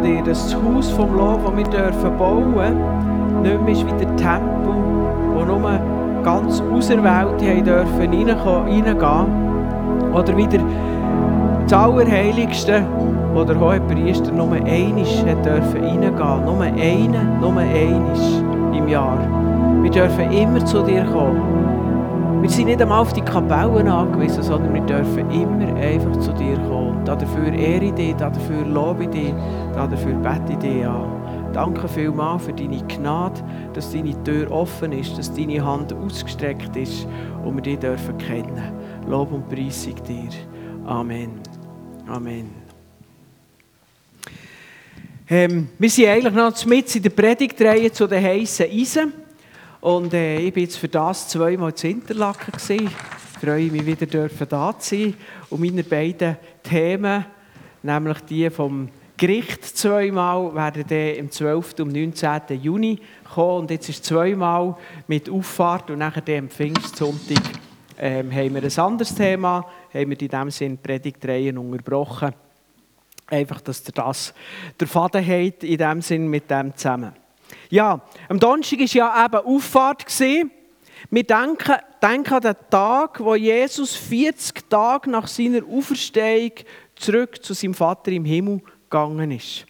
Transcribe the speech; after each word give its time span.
dir, 0.00 0.22
das 0.22 0.54
Haus 0.54 0.90
vom 0.90 1.16
Lob, 1.16 1.44
das 1.44 1.56
wir 1.56 1.64
dürfen 1.64 2.18
bauen, 2.18 2.76
nicht 3.42 3.62
mehr 3.62 3.72
ist 3.72 3.86
wie 3.86 4.04
der 4.04 4.16
Tempel, 4.16 4.74
wo 5.34 5.44
nur 5.44 5.80
ganz 6.22 6.60
Auserwählte 6.60 7.46
haben 7.46 7.64
dürfen 7.64 8.10
reingehen. 8.10 10.12
Oder 10.12 10.36
wieder 10.36 10.58
das 11.64 11.72
Allerheiligste, 11.72 12.82
wo 13.34 13.44
der 13.44 13.60
Hohepriester 13.60 14.32
nur 14.32 14.52
einmal 14.52 15.04
hat 15.04 15.46
dürfen 15.46 15.84
reingehen. 15.84 16.44
Nur 16.44 16.62
einen, 16.62 17.40
nur 17.40 17.56
einmal 17.56 18.74
im 18.74 18.88
Jahr. 18.88 19.18
Wir 19.82 19.90
dürfen 19.90 20.32
immer 20.32 20.64
zu 20.64 20.82
dir 20.82 21.04
kommen. 21.04 22.42
Wir 22.42 22.50
sind 22.50 22.66
nicht 22.66 22.80
einmal 22.80 23.00
auf 23.00 23.12
die 23.12 23.20
Kapellen 23.20 23.88
angewiesen, 23.88 24.42
sondern 24.42 24.72
wir 24.72 24.82
dürfen 24.82 25.30
immer 25.30 25.76
einfach 25.76 26.18
zu 26.20 26.32
dir 26.32 26.56
kommen. 26.68 26.77
Dafür 27.08 27.54
ehre 27.54 27.86
ich 27.86 27.92
dich, 27.92 28.14
dafür 28.16 28.66
lobe 28.66 29.04
ich 29.04 29.10
dich, 29.10 29.32
dafür 29.74 30.12
bete 30.16 30.52
ich 30.52 30.58
dich 30.58 30.86
an. 30.86 31.50
Danke 31.54 31.88
vielmals 31.88 32.44
für 32.44 32.52
deine 32.52 32.86
Gnade, 32.86 33.42
dass 33.72 33.92
deine 33.92 34.22
Tür 34.24 34.50
offen 34.50 34.92
ist, 34.92 35.16
dass 35.16 35.32
deine 35.32 35.64
Hand 35.64 35.90
ausgestreckt 35.94 36.76
ist 36.76 37.06
und 37.46 37.56
wir 37.56 37.62
dich 37.62 37.78
dürfen 37.78 38.18
kennen. 38.18 38.72
Lob 39.08 39.32
und 39.32 39.48
Preisung 39.48 39.94
dir. 40.06 40.28
Amen. 40.84 41.40
Amen. 42.06 42.50
Ähm, 45.30 45.68
wir 45.78 45.88
sind 45.88 46.08
eigentlich 46.08 46.34
noch 46.34 46.66
mit 46.66 46.94
in 46.94 47.02
der 47.02 47.10
Predigtreihe 47.10 47.90
zu 47.90 48.06
den 48.06 48.22
heißen 48.22 48.66
Eisen. 48.70 49.14
Und 49.80 50.12
äh, 50.12 50.40
ich 50.40 50.52
bin 50.52 50.64
jetzt 50.64 50.76
für 50.76 50.88
das 50.88 51.28
zweimal 51.28 51.74
zu 51.74 51.88
Interlaken 51.88 52.52
gewesen. 52.52 52.86
Ich 52.86 53.38
freue 53.40 53.70
mich 53.70 53.86
wieder, 53.86 54.28
da 54.46 54.78
zu 54.78 54.96
sein. 54.96 55.14
Und 55.48 55.60
meine 55.60 55.84
beiden 55.84 56.36
Themen, 56.68 57.24
nämlich 57.82 58.20
die 58.22 58.50
vom 58.50 58.88
Gericht 59.16 59.64
zweimal, 59.64 60.54
werden 60.54 60.84
dann 60.86 61.20
am 61.20 61.30
12. 61.30 61.80
und 61.80 61.92
19. 61.92 62.60
Juni 62.62 63.00
kommen. 63.34 63.60
Und 63.60 63.70
jetzt 63.70 63.88
ist 63.88 64.04
zweimal 64.04 64.76
mit 65.06 65.28
Auffahrt 65.28 65.90
und 65.90 65.98
nachher 65.98 66.38
am 66.38 66.48
Pfingstsonntag 66.48 67.42
ähm, 67.98 68.32
haben 68.32 68.54
wir 68.54 68.62
ein 68.62 68.78
anderes 68.78 69.14
Thema, 69.14 69.64
haben 69.92 70.10
wir 70.10 70.20
in 70.20 70.28
diesem 70.28 70.50
Sinne 70.50 70.76
Predigtreihen 70.76 71.58
unterbrochen. 71.58 72.32
Einfach, 73.26 73.60
dass 73.60 73.86
ihr 73.86 73.92
das 73.92 74.32
der 74.78 74.86
Faden 74.86 75.26
habt, 75.26 75.64
in 75.64 75.78
diesem 75.78 76.00
Sinn 76.00 76.28
mit 76.28 76.50
dem 76.50 76.76
zusammen. 76.76 77.12
Ja, 77.70 78.00
am 78.28 78.38
Donnerstag 78.38 78.80
war 78.80 78.86
ja 78.86 79.24
eben 79.24 79.46
Auffahrt. 79.46 80.04
Wir 81.10 81.24
denken, 81.24 81.76
denken 82.02 82.34
an 82.34 82.40
den 82.40 82.56
Tag, 82.70 83.20
wo 83.20 83.34
Jesus 83.34 83.94
40 83.96 84.68
Tage 84.68 85.10
nach 85.10 85.26
seiner 85.26 85.64
Auferstehung 85.64 86.52
zurück 86.96 87.42
zu 87.42 87.54
seinem 87.54 87.74
Vater 87.74 88.10
im 88.12 88.24
Himmel 88.24 88.60
gegangen 88.90 89.30
ist. 89.30 89.64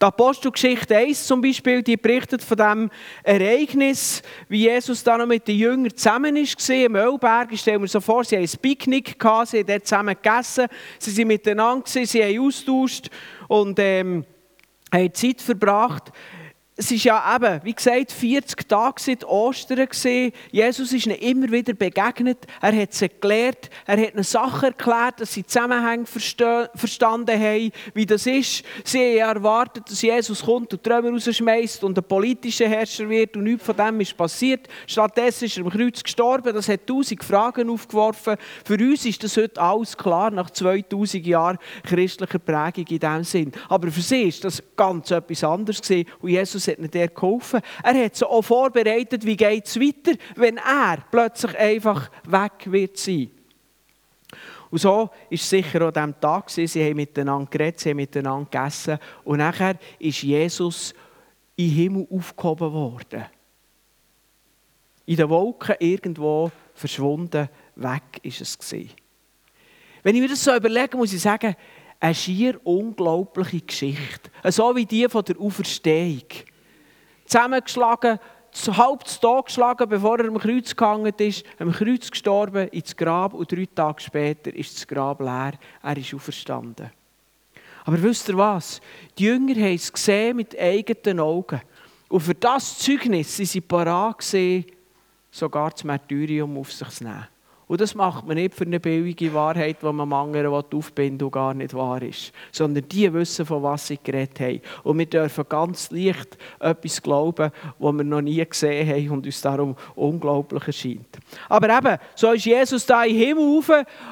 Die 0.00 0.04
Apostelgeschichte 0.04 0.96
1 0.96 1.26
zum 1.26 1.40
Beispiel, 1.40 1.82
die 1.82 1.96
berichtet 1.96 2.42
von 2.42 2.56
dem 2.56 2.90
Ereignis, 3.22 4.22
wie 4.48 4.64
Jesus 4.64 5.02
da 5.02 5.18
noch 5.18 5.26
mit 5.26 5.46
den 5.48 5.56
Jüngern 5.56 5.96
zusammen 5.96 6.34
war 6.36 6.76
im 6.76 6.96
Ölberg. 6.96 7.52
Ich 7.52 7.60
stelle 7.60 7.78
mir 7.78 7.88
so 7.88 8.00
vor, 8.00 8.24
sie 8.24 8.36
haben 8.36 8.44
ein 8.44 8.58
Picknick 8.60 9.18
gehabt, 9.18 9.48
sie 9.48 9.58
haben 9.58 9.66
dort 9.66 9.86
zusammen 9.86 10.16
gegessen, 10.20 10.66
sie 10.98 11.10
sind 11.10 11.28
miteinander, 11.28 11.84
sie 11.86 12.22
haben 12.22 12.46
austauscht 12.46 13.10
und 13.48 13.78
ähm, 13.78 14.24
haben 14.92 15.14
Zeit 15.14 15.40
verbracht 15.40 16.12
es 16.74 16.90
ist 16.90 17.04
ja 17.04 17.36
eben, 17.36 17.60
wie 17.64 17.74
gesagt, 17.74 18.12
40 18.12 18.66
Tage 18.66 18.94
seit 18.98 19.24
Ostern 19.24 19.86
gesehen. 19.86 20.32
Jesus 20.50 20.90
ist 20.94 21.04
ihnen 21.04 21.16
immer 21.16 21.50
wieder 21.52 21.74
begegnet. 21.74 22.46
Er 22.62 22.74
hat 22.74 22.94
sie 22.94 23.10
gelehrt. 23.20 23.68
Er 23.86 24.00
hat 24.00 24.14
ihnen 24.14 24.24
Sachen 24.24 24.68
erklärt, 24.68 25.20
dass 25.20 25.34
sie 25.34 25.44
Zusammenhänge 25.44 26.06
verstanden 26.06 27.38
haben, 27.38 27.72
wie 27.92 28.06
das 28.06 28.26
ist. 28.26 28.64
Sie 28.84 29.22
haben 29.22 29.36
erwartet, 29.36 29.90
dass 29.90 30.00
Jesus 30.00 30.44
kommt 30.44 30.72
und 30.72 30.82
Trümmer 30.82 31.10
rausschmeißt 31.10 31.84
und 31.84 31.98
ein 31.98 32.04
politischer 32.04 32.68
Herrscher 32.68 33.06
wird 33.06 33.36
und 33.36 33.44
nichts 33.44 33.66
von 33.66 33.76
dem 33.76 34.00
ist 34.00 34.16
passiert. 34.16 34.66
Stattdessen 34.86 35.44
ist 35.44 35.58
er 35.58 35.64
am 35.64 35.70
Kreuz 35.70 36.02
gestorben. 36.02 36.54
Das 36.54 36.70
hat 36.70 36.86
tausend 36.86 37.22
Fragen 37.22 37.68
aufgeworfen. 37.68 38.36
Für 38.64 38.74
uns 38.76 39.04
ist 39.04 39.22
das 39.22 39.36
heute 39.36 39.60
alles 39.60 39.94
klar, 39.94 40.30
nach 40.30 40.48
2000 40.48 41.26
Jahren 41.26 41.58
christlicher 41.84 42.38
Prägung 42.38 42.86
in 42.88 42.98
diesem 42.98 43.24
Sinn. 43.24 43.52
Aber 43.68 43.90
für 43.90 44.00
sie 44.00 44.22
ist 44.22 44.42
das 44.42 44.62
ganz 44.74 45.10
etwas 45.10 45.44
anderes 45.44 45.82
gewesen. 45.82 46.08
Jesus 46.22 46.61
Jesus 46.66 46.84
hat 46.84 46.94
der 46.94 47.08
geholfen. 47.08 47.60
Er 47.82 48.04
hat 48.04 48.16
sie 48.16 48.28
auch 48.28 48.42
vorbereitet, 48.42 49.24
wie 49.24 49.36
geht 49.36 49.66
es 49.66 49.78
weiter, 49.78 50.18
wenn 50.36 50.56
er 50.58 50.98
plötzlich 51.10 51.56
einfach 51.58 52.10
weg 52.26 52.70
wird 52.70 52.96
sein. 52.96 53.30
Und 54.70 54.78
so 54.78 55.10
es 55.28 55.50
sicher 55.50 55.82
an 55.82 55.92
diesem 55.92 56.20
Tag. 56.20 56.48
Sie 56.48 56.66
haben 56.66 56.96
miteinander 56.96 57.50
geredet, 57.50 57.80
sie 57.80 57.90
haben 57.90 57.96
miteinander 57.96 58.48
gegessen. 58.50 58.98
Und 59.22 59.38
nachher 59.38 59.78
ist 59.98 60.22
Jesus 60.22 60.94
in 61.56 61.68
den 61.68 61.74
Himmel 61.74 62.06
aufgehoben 62.10 62.72
worden. 62.72 63.26
In 65.04 65.16
den 65.16 65.28
Wolken 65.28 65.76
irgendwo 65.78 66.50
verschwunden, 66.72 67.48
weg 67.76 68.02
ist 68.22 68.40
es 68.40 68.58
gewesen. 68.58 68.90
Wenn 70.02 70.16
ich 70.16 70.22
mir 70.22 70.28
das 70.28 70.42
so 70.42 70.54
überlege, 70.56 70.96
muss 70.96 71.12
ich 71.12 71.20
sagen, 71.20 71.54
eine 72.00 72.14
schier 72.14 72.58
unglaubliche 72.64 73.60
Geschichte. 73.60 74.30
So 74.44 74.74
wie 74.74 74.86
die 74.86 75.08
von 75.08 75.24
der 75.24 75.38
Auferstehung 75.38 76.24
zusammengeschlagen, 77.32 78.18
halb 78.76 79.06
zu 79.06 79.20
Tod 79.20 79.46
geschlagen, 79.46 79.88
bevor 79.88 80.18
er 80.18 80.28
am 80.28 80.38
Kreuz 80.38 80.76
gehangen 80.76 81.14
ist, 81.16 81.44
am 81.58 81.72
Kreuz 81.72 82.10
gestorben, 82.10 82.68
ins 82.68 82.94
Grab 82.94 83.32
und 83.32 83.50
drei 83.50 83.66
Tage 83.74 84.02
später 84.02 84.54
ist 84.54 84.76
das 84.76 84.86
Grab 84.86 85.20
leer. 85.20 85.54
Er 85.82 85.96
ist 85.96 86.12
auferstanden. 86.12 86.90
Aber 87.84 88.02
wisst 88.02 88.28
ihr 88.28 88.36
was? 88.36 88.80
Die 89.18 89.24
Jünger 89.24 89.54
haben 89.54 89.74
es 89.74 89.92
gesehen 89.92 90.36
mit 90.36 90.58
eigenen 90.58 91.20
Augen. 91.20 91.60
Und 92.08 92.20
für 92.20 92.34
das 92.34 92.78
Zeugnis 92.78 93.34
sind 93.34 93.48
sie 93.48 93.60
parat 93.60 94.22
sogar 95.30 95.70
das 95.70 95.82
Martyrium 95.82 96.58
auf 96.58 96.70
sich 96.70 96.88
zu 96.88 97.04
nehmen. 97.04 97.31
Und 97.72 97.80
das 97.80 97.94
macht 97.94 98.26
man 98.26 98.36
nicht 98.36 98.54
für 98.54 98.66
eine 98.66 98.78
billige 98.78 99.32
Wahrheit, 99.32 99.78
die 99.80 99.86
man 99.86 100.12
anderen 100.12 100.52
aufbinden 100.52 101.24
und 101.24 101.30
gar 101.30 101.54
nicht 101.54 101.72
wahr 101.72 102.02
ist. 102.02 102.30
Sondern 102.50 102.86
die 102.86 103.10
wissen, 103.14 103.46
von 103.46 103.62
was 103.62 103.86
sie 103.86 103.98
geredet 104.04 104.38
haben. 104.40 104.60
Und 104.82 104.98
wir 104.98 105.06
dürfen 105.06 105.46
ganz 105.48 105.90
leicht 105.90 106.36
etwas 106.60 107.02
glauben, 107.02 107.50
was 107.78 107.94
wir 107.94 108.04
noch 108.04 108.20
nie 108.20 108.44
gesehen 108.44 108.86
haben 108.86 109.10
und 109.12 109.24
uns 109.24 109.40
darum 109.40 109.74
unglaublich 109.94 110.66
erscheint. 110.66 111.16
Aber 111.48 111.74
eben, 111.74 111.96
so 112.14 112.32
ist 112.32 112.44
Jesus 112.44 112.84
da 112.84 113.04
im 113.04 113.16
Himmel 113.16 113.42
rauf 113.42 113.70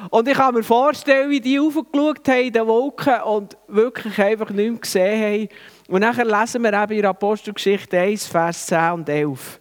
und 0.09 0.27
ich 0.27 0.33
kann 0.33 0.55
mir 0.55 0.63
vorstellen, 0.63 1.29
wie 1.29 1.39
die 1.39 1.57
raufgeschaut 1.57 2.27
haben 2.29 2.41
in 2.41 2.53
den 2.53 2.65
Wolken 2.65 3.21
und 3.21 3.57
wirklich 3.67 4.19
einfach 4.19 4.49
nichts 4.49 4.81
gesehen 4.81 5.21
haben. 5.21 5.49
Und 5.87 6.01
nachher 6.01 6.25
lesen 6.25 6.63
wir 6.63 6.73
eben 6.73 6.93
in 6.93 7.05
Apostelgeschichte 7.05 7.99
1, 7.99 8.25
Vers 8.25 8.65
10 8.65 8.91
und 8.93 9.07
11. 9.07 9.59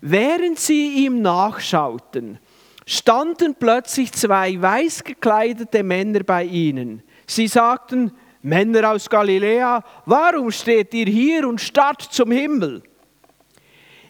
Während 0.00 0.60
sie 0.60 1.04
ihm 1.06 1.22
nachschauten, 1.22 2.38
standen 2.86 3.56
plötzlich 3.56 4.12
zwei 4.12 4.60
weiß 4.60 5.04
gekleidete 5.04 5.82
Männer 5.82 6.20
bei 6.20 6.44
ihnen. 6.44 7.02
Sie 7.26 7.48
sagten, 7.48 8.12
Männer 8.42 8.92
aus 8.92 9.10
Galiläa, 9.10 9.82
warum 10.06 10.52
steht 10.52 10.94
ihr 10.94 11.06
hier 11.06 11.48
und 11.48 11.60
starrt 11.60 12.02
zum 12.02 12.30
Himmel? 12.30 12.82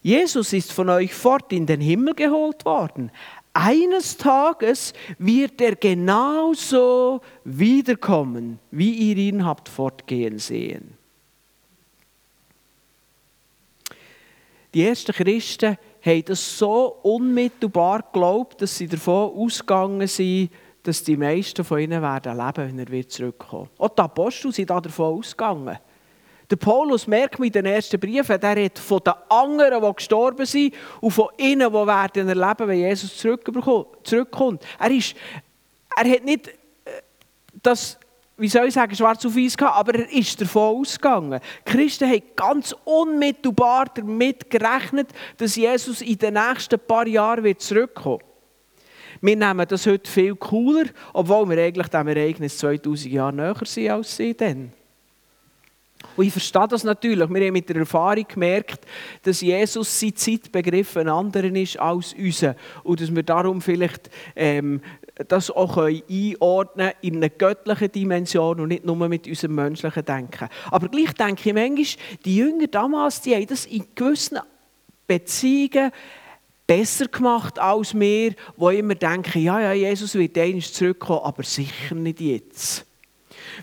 Jesus 0.02 0.52
ist 0.52 0.72
von 0.72 0.90
euch 0.90 1.14
fort 1.14 1.52
in 1.52 1.66
den 1.66 1.80
Himmel 1.80 2.14
geholt 2.14 2.64
worden. 2.66 3.10
Eines 3.54 4.18
Tages 4.18 4.92
wird 5.18 5.60
er 5.62 5.74
genauso 5.74 7.22
wiederkommen, 7.44 8.58
wie 8.70 8.92
ihr 8.92 9.16
ihn 9.16 9.46
habt 9.46 9.70
fortgehen 9.70 10.38
sehen. 10.38 10.98
Die 14.74 14.86
ersten 14.86 15.12
Christen 15.12 15.78
haben 16.06 16.24
das 16.24 16.58
so 16.58 16.98
unmittelbar 17.02 18.02
geglaubt, 18.02 18.62
dass 18.62 18.76
sie 18.76 18.86
davon 18.86 19.32
ausgegangen 19.32 20.06
sind, 20.06 20.50
dass 20.82 21.02
die 21.02 21.16
meisten 21.16 21.64
von 21.64 21.80
ihnen 21.80 22.00
werden 22.00 22.36
leben, 22.36 22.78
wenn 22.78 22.94
er 22.94 23.08
zurückkommt. 23.08 23.70
Auch 23.78 23.88
die 23.88 24.02
Apostel 24.02 24.52
sind 24.52 24.70
davon 24.70 25.18
ausgegangen. 25.18 25.78
Der 26.48 26.56
Paulus 26.56 27.08
merkt 27.08 27.40
mit 27.40 27.56
den 27.56 27.66
ersten 27.66 27.98
Briefen, 27.98 28.40
der 28.40 28.56
redet 28.56 28.78
von 28.78 29.00
den 29.04 29.14
anderen, 29.28 29.82
die 29.82 29.96
gestorben 29.96 30.46
sind, 30.46 30.74
und 31.00 31.10
von 31.10 31.28
ihnen, 31.38 31.68
die 31.68 31.74
werden 31.74 32.28
erleben, 32.28 32.68
wenn 32.68 32.78
Jesus 32.78 33.16
zurückkommt. 33.16 34.64
Er, 34.78 34.90
ist, 34.92 35.16
er 35.96 36.08
hat 36.08 36.24
nicht 36.24 36.48
äh, 36.48 36.52
das 37.62 37.98
wie 38.38 38.48
soll 38.48 38.68
ich 38.68 38.74
sagen, 38.74 38.94
schwarz 38.94 39.24
auf 39.24 39.34
weiß 39.34 39.56
gehabt, 39.56 39.76
aber 39.76 39.94
er 39.94 40.12
ist 40.12 40.40
davon 40.40 40.80
ausgegangen. 40.80 41.40
Die 41.66 41.72
Christen 41.72 42.08
haben 42.08 42.22
ganz 42.34 42.74
unmittelbar 42.84 43.86
damit 43.94 44.50
gerechnet, 44.50 45.08
dass 45.38 45.56
Jesus 45.56 46.02
in 46.02 46.18
den 46.18 46.34
nächsten 46.34 46.78
paar 46.78 47.06
Jahren 47.06 47.44
wird 47.44 47.62
zurückkommen 47.62 48.20
Wir 49.22 49.36
nehmen 49.36 49.66
das 49.66 49.86
heute 49.86 50.10
viel 50.10 50.36
cooler, 50.36 50.84
obwohl 51.14 51.48
wir 51.48 51.62
eigentlich 51.62 51.88
dem 51.88 52.08
Ereignis 52.08 52.58
2000 52.58 53.12
Jahre 53.12 53.34
näher 53.34 53.56
sind 53.64 53.90
als 53.90 54.16
sie 54.16 54.36
dann. 54.36 54.72
Und 56.16 56.26
ich 56.26 56.32
verstehe 56.32 56.68
das 56.68 56.84
natürlich. 56.84 57.28
Wir 57.28 57.46
haben 57.46 57.52
mit 57.52 57.68
der 57.68 57.76
Erfahrung 57.76 58.26
gemerkt, 58.26 58.86
dass 59.22 59.40
Jesus 59.40 60.00
sein 60.00 60.14
Zeitbegriff 60.14 60.96
ein 60.96 61.08
anderer 61.08 61.54
ist 61.54 61.78
als 61.78 62.14
unser. 62.14 62.56
Und 62.84 63.00
dass 63.00 63.14
wir 63.14 63.22
darum 63.22 63.60
vielleicht 63.60 64.10
ähm, 64.34 64.80
das 65.28 65.50
auch 65.50 65.76
einordnen 65.78 66.92
in 67.00 67.16
einer 67.16 67.28
göttlichen 67.28 67.92
Dimension 67.92 68.60
und 68.60 68.68
nicht 68.68 68.84
nur 68.84 68.96
mit 69.08 69.26
unserem 69.26 69.54
menschlichen 69.54 70.04
Denken. 70.04 70.48
Aber 70.70 70.88
gleich 70.88 71.12
denke 71.14 71.48
ich 71.48 71.54
manchmal, 71.54 72.04
die 72.24 72.36
Jünger 72.36 72.66
damals, 72.66 73.20
die 73.22 73.34
haben 73.34 73.46
das 73.46 73.66
in 73.66 73.86
gewissen 73.94 74.38
Beziehungen 75.06 75.92
besser 76.66 77.06
gemacht 77.06 77.58
als 77.58 77.98
wir, 77.98 78.34
wo 78.56 78.70
immer 78.70 78.94
denken, 78.94 79.42
ja, 79.42 79.60
ja, 79.60 79.72
Jesus 79.72 80.14
wird 80.14 80.36
einmal 80.36 80.62
zurückkommen, 80.62 81.20
aber 81.22 81.42
sicher 81.42 81.94
nicht 81.94 82.20
jetzt. 82.20 82.85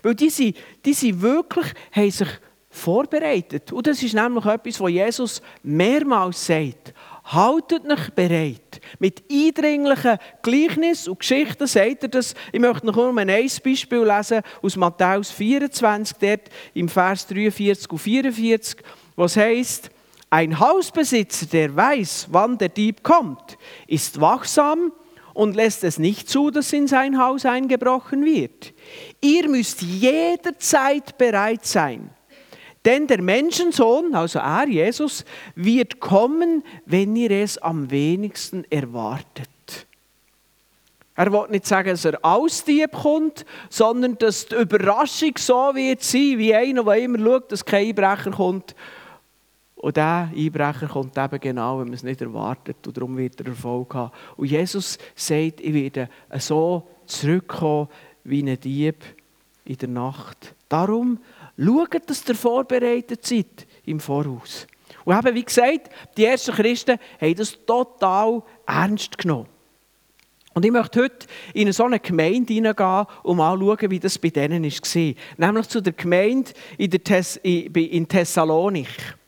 Weil 0.02 0.14
diese, 0.14 0.52
diese 0.84 1.20
wirklich 1.20 1.66
haben 1.92 2.10
sich 2.10 2.28
vorbereitet. 2.74 3.72
Und 3.72 3.86
das 3.86 4.02
ist 4.02 4.14
nämlich 4.14 4.44
etwas, 4.44 4.80
was 4.80 4.90
Jesus 4.90 5.42
mehrmals 5.62 6.46
sagt. 6.46 6.92
Haltet 7.24 7.90
euch 7.90 8.10
bereit. 8.10 8.80
Mit 8.98 9.22
eindringlichen 9.30 10.18
Gleichnissen 10.42 11.10
und 11.10 11.20
Geschichten 11.20 11.66
sagt 11.66 12.02
er 12.02 12.08
das. 12.08 12.34
Ich 12.52 12.60
möchte 12.60 12.86
noch 12.86 12.96
nur 12.96 13.16
ein 13.16 13.28
Beispiel 13.28 14.04
lesen 14.04 14.42
aus 14.60 14.76
Matthäus 14.76 15.30
24, 15.30 16.16
dort 16.18 16.50
im 16.74 16.88
Vers 16.88 17.26
43 17.28 17.90
und 17.90 17.98
44, 17.98 18.76
was 19.16 19.36
heißt, 19.36 19.90
ein 20.28 20.58
Hausbesitzer, 20.58 21.46
der 21.46 21.74
weiß, 21.74 22.26
wann 22.30 22.58
der 22.58 22.68
Dieb 22.68 23.04
kommt, 23.04 23.56
ist 23.86 24.20
wachsam 24.20 24.90
und 25.34 25.56
lässt 25.56 25.84
es 25.84 25.98
nicht 25.98 26.28
zu, 26.28 26.50
dass 26.50 26.72
in 26.72 26.86
sein 26.86 27.18
Haus 27.18 27.44
eingebrochen 27.44 28.24
wird. 28.24 28.72
Ihr 29.20 29.48
müsst 29.48 29.82
jederzeit 29.82 31.18
bereit 31.18 31.66
sein. 31.66 32.10
Denn 32.84 33.06
der 33.06 33.22
Menschensohn, 33.22 34.14
also 34.14 34.38
er, 34.38 34.68
Jesus, 34.68 35.24
wird 35.54 36.00
kommen, 36.00 36.62
wenn 36.86 37.16
ihr 37.16 37.30
es 37.30 37.58
am 37.58 37.90
wenigsten 37.90 38.64
erwartet. 38.70 39.48
Er 41.16 41.32
will 41.32 41.46
nicht 41.48 41.66
sagen, 41.66 41.90
dass 41.90 42.04
er 42.04 42.18
aus 42.22 42.64
Dieb 42.64 42.92
kommt, 42.92 43.46
sondern 43.70 44.18
dass 44.18 44.46
die 44.46 44.56
Überraschung 44.56 45.32
so 45.38 45.70
wird 45.74 46.02
sein, 46.02 46.38
wie 46.38 46.54
einer, 46.54 46.84
der 46.84 46.96
immer 46.96 47.18
schaut, 47.18 47.52
dass 47.52 47.64
kein 47.64 47.86
Einbrecher 47.88 48.32
kommt 48.32 48.74
und 49.84 49.98
der 49.98 50.30
Einbrecher 50.34 50.88
kommt 50.88 51.18
eben 51.18 51.40
genau, 51.40 51.78
wenn 51.78 51.88
man 51.88 51.92
es 51.92 52.02
nicht 52.02 52.22
erwartet. 52.22 52.86
Und 52.86 52.96
darum 52.96 53.18
wird 53.18 53.38
er 53.40 53.48
Erfolg 53.48 53.94
haben. 53.94 54.12
Und 54.34 54.50
Jesus 54.50 54.96
sagt, 55.14 55.60
ich 55.60 55.74
werde 55.74 56.08
so 56.38 56.88
zurückkommen 57.04 57.88
wie 58.24 58.42
ein 58.42 58.58
Dieb 58.58 59.04
in 59.66 59.76
der 59.76 59.90
Nacht. 59.90 60.54
Darum 60.70 61.18
schaut, 61.58 62.08
dass 62.08 62.26
ihr 62.26 62.34
vorbereitet 62.34 63.26
seid 63.26 63.66
im 63.84 64.00
Voraus. 64.00 64.66
Und 65.04 65.18
eben, 65.18 65.34
wie 65.34 65.44
gesagt, 65.44 65.90
die 66.16 66.24
ersten 66.24 66.54
Christen 66.54 66.98
haben 67.20 67.34
das 67.34 67.58
total 67.66 68.42
ernst 68.64 69.18
genommen. 69.18 69.48
Und 70.54 70.64
ich 70.64 70.72
möchte 70.72 71.02
heute 71.02 71.26
in 71.52 71.70
so 71.72 71.84
eine 71.84 72.00
Gemeinde 72.00 72.54
hineingehen 72.54 73.04
und 73.22 73.36
mal 73.36 73.58
schauen, 73.58 73.90
wie 73.90 74.00
das 74.00 74.18
bei 74.18 74.30
denen 74.30 74.64
war. 74.64 75.14
Nämlich 75.36 75.68
zu 75.68 75.82
der 75.82 75.92
Gemeinde 75.92 76.52
in, 76.78 76.90
Thess 76.90 77.36
in 77.36 78.08
Thessalonik. 78.08 79.18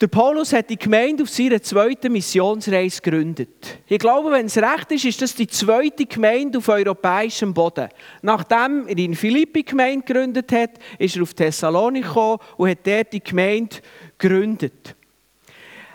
Der 0.00 0.08
Paulus 0.08 0.54
hat 0.54 0.70
die 0.70 0.78
Gemeinde 0.78 1.24
auf 1.24 1.28
seiner 1.28 1.60
zweiten 1.60 2.12
Missionsreise 2.12 3.02
gegründet. 3.02 3.80
Ich 3.86 3.98
glaube, 3.98 4.30
wenn 4.30 4.46
es 4.46 4.56
recht 4.56 4.90
ist, 4.92 5.04
ist 5.04 5.20
das 5.20 5.34
die 5.34 5.46
zweite 5.46 6.06
Gemeinde 6.06 6.56
auf 6.56 6.68
europäischem 6.68 7.52
Boden. 7.52 7.90
Nachdem 8.22 8.88
er 8.88 8.96
in 8.96 9.14
Philippi 9.14 9.62
Gemeinde 9.62 10.06
gegründet 10.06 10.52
hat, 10.52 10.70
ist 10.98 11.16
er 11.16 11.22
auf 11.22 11.34
Thessalonik 11.34 12.04
gekommen 12.04 12.38
und 12.56 12.70
hat 12.70 12.86
dort 12.86 13.12
die 13.12 13.22
Gemeinde 13.22 13.76
gegründet. 14.16 14.96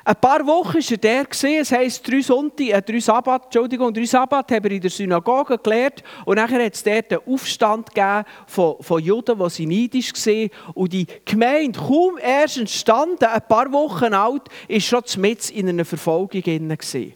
Ein 0.08 0.18
paar 0.22 0.46
Wochen 0.46 0.76
war 0.76 0.92
er 0.92 0.98
der, 0.98 1.26
es 1.32 1.72
heisst 1.72 2.08
drei, 2.08 2.22
Sonntag, 2.22 2.68
äh, 2.68 2.80
drei 2.80 3.00
Sabbat, 3.00 3.46
Entschuldigung, 3.46 3.92
drei 3.92 4.06
Sabbat 4.06 4.52
haben 4.52 4.64
wir 4.64 4.72
in 4.74 4.82
der 4.82 4.92
Synagoge 4.92 5.58
gelehrt 5.58 6.04
und 6.26 6.36
nachher 6.36 6.64
hat 6.64 6.76
es 6.76 6.84
dort 6.84 7.12
einen 7.12 7.22
Aufstand 7.26 7.90
gegeben 7.90 8.24
von, 8.46 8.76
von 8.82 9.02
Juden, 9.02 9.40
die 9.40 9.50
sie 9.50 9.66
neidisch 9.66 10.14
waren 10.14 10.52
und 10.76 10.94
die 10.94 11.08
Gemeinde, 11.26 11.80
kaum 11.80 12.20
erst 12.20 12.60
entstanden, 12.60 13.26
ein 13.26 13.48
paar 13.48 13.72
Wochen 13.72 14.14
alt, 14.14 14.44
war 14.70 14.80
schon 14.80 15.04
mit 15.18 15.50
in 15.50 15.70
einer 15.70 15.86
Verfolgung 15.86 16.40
gewesen. 16.40 17.14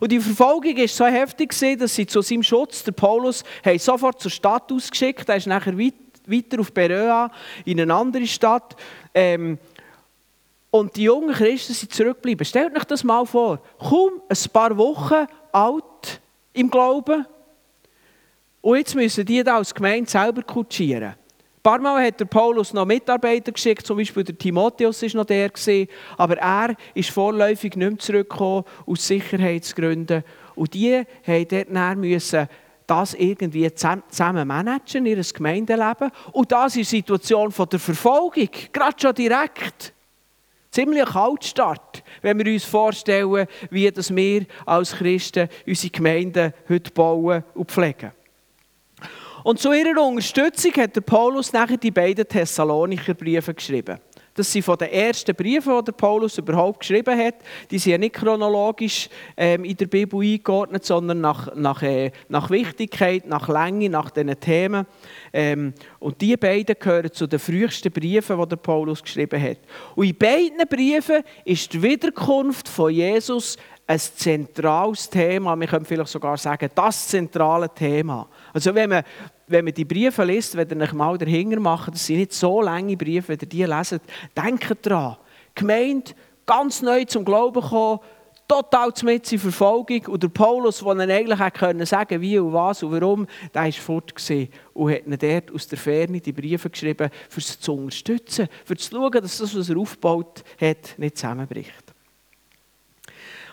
Und 0.00 0.10
die 0.10 0.18
Verfolgung 0.18 0.76
war 0.76 0.88
so 0.88 1.06
heftig, 1.06 1.56
dass 1.78 1.94
sie 1.94 2.06
zu 2.06 2.20
seinem 2.20 2.42
Schutz, 2.42 2.82
der 2.82 2.92
Paulus, 2.92 3.44
sofort 3.78 4.20
zur 4.20 4.32
Stadt 4.32 4.72
ausgeschickt 4.72 5.28
Er 5.28 5.36
ist 5.36 5.46
nachher 5.46 5.78
weiter 5.78 6.58
auf 6.58 6.72
Beröa, 6.72 7.30
in 7.64 7.80
eine 7.80 7.94
andere 7.94 8.26
Stadt. 8.26 8.74
Ähm, 9.14 9.58
und 10.74 10.96
die 10.96 11.04
jungen 11.04 11.32
Christen 11.32 11.72
sind 11.72 11.94
zurückgeblieben. 11.94 12.44
Stellt 12.44 12.76
euch 12.76 12.82
das 12.82 13.04
mal 13.04 13.24
vor. 13.24 13.60
Kaum 13.78 14.20
ein 14.28 14.52
paar 14.52 14.76
Wochen 14.76 15.24
alt 15.52 16.20
im 16.52 16.68
Glauben. 16.68 17.24
Und 18.60 18.78
jetzt 18.78 18.96
müssen 18.96 19.24
die 19.24 19.44
da 19.44 19.58
als 19.58 19.72
Gemeinde 19.72 20.10
selber 20.10 20.42
kutschieren. 20.42 21.10
Ein 21.10 21.62
paar 21.62 21.78
Mal 21.78 22.04
hat 22.04 22.18
der 22.18 22.24
Paulus 22.24 22.72
noch 22.72 22.86
Mitarbeiter 22.86 23.52
geschickt, 23.52 23.86
zum 23.86 23.98
Beispiel 23.98 24.24
der 24.24 24.36
Timotheus 24.36 25.00
war 25.02 25.10
noch 25.14 25.26
der, 25.26 25.52
aber 26.16 26.38
er 26.38 26.74
ist 26.92 27.10
vorläufig 27.10 27.76
nicht 27.76 27.90
mehr 27.90 27.98
zurückgekommen, 28.00 28.64
aus 28.84 29.06
Sicherheitsgründen. 29.06 30.24
Und 30.56 30.74
die 30.74 31.04
müssen 32.00 32.48
das 32.84 33.14
irgendwie 33.14 33.72
zusammen 33.72 34.48
managen, 34.48 35.06
ihr 35.06 35.22
Gemeindeleben. 35.22 36.10
Und 36.32 36.50
das 36.50 36.74
ist 36.74 36.90
die 36.90 36.96
Situation 36.96 37.54
der 37.70 37.78
Verfolgung, 37.78 38.48
gerade 38.72 38.96
schon 39.00 39.14
direkt 39.14 39.94
ziemlich 40.74 41.04
Kaltstart, 41.04 42.02
wenn 42.20 42.38
wir 42.38 42.52
uns 42.52 42.64
vorstellen, 42.64 43.46
wie 43.70 43.90
das 43.90 44.14
wir 44.14 44.46
als 44.66 44.96
Christen 44.96 45.48
unsere 45.66 45.90
Gemeinden 45.90 46.52
heute 46.68 46.90
bauen 46.90 47.44
und 47.54 47.70
pflegen. 47.70 48.10
Und 49.44 49.60
zu 49.60 49.72
ihrer 49.72 50.02
Unterstützung 50.02 50.72
hat 50.72 50.96
der 50.96 51.02
Paulus 51.02 51.52
nachher 51.52 51.76
die 51.76 51.90
beiden 51.90 52.26
Thessalonicher 52.26 53.14
Briefe 53.14 53.54
geschrieben. 53.54 53.98
Das 54.34 54.50
sind 54.50 54.64
von 54.64 54.76
den 54.76 54.90
ersten 54.90 55.34
Briefen, 55.34 55.84
die 55.84 55.92
Paulus 55.92 56.38
überhaupt 56.38 56.80
geschrieben 56.80 57.16
hat. 57.16 57.36
Die 57.70 57.78
sind 57.78 57.92
ja 57.92 57.98
nicht 57.98 58.16
chronologisch 58.16 59.08
ähm, 59.36 59.64
in 59.64 59.76
der 59.76 59.86
Bibel 59.86 60.20
eingeordnet, 60.20 60.84
sondern 60.84 61.20
nach, 61.20 61.54
nach, 61.54 61.82
äh, 61.82 62.10
nach 62.28 62.50
Wichtigkeit, 62.50 63.26
nach 63.26 63.48
Länge, 63.48 63.88
nach 63.88 64.10
diesen 64.10 64.38
Themen. 64.40 64.86
Ähm, 65.32 65.72
und 66.00 66.20
die 66.20 66.36
beiden 66.36 66.74
gehören 66.76 67.12
zu 67.12 67.28
den 67.28 67.38
frühesten 67.38 67.92
Briefen, 67.92 68.48
die 68.48 68.56
Paulus 68.56 69.02
geschrieben 69.02 69.40
hat. 69.40 69.58
Und 69.94 70.06
in 70.06 70.16
beiden 70.16 70.68
Briefen 70.68 71.22
ist 71.44 71.72
die 71.72 71.82
Wiederkunft 71.82 72.68
von 72.68 72.92
Jesus 72.92 73.56
ein 73.86 73.98
zentrales 73.98 75.08
Thema. 75.10 75.58
Wir 75.58 75.66
können 75.66 75.84
vielleicht 75.84 76.10
sogar 76.10 76.36
sagen, 76.36 76.70
das 76.74 77.08
zentrale 77.08 77.68
Thema. 77.68 78.28
Also 78.52 78.74
wenn 78.74 78.90
man 78.90 79.04
wenn 79.46 79.64
man 79.64 79.74
die 79.74 79.84
Briefe 79.84 80.24
liest, 80.24 80.56
wenn 80.56 80.70
ihr 80.70 80.84
euch 80.84 80.92
mal 80.92 81.18
dahinter 81.18 81.60
macht, 81.60 81.92
das 81.92 82.06
sind 82.06 82.16
nicht 82.16 82.32
so 82.32 82.62
lange 82.62 82.96
Briefe, 82.96 83.28
wenn 83.28 83.40
ihr 83.40 83.46
die 83.46 83.64
lesen, 83.64 84.00
denkt 84.34 84.86
daran. 84.86 85.16
Gemeinde, 85.54 86.12
ganz 86.46 86.80
neu 86.80 87.04
zum 87.04 87.26
Glauben 87.26 87.60
gekommen, 87.60 88.00
total 88.48 88.92
mit 89.02 89.30
in 89.32 89.38
Verfolgung. 89.38 90.06
Und 90.06 90.22
der 90.22 90.28
Paulus, 90.28 90.78
der 90.78 90.90
eigentlich 90.90 91.38
hätte 91.38 91.58
können 91.58 91.86
sagen 91.86 92.20
wie 92.20 92.38
und 92.38 92.52
was 92.52 92.82
und 92.82 92.92
warum, 92.92 93.26
der 93.54 93.64
war 93.64 93.72
fort 93.72 94.14
und 94.72 94.92
hat 94.92 95.06
ihnen 95.06 95.18
dort 95.18 95.54
aus 95.54 95.68
der 95.68 95.78
Ferne 95.78 96.20
die 96.20 96.32
Briefe 96.32 96.70
geschrieben, 96.70 97.10
für 97.28 97.40
sie 97.40 97.58
zu 97.58 97.74
unterstützen, 97.74 98.48
für 98.64 98.76
zu 98.76 98.90
schauen, 98.90 99.12
dass 99.12 99.38
das, 99.38 99.56
was 99.56 99.68
er 99.68 99.76
aufgebaut 99.76 100.42
hat, 100.60 100.98
nicht 100.98 101.18
zusammenbricht. 101.18 101.83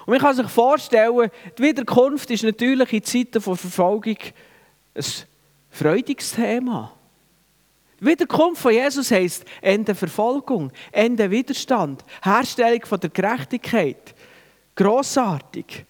Und 0.06 0.14
man 0.14 0.20
kann 0.20 0.36
sich 0.36 0.48
vorstellen, 0.48 1.30
die 1.58 1.64
Wiederkunft 1.64 2.30
ist 2.32 2.44
natürlich 2.44 2.94
in 2.94 3.04
Zeiten 3.04 3.42
von 3.42 3.58
Verfolgung 3.58 4.18
ein 4.96 5.06
freudiges 5.70 6.32
Thema. 6.34 6.94
Wiederkunft 8.00 8.62
von 8.62 8.74
Jesus 8.74 9.12
heisst 9.12 9.46
Ende 9.62 9.94
Verfolgung, 9.94 10.72
Ende 10.92 11.30
Widerstand, 11.30 12.04
Herstellung 12.24 12.84
von 12.84 13.00
der 13.00 13.12
Gerechtigkeit. 13.12 14.16
Grossartig. 14.76 15.86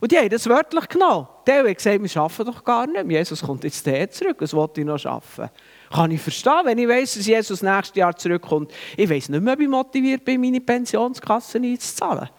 Und 0.00 0.12
die 0.12 0.16
haben 0.16 0.30
das 0.30 0.48
wörtlich 0.48 0.88
genommen. 0.88 1.26
Die 1.46 1.52
haben 1.52 1.74
gesagt, 1.74 2.02
wir 2.02 2.22
arbeiten 2.22 2.44
doch 2.44 2.64
gar 2.64 2.86
nicht. 2.86 3.10
Jesus 3.10 3.42
kommt 3.42 3.64
jetzt 3.64 3.86
daher 3.86 4.10
zurück, 4.10 4.36
was 4.38 4.54
wollte 4.54 4.80
ich 4.80 4.86
noch 4.86 5.04
arbeiten? 5.04 5.50
Kann 5.92 6.10
ich 6.12 6.20
verstehen, 6.22 6.62
wenn 6.64 6.78
ich 6.78 6.88
weiss, 6.88 7.14
dass 7.14 7.26
Jesus 7.26 7.62
nächstes 7.62 7.96
Jahr 7.96 8.16
zurückkommt. 8.16 8.72
Ich 8.96 9.10
weiss 9.10 9.28
nicht 9.28 9.42
mehr, 9.42 9.54
ob 9.54 9.60
ich 9.60 9.68
motiviert 9.68 10.24
bin, 10.24 10.40
meine 10.40 10.60
Pensionskasse 10.60 11.58
einzuzahlen. 11.58 12.30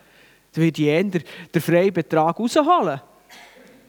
Dann 0.54 0.64
würde 0.64 0.82
ich 0.82 0.88
eher 0.88 1.04
den 1.04 1.62
freien 1.62 1.94
Betrag 1.94 2.40
rausholen. 2.40 3.02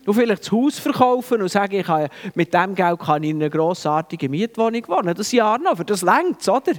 Und 0.05 0.15
vielleicht 0.15 0.43
das 0.43 0.53
Haus 0.53 0.79
verkaufen 0.79 1.43
und 1.43 1.49
sagen, 1.49 1.79
ich 1.79 1.87
kann, 1.87 2.09
mit 2.35 2.53
dem 2.53 2.75
Geld 2.75 2.99
kann 2.99 3.23
ich 3.23 3.31
in 3.31 3.37
eine 3.37 3.51
grossartige 3.51 4.29
Mietwohnung 4.29 4.87
wohnen. 4.89 5.15
Das 5.15 5.31
Jahr 5.31 5.59
noch, 5.59 5.77
für 5.77 5.85
das 5.85 6.03
längt 6.03 6.47
oder? 6.49 6.73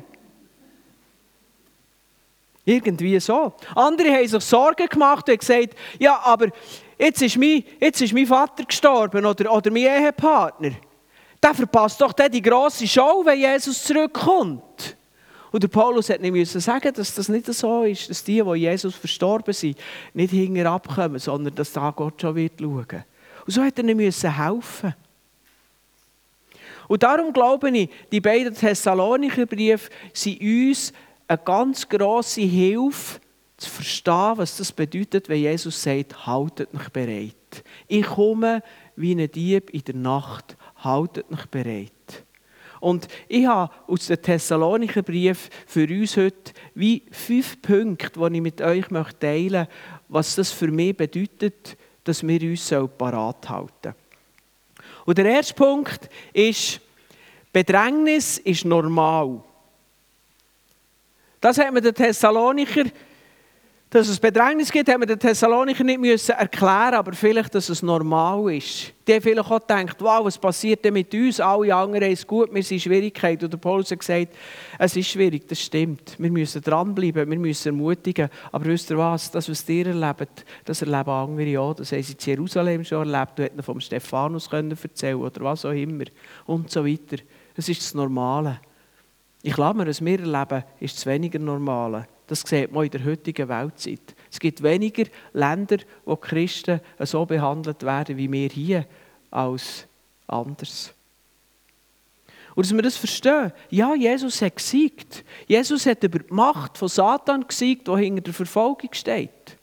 Irgendwie 2.66 3.20
so. 3.20 3.54
Andere 3.76 4.12
haben 4.12 4.28
sich 4.28 4.44
Sorgen 4.44 4.88
gemacht 4.88 5.30
und 5.30 5.40
gesagt, 5.40 5.76
ja, 6.00 6.20
aber 6.24 6.48
jetzt 6.98 7.22
ist 7.22 7.38
mein, 7.38 7.64
jetzt 7.80 8.02
ist 8.02 8.14
mein 8.14 8.26
Vater 8.26 8.64
gestorben 8.64 9.26
oder, 9.26 9.52
oder 9.52 9.72
mein 9.72 9.84
Ehepartner. 9.84 10.72
der 11.42 11.54
verpasst 11.54 12.00
doch 12.00 12.14
die 12.14 12.42
grosse 12.42 12.88
Show, 12.88 13.22
wenn 13.26 13.40
Jesus 13.40 13.84
zurückkommt. 13.84 14.98
Und 15.54 15.62
der 15.62 15.68
Paulus 15.68 16.10
hat 16.10 16.20
nicht 16.20 16.32
müssen 16.32 16.60
sagen, 16.60 16.92
dass 16.96 17.14
das 17.14 17.30
nicht 17.30 17.46
so 17.46 17.84
ist, 17.84 18.10
dass 18.10 18.24
die, 18.24 18.42
die 18.42 18.54
Jesus 18.56 18.96
verstorben 18.96 19.54
sind, 19.54 19.78
nicht 20.16 20.32
hinterher 20.32 20.72
abkommen, 20.72 21.20
sondern 21.20 21.54
dass 21.54 21.72
da 21.72 21.92
Gott 21.92 22.20
schon 22.20 22.36
wird 22.36 22.54
schauen. 22.60 23.04
Und 23.46 23.54
so 23.54 23.62
hat 23.62 23.78
er 23.78 23.84
nicht 23.84 23.96
müssen 23.96 24.36
helfen. 24.36 24.96
Und 26.88 27.04
darum 27.04 27.32
glaube 27.32 27.70
ich, 27.70 27.88
die 28.12 28.20
beiden 28.20 28.56
Thessalonicher 28.56 29.46
Briefe 29.46 29.92
sind 30.12 30.42
uns 30.42 30.92
eine 31.28 31.38
ganz 31.38 31.88
grosse 31.88 32.42
Hilfe, 32.42 33.20
zu 33.56 33.70
verstehen, 33.70 34.34
was 34.38 34.58
das 34.58 34.72
bedeutet, 34.72 35.30
wenn 35.30 35.40
Jesus 35.40 35.84
sagt, 35.84 36.26
haltet 36.26 36.74
mich 36.74 36.90
bereit. 36.90 37.64
Ich 37.88 38.08
komme 38.08 38.64
wie 38.96 39.14
ein 39.14 39.32
Dieb 39.32 39.70
in 39.70 39.84
der 39.84 39.96
Nacht, 39.96 40.58
haltet 40.78 41.30
mich 41.30 41.46
bereit. 41.46 42.23
Und 42.84 43.08
ich 43.30 43.46
habe 43.46 43.74
aus 43.88 44.08
dem 44.08 44.22
Thessalonicher 44.22 45.04
Brief 45.04 45.50
für 45.66 45.88
uns 45.88 46.18
heute 46.18 46.52
wie 46.76 47.02
fünf 47.12 47.62
Punkte, 47.62 48.20
die 48.20 48.36
ich 48.36 48.42
mit 48.42 48.62
euch 48.62 48.88
teilen 49.22 49.52
möchte, 49.52 49.70
was 50.10 50.36
das 50.36 50.52
für 50.52 50.68
mich 50.68 50.98
bedeutet, 50.98 51.78
dass 52.04 52.28
wir 52.28 52.42
uns 52.42 52.76
parat 52.98 53.48
halten 53.48 53.96
Und 55.06 55.18
der 55.18 55.28
erste 55.28 55.54
Punkt 55.54 56.10
ist, 56.34 56.82
Bedrängnis 57.54 58.38
ist 58.40 58.66
normal. 58.66 59.42
Das 61.40 61.58
hat 61.58 61.74
mir 61.74 61.80
der 61.80 61.94
Thessalonicher 61.94 62.84
dass 63.94 64.08
es 64.08 64.20
Bedrängnis 64.20 64.72
gibt, 64.72 64.90
haben 64.90 65.02
wir 65.02 65.06
den 65.06 65.20
Thessaloniker 65.20 65.84
nicht 65.84 66.00
müssen 66.00 66.32
erklären 66.32 66.96
aber 66.96 67.14
vielleicht, 67.14 67.54
dass 67.54 67.70
es 67.70 67.84
normal 67.84 68.52
ist. 68.52 68.92
Die 69.06 69.14
haben 69.14 69.22
vielleicht 69.22 69.52
auch 69.52 69.60
gedacht, 69.60 69.98
wow, 70.00 70.26
was 70.26 70.36
passiert 70.36 70.84
denn 70.84 70.94
mit 70.94 71.14
uns? 71.14 71.40
Alle 71.40 71.76
anderen 71.76 72.12
es 72.12 72.26
gut, 72.26 72.52
wir 72.52 72.64
sind 72.64 72.78
in 72.78 72.80
Schwierigkeiten. 72.80 73.46
Und 73.46 73.54
der 73.54 73.60
Paulus 73.60 73.92
hat 73.92 74.00
gesagt, 74.00 74.30
es 74.80 74.96
ist 74.96 75.10
schwierig, 75.10 75.48
das 75.48 75.62
stimmt. 75.62 76.16
Wir 76.18 76.32
müssen 76.32 76.60
dranbleiben, 76.64 77.30
wir 77.30 77.38
müssen 77.38 77.68
ermutigen. 77.68 78.30
Aber 78.52 78.66
wisst 78.66 78.90
ihr 78.90 78.98
was, 78.98 79.30
das, 79.30 79.48
was 79.48 79.70
ihr 79.70 79.86
erlebt, 79.86 80.44
das 80.66 80.82
erleben 80.82 81.10
andere 81.12 81.60
auch. 81.60 81.76
Das 81.76 81.92
haben 81.92 82.02
sie 82.02 82.14
in 82.14 82.20
Jerusalem 82.20 82.84
schon 82.84 83.14
erlebt, 83.14 83.38
du 83.38 83.44
hättest 83.44 83.64
vom 83.64 83.80
Stephanus 83.80 84.50
können 84.50 84.76
erzählen 84.82 85.18
oder 85.18 85.42
was 85.42 85.66
auch 85.66 85.72
immer. 85.72 86.06
Und 86.48 86.72
so 86.72 86.84
weiter. 86.84 87.18
Das 87.56 87.70
ist 87.70 87.82
das 87.82 87.94
Normale. 87.94 88.60
Ich 89.44 89.54
glaube 89.54 89.86
was 89.86 90.04
wir 90.04 90.20
erleben, 90.20 90.64
ist 90.80 90.98
das 90.98 91.06
weniger 91.06 91.38
Normale. 91.38 92.08
Das 92.34 92.42
sieht 92.42 92.72
man 92.72 92.86
in 92.86 92.90
der 92.90 93.06
heutigen 93.06 93.48
Weltzeit. 93.48 94.16
Es 94.32 94.40
gibt 94.40 94.64
weniger 94.64 95.04
Länder, 95.34 95.78
wo 96.04 96.16
Christen 96.16 96.82
so 97.02 97.28
behandelt 97.28 97.84
werden 97.84 98.18
wie 98.18 98.32
wir 98.32 98.50
hier, 98.50 98.88
als 99.30 99.86
anders. 100.26 100.96
Und 102.56 102.66
dass 102.66 102.74
wir 102.74 102.82
das 102.82 102.98
verstehen, 102.98 103.52
ja, 103.70 103.94
Jesus 103.94 104.42
hat 104.42 104.56
gesiegt. 104.56 105.24
Jesus 105.46 105.86
hat 105.86 106.04
über 106.04 106.18
die 106.18 106.34
Macht 106.34 106.80
von 106.80 106.88
Satan 106.88 107.48
gesiegt, 107.48 107.88
die 107.88 107.98
hinter 107.98 108.22
der 108.22 108.34
Verfolgung 108.34 108.92
steht. 108.94 109.58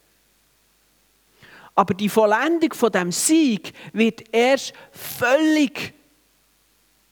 Aber 1.75 1.95
die 1.95 2.09
Vollendung 2.09 2.73
von 2.73 2.93
dem 2.93 3.11
Sieg 3.11 3.73
wird 3.93 4.33
erst 4.33 4.75
völlig 4.93 5.93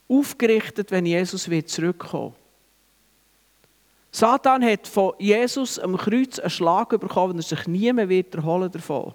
aufgerichtet, 0.08 0.92
wenn 0.92 1.04
Jesus 1.04 1.50
wird 1.50 1.68
zurückkommen. 1.68 2.36
Satan 4.10 4.64
hat 4.64 4.86
von 4.86 5.12
Jesus 5.18 5.78
am 5.78 5.96
Kreuz 5.96 6.38
einen 6.38 6.50
Schlag 6.50 6.88
bekommen, 6.90 7.32
und 7.32 7.38
er 7.38 7.42
sich 7.42 7.66
nie 7.66 7.92
mehr 7.92 8.08
wird 8.08 8.34
erholen 8.34 8.70
davon. 8.70 9.14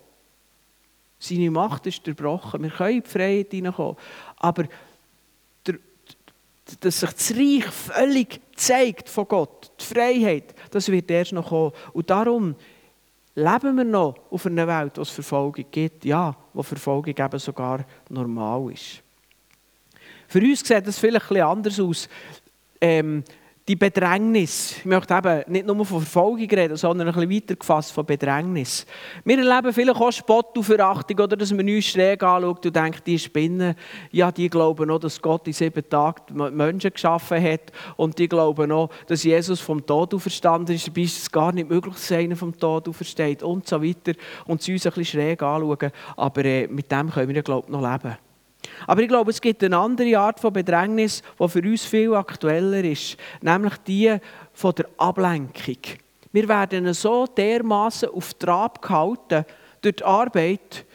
Seine 1.20 1.52
Macht 1.52 1.88
ist 1.88 2.04
zerbrochen. 2.04 2.62
Wir 2.62 2.70
können 2.70 2.98
in 2.98 3.04
die 3.04 3.10
Freiheit 3.10 3.52
hineinkommen. 3.52 3.96
Aber 4.38 4.66
dass 6.80 7.00
sich 7.00 7.10
das 7.12 7.32
Reich 7.32 7.66
völlig 7.66 8.42
zeigt 8.56 9.10
von 9.10 9.28
Gott, 9.28 9.72
die 9.80 9.86
Freiheit, 9.86 10.56
das 10.72 10.90
wird 10.90 11.10
erst 11.12 11.34
noch 11.34 11.50
kommen. 11.50 11.72
Und 11.94 12.10
darum 12.10 12.56
leben 13.36 13.78
wir 13.78 13.84
noch 13.84 14.16
auf 14.30 14.46
einer 14.46 14.68
Welt, 14.68 14.98
wo 14.98 15.02
es 15.02 15.10
Verfolgung 15.10 15.66
gibt. 15.72 16.06
Ja, 16.06 16.36
wo 16.54 16.64
Verfolgung 16.64 17.16
eben 17.18 17.40
sogar 17.40 17.86
normal 18.10 18.72
ist. 18.72 19.02
Für 20.28 20.40
uns 20.40 20.60
sieht 20.60 20.88
das 20.88 21.00
vielleicht 21.00 21.28
bisschen 21.28 21.44
anders 21.44 21.80
aus. 21.80 22.10
Ähm, 22.80 23.24
die 23.68 23.78
Bedrängnis. 23.78 24.78
Ich 24.80 24.86
möchte 24.86 25.14
eben 25.14 25.44
nicht 25.48 25.66
nur 25.66 25.86
von 25.86 26.02
Verfolgung 26.02 26.50
reden, 26.50 26.76
sondern 26.76 27.08
ein 27.08 27.14
bisschen 27.14 27.32
weiter 27.32 27.56
gefasst 27.56 27.94
von 27.94 28.06
Bedrängnis. 28.06 28.86
Wir 29.24 29.38
erleben 29.38 29.72
vielleicht 29.72 30.02
auch 30.02 30.12
Spott 30.12 30.58
und 30.58 30.66
Verachtung, 30.66 31.20
oder 31.20 31.38
dass 31.38 31.54
man 31.54 31.68
uns 31.70 31.86
schräg 31.86 32.22
anschaut 32.24 32.66
und 32.66 32.76
denkt, 32.76 33.08
die 33.08 33.18
Spinnen, 33.18 33.76
ja, 34.12 34.32
die 34.34 34.50
glauben 34.50 34.92
auch, 34.92 35.00
dass 35.00 35.22
Gott 35.22 35.48
in 35.48 35.54
sieben 35.54 35.88
Tagen 35.88 36.56
Menschen 36.56 36.92
geschaffen 36.92 37.42
hat 37.42 37.72
und 37.96 38.20
die 38.20 38.28
glauben 38.28 38.72
auch, 38.74 38.90
dass 39.08 39.24
Jesus 39.24 39.62
vom 39.62 39.86
Tod 39.86 40.14
auferstanden 40.14 40.76
ist, 40.76 40.88
dabei 40.88 41.02
ist 41.02 41.20
es 41.20 41.32
gar 41.32 41.54
nicht 41.54 41.70
möglich, 41.70 41.94
dass 41.94 42.12
einer 42.12 42.36
vom 42.36 42.58
Tod 42.58 42.90
aufersteht 42.90 43.44
und 43.44 43.66
so 43.66 43.82
weiter 43.82 44.12
und 44.46 44.62
sie 44.62 44.74
uns 44.74 44.86
ein 44.86 44.92
bisschen 44.92 45.22
schräg 45.22 45.42
anschauen. 45.42 45.92
Aber 46.18 46.44
äh, 46.44 46.68
mit 46.68 46.92
dem 46.92 47.10
können 47.10 47.34
wir, 47.34 47.44
glaube 47.44 47.68
ich, 47.68 47.72
noch 47.72 47.82
leben. 47.82 48.18
Aber 48.88 49.02
ich 49.02 49.08
glaube, 49.08 49.32
es 49.32 49.42
gibt 49.42 49.64
eine 49.64 49.78
andere 49.78 50.18
Art 50.18 50.40
von 50.40 50.54
Bedrängnis, 50.54 51.22
die 51.40 51.48
für 51.48 51.62
uns 51.62 51.86
viel 51.86 52.14
aktueller 52.14 52.84
ist, 52.84 53.18
nämlich 53.42 53.78
die 53.88 54.18
von 54.54 54.76
der 54.76 54.90
Ablenkung. 54.98 55.78
Wir 56.32 56.48
werden 56.48 56.94
so 56.94 57.28
dermaßen 57.28 58.10
auf 58.10 58.34
Trab 58.34 58.82
gehalten 58.82 59.46
durch 59.82 59.96
die 59.98 60.04
Arbeit, 60.04 60.86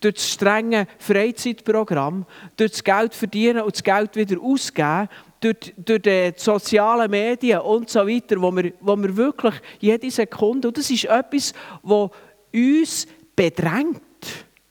durch 0.00 0.14
das 0.14 0.30
strenge 0.30 0.86
Freizeitprogramm, 0.98 2.26
durch 2.56 2.72
das 2.72 2.84
Geld 2.84 3.14
verdienen 3.14 3.62
und 3.62 3.74
das 3.74 3.82
Geld 3.82 4.16
wieder 4.16 4.40
ausgeben, 4.40 5.08
durch, 5.40 5.74
durch 5.76 6.02
die 6.02 6.32
sozialen 6.36 7.10
Medien 7.10 7.60
und 7.60 7.88
so 7.88 8.06
weiter, 8.06 8.40
wo 8.40 8.54
wir, 8.54 8.72
wo 8.80 8.96
wir 8.96 9.16
wirklich 9.16 9.54
jede 9.80 10.10
Sekunde, 10.10 10.68
und 10.68 10.76
das 10.76 10.90
ist 10.90 11.04
etwas, 11.04 11.52
das 11.82 12.10
uns 12.52 13.06
bedrängt. 13.34 14.02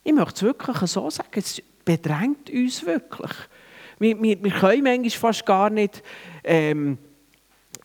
Ich 0.04 0.14
möchte 0.14 0.36
es 0.36 0.44
wirklich 0.44 0.78
so 0.90 1.10
sagen, 1.10 1.30
es 1.34 1.62
bedrängt 1.86 2.50
uns 2.50 2.86
wirklich. 2.86 3.32
Wir, 4.00 4.22
wir, 4.22 4.44
wir 4.44 4.52
können 4.52 4.84
manchmal 4.84 5.10
fast 5.10 5.46
gar 5.46 5.70
nicht 5.70 6.02
ähm, 6.44 6.98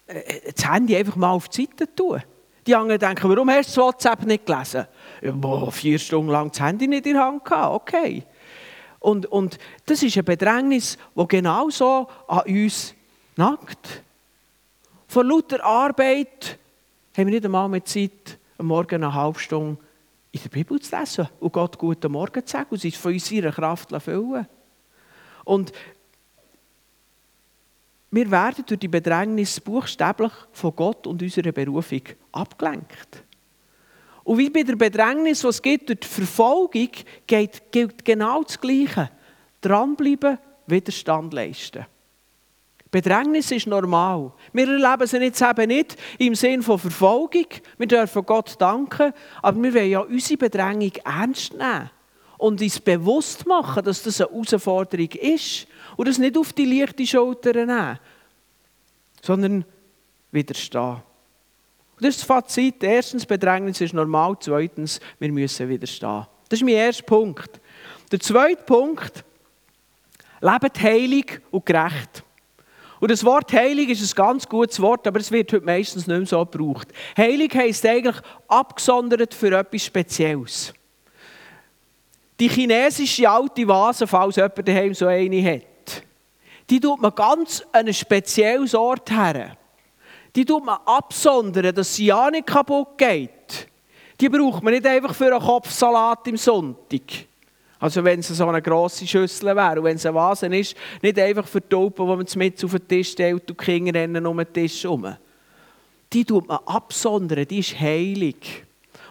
äh, 0.06 0.52
das 0.54 0.70
Handy 0.70 0.96
einfach 0.96 1.16
mal 1.16 1.30
auf 1.30 1.48
die 1.48 1.62
Seite 1.62 1.94
tun. 1.94 2.22
Die 2.66 2.74
anderen 2.74 2.98
denken, 2.98 3.28
warum 3.28 3.50
hast 3.50 3.76
du 3.76 3.80
das 3.80 3.86
WhatsApp 3.86 4.26
nicht 4.26 4.46
gelesen? 4.46 4.86
Ja, 5.22 5.32
boah, 5.32 5.70
vier 5.70 5.98
Stunden 5.98 6.30
lang 6.30 6.50
das 6.50 6.60
Handy 6.60 6.88
nicht 6.88 7.06
in 7.06 7.14
der 7.14 7.24
Hand 7.24 7.44
gehabt, 7.44 7.74
okay. 7.74 8.24
Und, 8.98 9.26
und 9.26 9.58
das 9.84 10.02
ist 10.02 10.16
ein 10.16 10.24
Bedrängnis, 10.24 10.98
das 11.14 11.28
genauso 11.28 12.08
an 12.26 12.42
uns 12.46 12.94
nagt. 13.36 14.02
Von 15.06 15.28
lauter 15.28 15.62
Arbeit 15.64 16.58
haben 17.16 17.26
wir 17.26 17.34
nicht 17.34 17.44
einmal 17.44 17.68
mehr 17.68 17.84
Zeit, 17.84 18.38
Morgen 18.58 19.04
eine 19.04 19.12
halbe 19.12 19.38
Stunde 19.38 19.78
in 20.44 20.50
der 20.50 20.58
Bibel 20.58 20.80
zu 20.80 20.96
lesen 20.96 21.28
und 21.40 21.52
Gott 21.52 21.78
guten 21.78 22.12
Morgen 22.12 22.46
zu 22.46 22.52
sagen 22.52 22.68
und 22.70 22.80
sich 22.80 22.96
von 22.96 23.12
unserer 23.12 23.52
Kraft 23.52 23.90
füllen 24.02 24.46
Und 25.44 25.72
wir 28.10 28.30
werden 28.30 28.64
durch 28.66 28.80
die 28.80 28.88
Bedrängnis 28.88 29.60
buchstäblich 29.60 30.32
von 30.52 30.74
Gott 30.74 31.06
und 31.06 31.22
unserer 31.22 31.52
Berufung 31.52 32.02
abgelenkt. 32.32 33.24
Und 34.24 34.38
wie 34.38 34.50
bei 34.50 34.62
der 34.62 34.76
Bedrängnis, 34.76 35.44
was 35.44 35.62
gibt 35.62 35.88
durch 35.88 36.00
die 36.00 36.08
Verfolgung, 36.08 36.90
geht, 37.26 37.70
gilt 37.70 38.04
genau 38.04 38.42
das 38.42 38.60
Gleiche. 38.60 39.10
Dranbleiben, 39.60 40.38
Widerstand 40.66 41.32
leisten. 41.32 41.86
Bedrängnis 42.96 43.50
ist 43.50 43.66
normal. 43.66 44.32
Wir 44.54 44.68
erleben 44.68 45.06
sie 45.06 45.18
jetzt 45.18 45.42
eben 45.42 45.68
nicht 45.68 45.98
im 46.16 46.34
Sinn 46.34 46.62
von 46.62 46.78
Verfolgung. 46.78 47.44
Wir 47.76 47.88
dürfen 47.88 48.24
Gott 48.24 48.58
danken, 48.58 49.12
aber 49.42 49.62
wir 49.62 49.74
wollen 49.74 49.90
ja 49.90 50.00
unsere 50.00 50.38
Bedrängung 50.38 50.92
ernst 51.04 51.52
nehmen 51.52 51.90
und 52.38 52.62
uns 52.62 52.80
bewusst 52.80 53.46
machen, 53.46 53.84
dass 53.84 54.02
das 54.02 54.22
eine 54.22 54.30
Herausforderung 54.30 55.10
ist 55.10 55.66
und 55.98 56.08
das 56.08 56.16
nicht 56.16 56.38
auf 56.38 56.54
die 56.54 56.64
leichte 56.64 57.06
Schulter 57.06 57.52
nehmen, 57.52 57.98
sondern 59.20 59.66
widerstehen. 60.32 61.02
das 62.00 62.08
ist 62.08 62.20
das 62.20 62.26
Fazit. 62.26 62.82
Erstens, 62.82 63.26
Bedrängnis 63.26 63.82
ist 63.82 63.92
normal. 63.92 64.38
Zweitens, 64.40 65.00
wir 65.18 65.30
müssen 65.30 65.68
widerstehen. 65.68 66.26
Das 66.48 66.60
ist 66.60 66.64
mein 66.64 66.76
erster 66.76 67.04
Punkt. 67.04 67.60
Der 68.10 68.20
zweite 68.20 68.62
Punkt, 68.62 69.22
lebt 70.40 70.82
heilig 70.82 71.42
und 71.50 71.66
gerecht. 71.66 72.22
Und 73.00 73.10
das 73.10 73.24
Wort 73.24 73.52
heilig 73.52 73.90
ist 73.90 74.12
ein 74.12 74.16
ganz 74.16 74.48
gutes 74.48 74.80
Wort, 74.80 75.06
aber 75.06 75.20
es 75.20 75.30
wird 75.30 75.52
heute 75.52 75.64
meistens 75.64 76.06
nicht 76.06 76.16
mehr 76.16 76.26
so 76.26 76.44
gebraucht. 76.44 76.88
Heilig 77.16 77.54
heisst 77.54 77.84
eigentlich 77.84 78.16
abgesondert 78.48 79.34
für 79.34 79.56
etwas 79.58 79.84
Spezielles. 79.84 80.72
Die 82.40 82.48
chinesische 82.48 83.28
alte 83.28 83.66
Vase, 83.66 84.06
falls 84.06 84.36
jemand 84.36 84.66
daheim 84.66 84.94
so 84.94 85.06
eine 85.06 85.42
hat, 85.44 86.02
die 86.68 86.80
tut 86.80 87.00
man 87.00 87.14
ganz 87.14 87.60
an 87.72 87.80
einen 87.80 87.94
speziellen 87.94 88.74
Ort 88.74 89.10
her. 89.10 89.56
Die 90.34 90.44
tut 90.44 90.64
man 90.64 90.78
absondern, 90.84 91.74
dass 91.74 91.94
sie 91.94 92.06
ja 92.06 92.30
nicht 92.30 92.46
kaputt 92.46 92.98
geht. 92.98 93.68
Die 94.20 94.28
braucht 94.28 94.62
man 94.62 94.74
nicht 94.74 94.86
einfach 94.86 95.14
für 95.14 95.34
einen 95.34 95.44
Kopfsalat 95.44 96.26
im 96.28 96.36
Sonntag. 96.36 97.26
Also 97.78 98.02
wenn 98.02 98.20
es 98.20 98.28
so 98.28 98.48
eine 98.48 98.62
grosse 98.62 99.06
Schüssel 99.06 99.54
wäre 99.54 99.78
und 99.78 99.84
wenn 99.84 99.96
es 99.96 100.06
ein 100.06 100.14
Vasen 100.14 100.52
ist, 100.52 100.74
nicht 101.02 101.18
einfach 101.18 101.46
für 101.46 101.60
die 101.60 101.68
Tauben, 101.68 102.06
die 102.06 102.16
man 102.16 102.26
mit 102.36 102.64
auf 102.64 102.70
den 102.70 102.88
Tisch 102.88 103.10
stellt 103.10 103.34
und 103.34 103.50
die 103.50 103.54
Kinder 103.54 104.00
rennen 104.00 104.26
um 104.26 104.38
den 104.38 104.52
Tisch 104.52 104.84
herum. 104.84 105.14
Die 106.12 106.24
tut 106.24 106.48
man 106.48 106.58
absondern, 106.64 107.46
die 107.46 107.58
ist 107.58 107.78
heilig. 107.78 108.64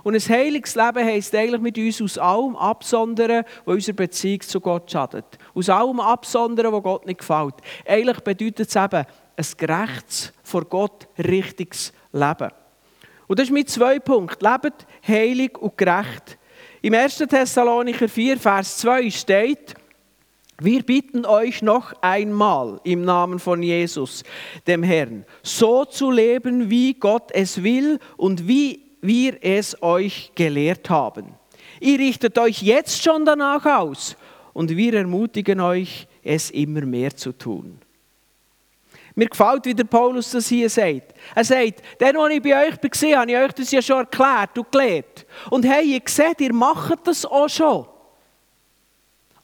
Und 0.05 0.13
ein 0.13 0.21
heiliges 0.21 0.75
Leben 0.75 1.03
heisst 1.03 1.33
eigentlich 1.33 1.61
mit 1.61 1.77
uns 1.77 2.01
aus 2.01 2.17
allem 2.19 2.55
absondern, 2.55 3.43
was 3.65 3.75
unserer 3.75 3.95
Beziehung 3.95 4.41
zu 4.41 4.61
Gott 4.61 4.91
schadet. 4.91 5.25
Aus 5.53 5.67
allem 5.67 5.99
absondern, 5.99 6.71
was 6.71 6.83
Gott 6.83 7.05
nicht 7.07 7.19
gefällt. 7.19 7.55
Eigentlich 7.87 8.19
bedeutet 8.19 8.69
es 8.69 8.75
eben 8.75 9.03
ein 9.35 9.45
gerechtes, 9.57 10.31
vor 10.43 10.63
Gott 10.65 11.07
richtiges 11.17 11.91
Leben. 12.11 12.51
Und 13.27 13.39
das 13.39 13.47
ist 13.47 13.51
mein 13.51 13.65
zwei 13.65 13.99
Punkt. 13.99 14.41
Lebt 14.41 14.85
heilig 15.07 15.57
und 15.57 15.75
gerecht. 15.75 16.37
Im 16.85 16.93
1. 16.93 17.17
Thessalonicher 17.17 18.07
4, 18.07 18.37
Vers 18.37 18.77
2 18.77 19.09
steht, 19.09 19.73
wir 20.61 20.83
bitten 20.83 21.25
euch 21.25 21.63
noch 21.63 21.93
einmal 21.99 22.79
im 22.83 23.03
Namen 23.03 23.39
von 23.39 23.63
Jesus, 23.63 24.23
dem 24.67 24.83
Herrn, 24.83 25.25
so 25.41 25.85
zu 25.85 26.11
leben, 26.11 26.69
wie 26.69 26.93
Gott 26.93 27.31
es 27.31 27.63
will 27.63 27.97
und 28.17 28.47
wie 28.47 28.81
wir 29.01 29.39
es 29.41 29.81
euch 29.81 30.31
gelehrt 30.35 30.87
haben. 30.91 31.33
Ihr 31.79 31.97
richtet 31.97 32.37
euch 32.37 32.61
jetzt 32.61 33.01
schon 33.01 33.25
danach 33.25 33.65
aus 33.65 34.15
und 34.53 34.77
wir 34.77 34.93
ermutigen 34.93 35.61
euch, 35.61 36.07
es 36.23 36.51
immer 36.51 36.81
mehr 36.81 37.15
zu 37.15 37.31
tun. 37.31 37.79
Mir 39.15 39.27
gefällt, 39.27 39.65
wie 39.65 39.73
der 39.73 39.85
Paulus 39.85 40.31
das 40.31 40.49
hier 40.49 40.69
sagt. 40.69 41.15
Er 41.33 41.45
sagt, 41.45 41.81
dann, 41.99 42.17
als 42.17 42.33
ich 42.33 42.41
bei 42.41 42.67
euch 42.67 42.73
war, 42.73 43.19
habe 43.19 43.31
ich 43.31 43.37
euch 43.37 43.53
das 43.53 43.71
ja 43.71 43.81
schon 43.81 43.99
erklärt 43.99 44.57
und 44.57 44.71
gelehrt. 44.71 45.25
Und 45.49 45.65
hey, 45.65 45.93
ihr 45.93 46.01
seht, 46.05 46.41
ihr 46.41 46.53
macht 46.53 47.07
das 47.07 47.25
auch 47.25 47.47
schon. 47.47 47.87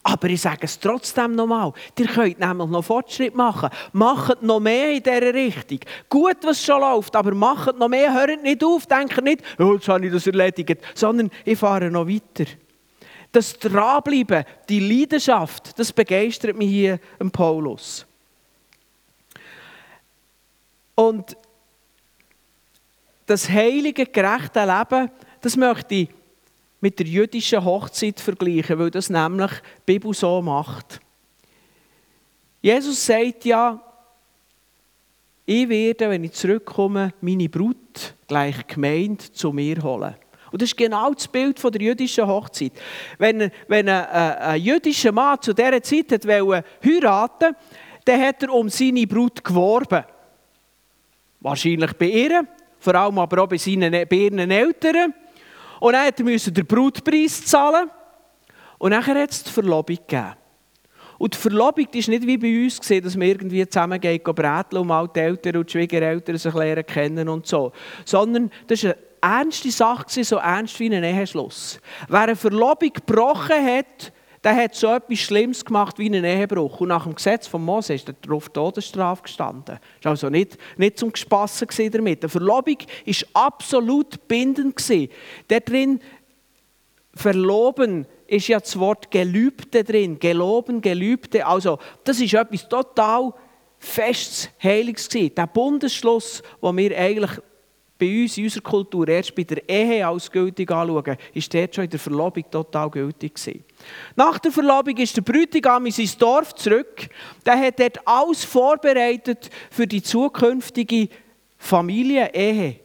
Aber 0.04 0.30
ich 0.30 0.42
sage 0.42 0.62
es 0.64 0.80
trotzdem 0.80 1.36
nochmal. 1.36 1.72
Ihr 1.98 2.08
könnt 2.08 2.40
nämlich 2.40 2.70
noch 2.70 2.84
Fortschritt 2.84 3.36
machen. 3.36 3.70
Macht 3.94 4.42
noch 4.42 4.60
mehr 4.60 4.92
in 4.94 5.04
dieser 5.04 5.34
Richtung. 5.34 5.80
Gut, 6.10 6.38
was 6.42 6.64
schon 6.64 6.82
läuft, 6.82 7.16
aber 7.16 7.36
macht 7.36 7.78
noch 7.78 7.88
mehr. 7.88 8.12
Hört 8.14 8.42
nicht 8.42 8.64
auf. 8.64 8.88
Denkt 8.88 9.24
nicht, 9.24 9.44
oh, 9.60 9.74
jetzt 9.74 9.88
habe 9.88 10.08
ich 10.08 10.12
das 10.12 10.26
erledigt. 10.26 10.82
Sondern 10.96 11.30
ich 11.46 11.58
fahre 11.58 11.92
noch 11.92 12.08
weiter. 12.08 12.50
Das 13.32 13.58
Dranbleiben, 13.60 14.44
die 14.68 14.80
Leidenschaft, 14.80 15.78
das 15.80 15.94
begeistert 15.94 16.58
mich 16.58 16.70
hier 16.70 17.00
im 17.20 17.32
Paulus. 17.32 18.06
Und 20.96 21.38
das 23.26 23.50
heilige, 23.50 24.06
gerechte 24.06 24.66
Leben, 24.66 25.10
das 25.40 25.56
möchte 25.56 25.96
ich 25.96 26.10
mit 26.82 27.00
der 27.00 27.06
jüdischen 27.06 27.64
Hochzeit 27.64 28.20
vergleichen, 28.20 28.78
weil 28.80 28.92
das 28.92 29.10
nämlich 29.10 29.52
die 29.52 29.94
Bibel 29.94 30.14
so 30.14 30.42
macht. 30.42 31.00
Jesus 32.62 33.06
sagt 33.06 33.46
ja, 33.46 33.82
ich 35.46 35.70
werde, 35.70 36.10
wenn 36.10 36.24
ich 36.24 36.34
zurückkomme, 36.34 37.14
meine 37.22 37.50
Brut 37.50 38.16
gleich 38.28 38.66
gemeint 38.68 39.36
zu 39.36 39.52
mir 39.52 39.82
holen. 39.82 40.16
Und 40.52 40.62
das 40.62 40.70
ist 40.70 40.78
genau 40.78 41.14
das 41.14 41.28
Bild 41.28 41.60
von 41.60 41.72
der 41.72 41.82
jüdischen 41.82 42.28
Hochzeit. 42.28 42.74
Wenn, 43.18 43.52
wenn 43.68 43.90
ein, 43.90 44.06
ein, 44.06 44.38
ein 44.38 44.62
jüdischer 44.62 45.12
Mann 45.12 45.42
zu 45.42 45.54
dieser 45.54 45.82
Zeit 45.82 46.26
heiraten 46.26 47.56
dann 48.04 48.22
hat 48.22 48.44
er 48.44 48.54
um 48.54 48.68
seine 48.68 49.06
Brut 49.06 49.44
geworben. 49.44 50.04
Wahrscheinlich 51.42 51.94
bei 51.94 52.06
ihr, 52.06 52.48
vor 52.80 52.96
allem 52.96 53.20
aber 53.20 53.44
auch 53.44 53.48
bei, 53.48 53.58
seinen, 53.58 53.92
bei 53.92 54.16
ihren 54.16 54.50
Eltern. 54.52 55.14
Und 55.80 55.94
dann 55.94 56.14
musste 56.26 56.52
er 56.52 56.54
den 56.54 56.66
Brutpreis 56.66 57.46
zahlen. 57.46 57.90
Und 58.78 58.92
dann 58.92 59.06
hat 59.06 59.32
es 59.32 59.44
die 59.44 59.52
Verlobung 59.52 59.96
gegeben. 59.96 60.34
Und 61.18 61.36
die 61.36 61.38
Verlobung 61.38 61.86
war 61.86 61.94
nicht 61.94 62.28
wie 62.28 62.38
bei 62.38 62.64
uns, 62.64 62.80
dass 62.80 63.20
wir 63.20 63.28
irgendwie 63.28 63.68
zusammen 63.68 64.00
gehen, 64.00 64.24
bräteln, 64.24 64.82
um 64.82 64.90
alte 64.90 65.22
Eltern 65.22 65.58
und 65.58 65.70
die 65.70 65.72
Schwiegereltern 65.72 66.38
sich 66.38 66.54
lernen 66.54 66.86
kennen 66.86 67.30
und 67.30 67.46
so. 67.46 67.72
Sondern 68.06 68.50
das 68.66 68.84
war 68.84 68.92
eine 68.92 68.98
ernste 69.22 69.70
Sache, 69.70 70.24
so 70.24 70.38
ernst 70.38 70.80
wie 70.80 70.96
ein 70.96 71.04
Eheschluss. 71.04 71.80
Wer 72.08 72.22
eine 72.22 72.36
Verlobung 72.36 72.92
gebrochen 72.92 73.66
hat, 73.66 74.12
der 74.44 74.56
hat 74.56 74.76
so 74.76 74.88
etwas 74.88 75.20
Schlimmes 75.20 75.64
gemacht 75.64 76.00
wie 76.00 76.08
einen 76.08 76.26
Ehebruch. 76.26 76.82
Und 76.82 76.90
nach 76.90 77.04
dem 77.04 77.14
Gesetz 77.14 77.46
von 77.46 77.64
Mose 77.64 77.94
ist 77.94 78.10
er 78.10 78.34
auf 78.34 78.50
Todesstrafe 78.50 79.24
gestanden. 79.24 79.78
Das 80.00 80.04
war 80.04 80.12
also 80.12 80.30
nicht, 80.30 80.58
nicht 80.78 80.98
zum 80.98 81.12
Gespassen 81.12 81.68
damit. 81.92 82.24
Die 82.24 82.28
Verlobung 82.28 82.78
war 83.06 83.46
absolut 83.46 84.28
bindend. 84.28 84.82
Da 85.48 85.60
drin, 85.60 86.00
verloben, 87.14 88.08
ist 88.26 88.48
ja 88.48 88.60
das 88.60 88.80
Wort 88.80 89.12
Gelübde 89.12 89.84
drin. 89.84 90.18
Geloben, 90.18 90.82
Gelübde. 90.82 91.46
Also, 91.46 91.78
das 92.04 92.20
ist 92.20 92.34
etwas 92.34 92.68
total 92.68 93.34
Festes, 93.78 94.50
Heiliges. 94.62 95.10
Der 95.10 95.48
Bundesschluss, 95.48 96.42
den 96.64 96.78
wir 96.78 96.98
eigentlich 96.98 97.32
bei 98.00 98.24
uns 98.24 98.38
in 98.38 98.46
unserer 98.46 98.64
Kultur 98.64 99.08
erst 99.08 99.36
bei 99.36 99.44
der 99.44 99.68
Ehe 99.70 100.08
als 100.08 100.32
gültig 100.32 100.72
anschauen, 100.72 101.18
ist 101.34 101.54
dort 101.54 101.76
schon 101.76 101.84
in 101.84 101.90
der 101.90 102.00
Verlobung 102.00 102.44
total 102.50 102.90
gültig 102.90 103.36
gewesen. 103.36 103.64
Nach 104.16 104.40
der 104.40 104.52
Verlobung 104.52 104.98
ist 104.98 105.16
der 105.16 105.22
Bräutigam 105.22 105.86
in 105.86 105.92
sein 105.92 106.10
Dorf 106.18 106.56
zurück. 106.56 107.10
Der 107.46 107.60
hat 107.60 107.80
dort 107.80 108.08
alles 108.08 108.44
vorbereitet 108.44 109.50
für 109.70 109.88
die 109.88 110.02
zukünftige 110.02 111.10
Familie, 111.58 112.34
Ehe. 112.34 112.80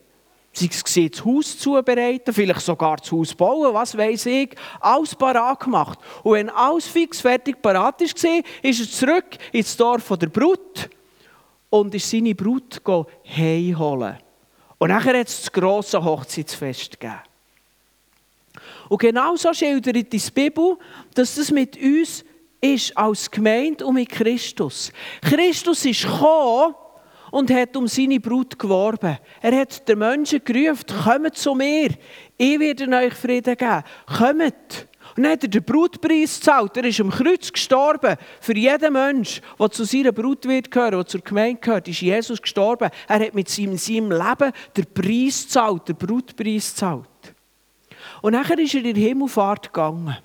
Sei 0.53 0.69
es 0.71 0.83
das 0.83 1.25
Haus 1.25 1.59
zubereiten, 1.59 2.33
vielleicht 2.33 2.63
sogar 2.63 2.97
das 2.97 3.13
Haus 3.13 3.35
bauen, 3.35 3.75
was 3.75 3.97
weiß 3.97 4.27
ich. 4.27 4.55
Alles 4.81 5.15
parat 5.15 5.61
gemacht. 5.61 5.99
Und 6.23 6.33
wenn 6.33 6.49
alles 6.49 6.87
fix 6.87 7.21
fertig 7.21 7.61
parat 7.61 8.01
war, 8.01 8.43
ist 8.63 8.81
er 8.81 8.91
zurück 8.91 9.37
ins 9.53 9.77
Dorf 9.77 10.09
der 10.19 10.29
Brut 10.29 10.89
und 11.69 11.95
ist 11.95 12.11
seine 12.11 12.35
Brut 12.35 12.81
heimholen. 13.37 14.17
Und 14.79 14.89
nachher 14.89 15.19
hat 15.19 15.29
es 15.29 15.43
das 15.43 15.53
grosse 15.53 16.03
Hochzeitsfest 16.03 17.01
gegeben. 17.01 17.21
Und 18.89 19.01
genau 19.01 19.37
so 19.37 19.53
schildert 19.53 20.13
die 20.13 20.23
Bibel, 20.35 20.77
dass 21.15 21.35
das 21.35 21.51
mit 21.51 21.77
uns 21.77 22.25
ist 22.61 22.97
als 22.97 23.31
Gemeinde 23.31 23.85
und 23.87 23.95
mit 23.95 24.09
Christus. 24.09 24.93
Christus 25.23 25.85
ist 25.85 26.03
gekommen 26.03 26.75
und 27.31 27.51
hat 27.51 27.77
um 27.77 27.87
seine 27.87 28.21
Brut 28.21 28.59
geworben. 28.59 29.19
Er 29.43 29.61
hat 29.61 29.89
den 29.89 29.99
Menschen 29.99 30.41
gerufen, 30.45 30.87
kommt 31.05 31.37
zu 31.37 31.55
mir, 31.55 31.91
ich 32.37 32.61
werde 32.61 32.89
euch 32.97 33.15
Frieden 33.15 33.57
geben. 33.57 33.83
Kommt. 34.07 34.89
Und 35.17 35.23
dann 35.23 35.33
hat 35.33 35.45
er 35.45 35.49
den 35.49 35.65
Brutpreis 35.65 36.41
gezahlt. 36.41 36.77
Er 36.77 36.85
ist 36.85 37.01
am 37.01 37.11
Kreuz 37.11 37.51
gestorben. 37.51 38.17
Für 38.41 38.57
jeden 38.57 38.93
Menschen, 38.93 39.43
der 39.59 39.71
zu 39.71 39.85
seiner 39.85 40.13
Brut 40.13 40.47
wird 40.47 40.71
gehören, 40.71 40.93
der 40.93 41.07
zur 41.07 41.21
Gemeinde 41.23 41.61
gehört, 41.61 41.89
ist 41.89 42.03
Jesus 42.03 42.43
gestorben. 42.43 42.91
Er 43.09 43.21
hat 43.21 43.35
mit 43.35 43.49
seinem, 43.49 43.79
seinem 43.79 44.11
Leben 44.11 44.53
den 44.77 44.87
Preis 44.93 45.45
gezahlt, 45.45 45.89
den 45.89 45.97
Brutpreis 45.97 46.71
gezahlt. 46.71 47.09
Und 48.23 48.33
nachher 48.33 48.59
ist 48.59 48.75
er 48.75 48.85
in 48.85 48.95
die 48.95 49.09
Himmelfahrt 49.09 49.73
gegangen. 49.73 50.17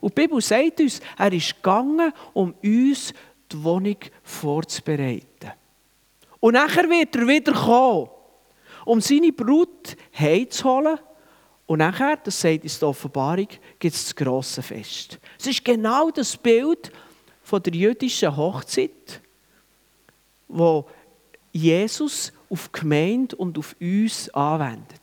Und 0.00 0.16
die 0.16 0.22
Bibel 0.22 0.40
sagt 0.40 0.80
uns, 0.80 1.00
er 1.16 1.32
ist 1.32 1.56
gegangen, 1.56 2.12
um 2.32 2.54
uns 2.62 3.14
die 3.50 3.62
Wohnung 3.62 3.98
vorzubereiten. 4.22 5.52
Und 6.40 6.54
nachher 6.54 6.88
wird 6.88 7.14
er 7.14 7.28
wieder 7.28 7.52
kommen, 7.52 8.08
um 8.84 9.00
seine 9.00 9.32
Brut 9.32 9.96
heimzuholen 10.12 10.98
und 11.66 11.78
nachher, 11.78 12.16
das 12.16 12.40
sagt 12.40 12.64
uns 12.64 12.78
die 12.78 12.84
Offenbarung, 12.84 13.48
gibt 13.78 13.94
es 13.94 14.04
das 14.04 14.16
grosse 14.16 14.62
Fest. 14.62 15.18
Es 15.38 15.46
ist 15.46 15.64
genau 15.64 16.10
das 16.10 16.36
Bild 16.36 16.92
von 17.42 17.62
der 17.62 17.72
jüdischen 17.72 18.36
Hochzeit, 18.36 19.20
wo 20.48 20.86
Jesus 21.52 22.32
auf 22.50 22.68
die 22.68 22.80
Gemeinde 22.80 23.36
und 23.36 23.56
auf 23.56 23.74
uns 23.80 24.28
anwendet. 24.30 25.00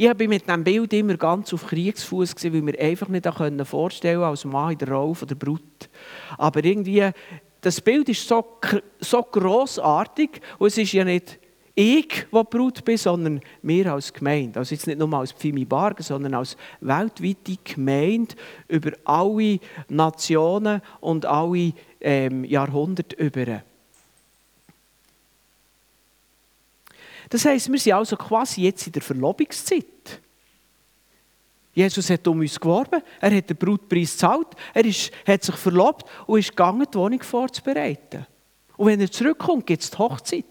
Ich 0.00 0.08
habe 0.08 0.28
mit 0.28 0.46
diesem 0.48 0.64
Bild 0.64 0.94
immer 0.94 1.18
ganz 1.18 1.52
auf 1.52 1.66
Kriegsfuß 1.66 2.34
gesehen, 2.34 2.54
weil 2.54 2.72
wir 2.72 2.80
einfach 2.80 3.08
nicht 3.08 3.26
vorstellen 3.68 4.14
konnten, 4.14 4.30
als 4.30 4.46
Mann 4.46 4.72
in 4.72 4.78
der 4.78 4.88
Rolle 4.88 5.26
der 5.28 5.34
Brut. 5.34 5.90
Aber 6.38 6.64
irgendwie, 6.64 7.10
das 7.60 7.82
Bild 7.82 8.08
ist 8.08 8.26
so, 8.26 8.42
so 8.98 9.22
grossartig 9.22 10.40
und 10.58 10.68
es 10.68 10.78
ist 10.78 10.94
ja 10.94 11.04
nicht 11.04 11.38
ich, 11.74 12.26
der 12.32 12.44
Brut 12.44 12.82
bin, 12.82 12.96
sondern 12.96 13.40
wir 13.60 13.92
als 13.92 14.10
Gemeinde. 14.10 14.60
Also 14.60 14.74
jetzt 14.74 14.86
nicht 14.86 14.98
nur 14.98 15.12
als 15.12 15.32
Pfimi 15.32 15.66
Bargen, 15.66 16.02
sondern 16.02 16.32
als 16.32 16.56
weltweite 16.80 17.58
Gemeinde 17.62 18.36
über 18.68 18.92
alle 19.04 19.58
Nationen 19.90 20.80
und 21.00 21.26
alle 21.26 21.74
ähm, 22.00 22.44
Jahrhunderte 22.44 23.16
über. 23.16 23.64
Das 27.30 27.44
heisst, 27.44 27.70
wir 27.70 27.78
sind 27.78 27.92
also 27.92 28.16
quasi 28.16 28.62
jetzt 28.62 28.86
in 28.86 28.92
der 28.92 29.02
Verlobungszeit. 29.02 30.20
Jesus 31.72 32.10
hat 32.10 32.26
um 32.26 32.40
uns 32.40 32.58
geworben, 32.58 33.00
er 33.20 33.36
hat 33.36 33.48
den 33.48 33.56
Brutpreis 33.56 34.12
gezahlt, 34.12 34.48
er 34.74 34.84
ist, 34.84 35.12
hat 35.26 35.44
sich 35.44 35.54
verlobt 35.54 36.04
und 36.26 36.40
ist 36.40 36.50
gegangen, 36.50 36.84
die 36.92 36.98
Wohnung 36.98 37.22
vorzubereiten. 37.22 38.26
Und 38.76 38.86
wenn 38.88 39.00
er 39.00 39.10
zurückkommt, 39.10 39.66
gibt 39.66 39.82
es 39.82 39.90
die 39.90 39.98
Hochzeit. 39.98 40.44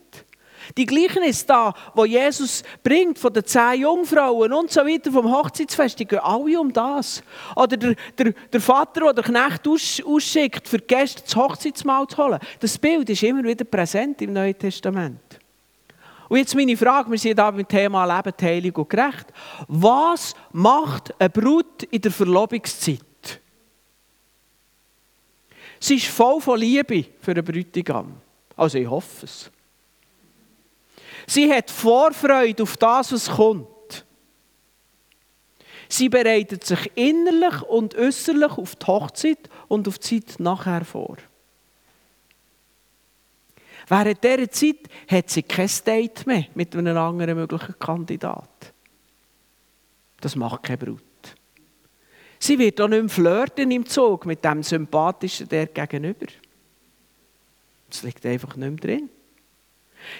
Die 0.77 0.85
Gleichnis 0.85 1.45
da, 1.45 1.73
wo 1.95 2.05
Jesus 2.05 2.63
bringt 2.83 3.17
von 3.17 3.33
den 3.33 3.45
zehn 3.45 3.81
Jungfrauen 3.81 4.53
und 4.53 4.71
so 4.71 4.81
weiter 4.81 5.11
vom 5.11 5.29
Hochzeitsfest, 5.31 5.99
die 5.99 6.05
gehen 6.05 6.19
alle 6.19 6.59
um 6.59 6.71
das. 6.71 7.23
Oder 7.55 7.75
der, 7.75 7.95
der, 8.17 8.31
der 8.31 8.61
Vater, 8.61 9.11
der 9.11 9.13
den 9.13 9.23
Knecht 9.23 9.67
aus, 9.67 10.01
ausschickt, 10.05 10.67
für 10.67 10.77
die 10.77 10.87
Gäste 10.87 11.23
das 11.23 11.35
Hochzeitsmahl 11.35 12.07
zu 12.07 12.17
holen. 12.17 12.39
Das 12.59 12.77
Bild 12.77 13.09
ist 13.09 13.23
immer 13.23 13.43
wieder 13.43 13.65
präsent 13.65 14.21
im 14.21 14.33
Neuen 14.33 14.57
Testament. 14.57 15.28
Und 16.29 16.37
jetzt 16.37 16.55
meine 16.55 16.77
Frage, 16.77 17.09
wir 17.09 17.17
sind 17.17 17.35
hier 17.35 17.51
beim 17.51 17.67
Thema 17.67 18.05
Leben, 18.05 18.33
Heilig 18.39 18.77
und 18.77 18.89
Gerecht. 18.89 19.25
Was 19.67 20.35
macht 20.51 21.13
eine 21.19 21.29
Brut 21.29 21.83
in 21.83 22.01
der 22.01 22.11
Verlobungszeit? 22.11 23.41
Sie 25.79 25.95
ist 25.95 26.07
voll 26.07 26.39
von 26.39 26.59
Liebe 26.59 27.05
für 27.19 27.31
einen 27.31 27.43
Bräutigam. 27.43 28.13
Also 28.55 28.77
ich 28.77 28.87
hoffe 28.87 29.25
es. 29.25 29.49
Sie 31.25 31.51
hat 31.51 31.71
Vorfreude 31.71 32.63
auf 32.63 32.77
das, 32.77 33.11
was 33.11 33.29
kommt. 33.29 34.05
Sie 35.87 36.09
bereitet 36.09 36.63
sich 36.63 36.91
innerlich 36.95 37.63
und 37.63 37.95
äußerlich 37.95 38.51
auf 38.51 38.75
die 38.75 38.85
Hochzeit 38.85 39.49
und 39.67 39.87
auf 39.87 39.97
die 39.97 40.23
Zeit 40.23 40.39
nachher 40.39 40.85
vor. 40.85 41.17
Während 43.89 44.23
dieser 44.23 44.51
Zeit 44.51 44.87
hat 45.09 45.29
sie 45.31 45.43
kein 45.43 45.69
Date 45.85 46.27
mehr 46.27 46.45
mit 46.53 46.75
einem 46.75 46.95
anderen 46.95 47.35
möglichen 47.35 47.77
Kandidat. 47.79 48.73
Das 50.21 50.35
macht 50.35 50.63
keine 50.63 50.77
Brut. 50.77 51.01
Sie 52.37 52.57
wird 52.59 52.79
auch 52.79 52.87
nicht 52.87 53.01
mehr 53.01 53.09
flirten 53.09 53.71
im 53.71 53.85
Zug 53.85 54.25
mit 54.25 54.45
dem 54.45 54.61
Sympathischen 54.61 55.49
der 55.49 55.65
gegenüber. 55.65 56.27
Das 57.89 58.03
liegt 58.03 58.25
einfach 58.25 58.55
nicht 58.55 58.69
mehr 58.69 58.97
drin. 58.97 59.09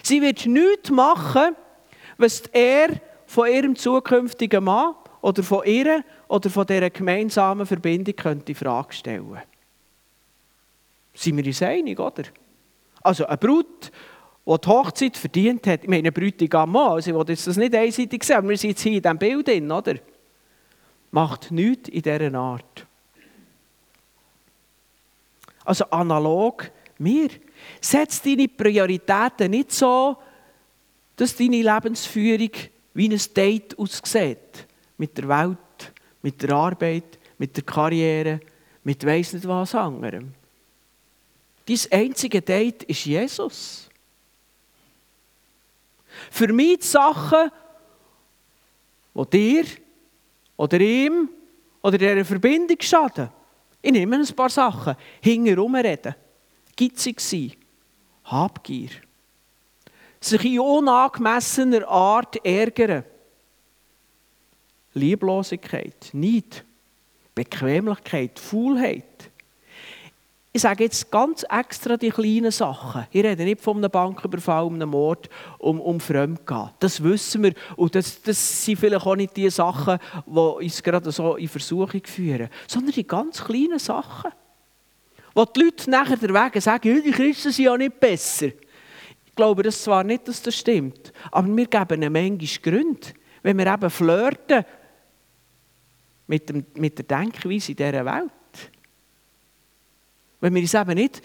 Sie 0.01 0.21
wird 0.21 0.45
nichts 0.47 0.89
machen, 0.89 1.55
was 2.17 2.41
er 2.51 2.99
von 3.27 3.47
ihrem 3.47 3.75
zukünftigen 3.75 4.63
Mann 4.63 4.95
oder 5.21 5.43
von 5.43 5.63
ihr 5.65 6.03
oder 6.27 6.49
von 6.49 6.65
dieser 6.65 6.89
gemeinsamen 6.89 7.67
Verbindung 7.67 8.15
könnte 8.15 8.51
in 8.51 8.55
Frage 8.55 8.93
stellen. 8.93 9.37
Sind 11.13 11.37
wir 11.37 11.45
uns 11.45 11.61
einig, 11.61 11.99
oder? 11.99 12.23
Also 13.01 13.25
eine 13.25 13.37
Brut, 13.37 13.91
die 14.45 14.61
die 14.61 14.67
Hochzeit 14.67 15.17
verdient 15.17 15.67
hat, 15.67 15.83
ich 15.83 15.89
meine, 15.89 15.99
eine 15.99 16.11
Bräutigam 16.11 16.71
Mann, 16.71 16.91
also 16.93 17.11
ich 17.11 17.15
will 17.15 17.35
das 17.35 17.57
nicht 17.57 17.75
einseitig 17.75 18.23
sehen, 18.23 18.37
aber 18.37 18.49
wir 18.49 18.57
sind 18.57 18.71
jetzt 18.71 18.81
hier 18.81 18.93
in 18.93 19.01
diesem 19.01 19.17
Bild 19.17 19.47
drin, 19.47 19.71
oder? 19.71 19.95
Macht 21.11 21.51
nichts 21.51 21.89
in 21.89 22.01
dieser 22.01 22.33
Art. 22.35 22.85
Also 25.65 25.85
analog 25.85 26.71
mir. 26.97 27.29
Setz 27.81 28.21
deine 28.21 28.47
Prioritäten 28.47 29.51
nicht 29.51 29.71
so, 29.71 30.17
dass 31.15 31.35
deine 31.35 31.61
Lebensführung 31.61 32.51
wie 32.93 33.09
ein 33.09 33.21
Date 33.35 33.77
aussieht. 33.77 34.67
Mit 34.97 35.17
der 35.17 35.27
Welt, 35.27 35.93
mit 36.21 36.41
der 36.41 36.51
Arbeit, 36.51 37.19
mit 37.37 37.55
der 37.55 37.63
Karriere, 37.63 38.39
mit 38.83 39.05
weiss 39.05 39.33
nicht 39.33 39.47
was 39.47 39.75
anderem. 39.75 40.33
Dein 41.69 41.79
einzige 41.91 42.41
Date 42.41 42.81
ist 42.83 43.05
Jesus. 43.05 43.89
Für 46.31 46.51
mich 46.51 46.79
die 46.79 46.85
Sachen, 46.85 47.51
die 49.13 49.29
dir 49.29 49.65
oder 50.57 50.79
ihm 50.79 51.29
oder 51.83 51.99
dieser 51.99 52.25
Verbindung 52.25 52.77
schaden. 52.81 53.29
Ich 53.83 53.91
nehme 53.91 54.15
ein 54.15 54.35
paar 54.35 54.49
Sachen. 54.49 54.95
Hinterherum 55.21 55.75
reden. 55.75 56.15
Gitzig 56.75 57.21
sein. 57.21 57.53
Habgier. 58.23 58.89
Sich 60.19 60.45
in 60.45 60.59
unangemessener 60.59 61.87
Art 61.87 62.43
ärgern. 62.43 63.03
Lieblosigkeit, 64.95 66.09
Neid, 66.13 66.65
Bequemlichkeit, 67.35 68.39
Faulheit. 68.39 69.28
Ich 70.51 70.63
sage 70.63 70.85
jetzt 70.85 71.11
ganz 71.11 71.45
extra 71.47 71.95
die 71.95 72.09
kleinen 72.09 72.49
Sachen. 72.49 73.05
Ich 73.11 73.23
rede 73.23 73.43
nicht 73.43 73.61
von 73.61 73.77
einem 73.77 73.91
Banküberfall, 73.91 74.67
einem 74.67 74.89
Mord, 74.89 75.29
um, 75.59 75.79
um 75.79 75.99
Fremdgehen. 75.99 76.71
Das 76.79 77.03
wissen 77.03 77.43
wir. 77.43 77.53
Und 77.75 77.93
das, 77.93 78.19
das 78.23 78.65
sind 78.65 78.79
vielleicht 78.79 79.05
auch 79.05 79.15
nicht 79.15 79.37
die 79.37 79.49
Sachen, 79.51 79.99
die 80.25 80.31
uns 80.31 80.81
gerade 80.81 81.11
so 81.11 81.35
in 81.35 81.47
Versuchung 81.47 82.01
führen, 82.03 82.49
sondern 82.67 82.93
die 82.93 83.05
ganz 83.05 83.43
kleinen 83.43 83.77
Sachen. 83.77 84.31
Wo 85.35 85.45
die 85.45 85.61
Leute 85.61 85.89
nachher 85.91 86.17
der 86.17 86.33
Wege 86.33 86.59
sagen, 86.59 87.03
die 87.03 87.11
Christen 87.11 87.51
sind 87.51 87.65
ja 87.65 87.77
nicht 87.77 87.99
besser. 87.99 88.47
Ich 88.47 89.35
glaube 89.35 89.61
das 89.61 89.83
zwar 89.83 90.03
nicht, 90.03 90.27
dass 90.27 90.41
das 90.41 90.55
stimmt, 90.57 91.13
aber 91.31 91.55
wir 91.55 91.67
geben 91.67 91.93
eine 91.93 92.09
Menge 92.09 92.45
Gründe. 92.61 93.07
Wenn 93.43 93.57
wir 93.57 93.67
eben 93.67 93.89
flirten 93.89 94.65
mit, 96.25 96.49
dem, 96.49 96.65
mit 96.73 96.97
der 96.97 97.05
Denkweise 97.05 97.71
in 97.71 97.77
dieser 97.77 98.03
Welt. 98.03 98.31
Wenn 100.39 100.55
wir 100.55 100.61
uns 100.61 100.73
eben 100.73 100.95
nicht 100.95 101.21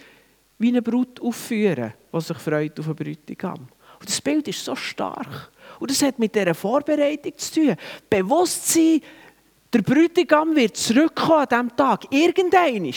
wie 0.59 0.69
eine 0.69 0.83
Brut 0.83 1.21
aufführen, 1.21 1.95
die 2.13 2.21
sich 2.21 2.39
freut 2.39 2.79
auf 2.79 2.87
einen 2.87 2.97
Bräutigam. 2.97 3.69
Und 4.01 4.09
das 4.09 4.21
Bild 4.21 4.47
ist 4.49 4.65
so 4.65 4.77
stark. 4.77 5.51
Und 5.81 5.91
das 5.91 6.03
hat 6.03 6.19
mit 6.19 6.35
dieser 6.35 6.55
Vorbereitung 6.55 7.37
zu 7.37 7.55
tun. 7.55 7.77
Bewusstsein, 8.09 9.01
der 9.73 9.83
Bräutigam 9.83 10.55
wird 10.55 10.77
zurückkommen 10.77 11.41
an 11.41 11.49
diesem 11.49 11.77
Tag. 11.77 12.13
Irgendein 12.13 12.95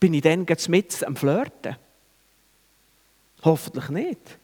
bin 0.00 0.14
ich 0.14 0.22
dann 0.22 0.46
mit 0.68 1.04
am 1.04 1.16
Flirten. 1.16 1.76
Hoffentlich 3.42 3.88
nicht. 3.90 4.38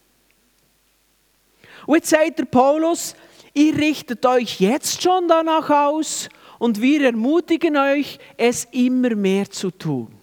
Und 1.86 1.96
jetzt 1.96 2.10
sagt 2.10 2.38
der 2.38 2.44
Paulus, 2.44 3.14
ihr 3.54 3.74
richtet 3.76 4.24
euch 4.26 4.60
jetzt 4.60 5.02
schon 5.02 5.26
danach 5.28 5.70
aus 5.70 6.28
und 6.58 6.80
wir 6.80 7.06
ermutigen 7.06 7.76
euch, 7.76 8.18
es 8.36 8.66
immer 8.72 9.14
mehr 9.14 9.50
zu 9.50 9.70
tun. 9.70 10.19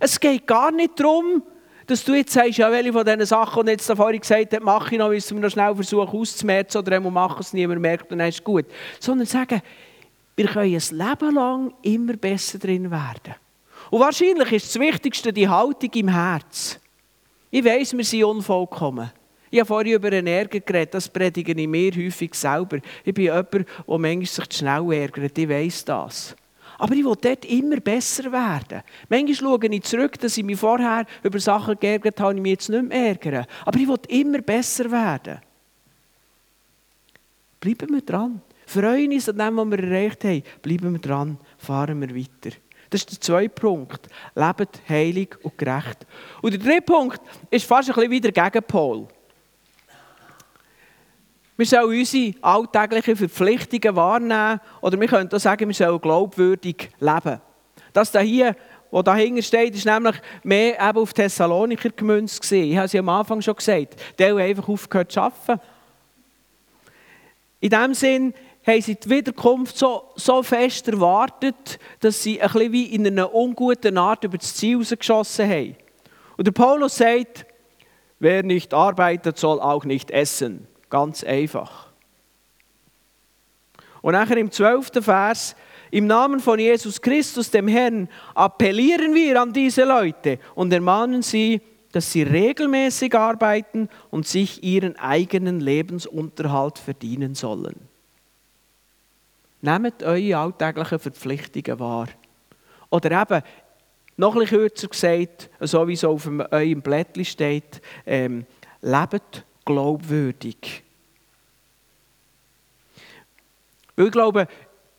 Es 0.00 0.18
geht 0.18 0.46
gar 0.46 0.70
nicht 0.70 0.98
darum, 0.98 1.42
dass 1.86 2.04
du 2.04 2.14
jetzt 2.14 2.32
sagst, 2.32 2.58
ja, 2.58 2.70
welche 2.70 2.92
von 2.92 3.04
diesen 3.04 3.26
Sachen, 3.26 3.66
die 3.66 3.72
jetzt 3.72 3.90
vorhin 3.92 4.20
gesagt 4.20 4.52
habe, 4.54 4.64
mache 4.64 4.94
ich 4.94 4.98
noch, 4.98 5.08
müssen 5.08 5.36
wir 5.36 5.42
noch 5.42 5.50
schnell 5.50 5.74
versuchen 5.74 6.18
auszumerzen 6.18 6.78
oder 6.78 6.96
einmal 6.96 7.12
machen 7.12 7.40
es 7.40 7.52
niemand 7.52 7.80
merkt 7.80 8.10
und 8.10 8.18
dann 8.18 8.28
ist 8.28 8.36
es 8.36 8.44
gut. 8.44 8.66
Sondern 8.98 9.26
sagen, 9.26 9.60
wir 10.36 10.46
können 10.46 10.74
ein 10.74 10.98
Leben 10.98 11.34
lang 11.34 11.74
immer 11.82 12.14
besser 12.14 12.58
drin 12.58 12.90
werden. 12.90 13.34
Und 13.90 14.00
wahrscheinlich 14.00 14.50
ist 14.52 14.74
das 14.74 14.80
Wichtigste 14.80 15.32
die 15.32 15.48
Haltung 15.48 15.90
im 15.94 16.08
Herz. 16.08 16.80
Ich 17.50 17.64
weiss, 17.64 17.96
wir 17.96 18.04
sind 18.04 18.24
unvollkommen. 18.24 19.10
Ich 19.50 19.60
habe 19.60 19.68
vorhin 19.68 19.94
über 19.94 20.08
einen 20.08 20.26
Ärger 20.26 20.58
geredet, 20.58 20.94
das 20.94 21.08
predige 21.08 21.52
ich 21.52 21.68
mir 21.68 21.92
häufig 21.92 22.34
selber. 22.34 22.78
Ich 23.04 23.14
bin 23.14 23.26
jemand, 23.26 23.52
der 23.52 23.64
manchmal 23.86 24.26
sich 24.26 24.48
zu 24.48 24.58
schnell 24.58 24.92
ärgert, 24.92 25.38
ich 25.38 25.48
weiss 25.48 25.84
das. 25.84 26.34
Aber 26.78 26.94
ich 26.94 27.04
will 27.04 27.16
dort 27.20 27.44
immer 27.44 27.76
besser 27.76 28.30
werden. 28.32 28.82
Manchmal 29.08 29.34
schaue 29.34 29.66
ich 29.66 29.82
zurück, 29.82 30.18
dass 30.18 30.36
ich 30.36 30.44
mich 30.44 30.58
vorher 30.58 31.06
über 31.22 31.38
Sachen 31.38 31.78
geärgert 31.78 32.20
habe, 32.20 32.34
ich 32.34 32.40
mich 32.40 32.52
jetzt 32.52 32.68
nicht 32.68 32.88
mehr 32.88 33.08
ärgere. 33.08 33.46
Aber 33.64 33.78
ich 33.78 33.88
will 33.88 33.98
immer 34.08 34.40
besser 34.40 34.90
werden. 34.90 35.38
Bleiben 37.60 37.94
wir 37.94 38.02
dran. 38.02 38.42
Freuen 38.66 39.12
uns 39.12 39.28
an 39.28 39.38
dem, 39.38 39.56
was 39.56 39.70
wir 39.70 39.78
erreicht 39.78 40.24
haben. 40.24 40.42
Bleiben 40.62 40.92
wir 40.92 41.00
dran, 41.00 41.38
fahren 41.58 42.00
wir 42.00 42.14
weiter. 42.14 42.56
Das 42.90 43.00
ist 43.00 43.10
der 43.10 43.20
zweite 43.20 43.48
Punkt. 43.48 44.08
Lebt 44.34 44.88
heilig 44.88 45.36
und 45.42 45.58
gerecht. 45.58 46.06
Und 46.42 46.52
der 46.52 46.60
dritte 46.60 46.82
Punkt 46.82 47.20
ist 47.50 47.66
fast 47.66 47.88
ein 47.88 47.94
bisschen 47.94 48.10
wieder 48.10 48.30
Gegenpol. 48.30 49.08
Wir 51.56 51.66
sollen 51.66 52.00
unsere 52.00 52.34
alltäglichen 52.42 53.16
Verpflichtungen 53.16 53.94
wahrnehmen 53.94 54.60
oder 54.80 55.00
wir 55.00 55.06
können 55.06 55.32
auch 55.32 55.38
sagen, 55.38 55.68
wir 55.68 55.74
sollen 55.74 56.00
glaubwürdig 56.00 56.90
leben. 56.98 57.40
Das 57.92 58.10
hier, 58.10 58.56
was 58.90 59.04
dahinter 59.04 59.42
steht, 59.42 59.74
ist 59.76 59.86
nämlich 59.86 60.16
mehr 60.42 60.80
eben 60.80 60.98
auf 60.98 61.12
Thessaloniker 61.12 61.90
gemünzt. 61.90 62.50
Ich 62.50 62.76
habe 62.76 62.86
es 62.86 62.94
am 62.96 63.08
Anfang 63.08 63.40
schon 63.40 63.54
gesagt. 63.54 63.94
Die 64.18 64.24
haben 64.24 64.38
einfach 64.38 64.68
aufgehört 64.68 65.12
zu 65.12 65.20
arbeiten. 65.20 65.60
In 67.60 67.70
dem 67.70 67.94
Sinn 67.94 68.34
haben 68.66 68.82
sie 68.82 68.96
die 68.96 69.08
Wiederkunft 69.08 69.78
so, 69.78 70.10
so 70.16 70.42
fest 70.42 70.88
erwartet, 70.88 71.78
dass 72.00 72.22
sie 72.22 72.40
ein 72.42 72.50
bisschen 72.50 72.72
wie 72.72 72.94
in 72.94 73.06
einer 73.06 73.32
unguten 73.32 73.96
Art 73.96 74.24
über 74.24 74.38
das 74.38 74.54
Ziel 74.56 74.84
geschossen 74.84 75.48
haben. 75.48 75.76
Und 76.36 76.46
der 76.46 76.52
Paulus 76.52 76.96
sagt, 76.96 77.46
wer 78.18 78.42
nicht 78.42 78.74
arbeitet, 78.74 79.38
soll 79.38 79.60
auch 79.60 79.84
nicht 79.84 80.10
essen. 80.10 80.66
Ganz 80.94 81.24
einfach. 81.24 81.88
Und 84.00 84.12
nachher 84.12 84.36
im 84.36 84.52
zwölften 84.52 85.02
Vers, 85.02 85.56
im 85.90 86.06
Namen 86.06 86.38
von 86.38 86.56
Jesus 86.56 87.02
Christus, 87.02 87.50
dem 87.50 87.66
Herrn, 87.66 88.08
appellieren 88.32 89.12
wir 89.12 89.42
an 89.42 89.52
diese 89.52 89.82
Leute 89.82 90.38
und 90.54 90.72
ermahnen 90.72 91.22
sie, 91.22 91.60
dass 91.90 92.12
sie 92.12 92.22
regelmäßig 92.22 93.12
arbeiten 93.16 93.88
und 94.12 94.28
sich 94.28 94.62
ihren 94.62 94.94
eigenen 94.96 95.58
Lebensunterhalt 95.58 96.78
verdienen 96.78 97.34
sollen. 97.34 97.74
Nehmt 99.62 100.00
eure 100.04 100.36
alltäglichen 100.36 101.00
Verpflichtungen 101.00 101.80
wahr. 101.80 102.06
Oder 102.90 103.20
eben, 103.20 103.42
noch 104.16 104.36
ein 104.36 104.46
kürzer 104.46 104.86
gesagt, 104.86 105.50
so 105.58 105.88
wie 105.88 105.94
es 105.94 106.04
auf 106.04 106.30
eurem 106.52 106.82
Blättchen 106.82 107.24
steht, 107.24 107.82
ähm, 108.06 108.46
lebt 108.80 109.44
glaubwürdig. 109.64 110.82
Weil 113.96 114.06
ich 114.06 114.12
glaube, 114.12 114.48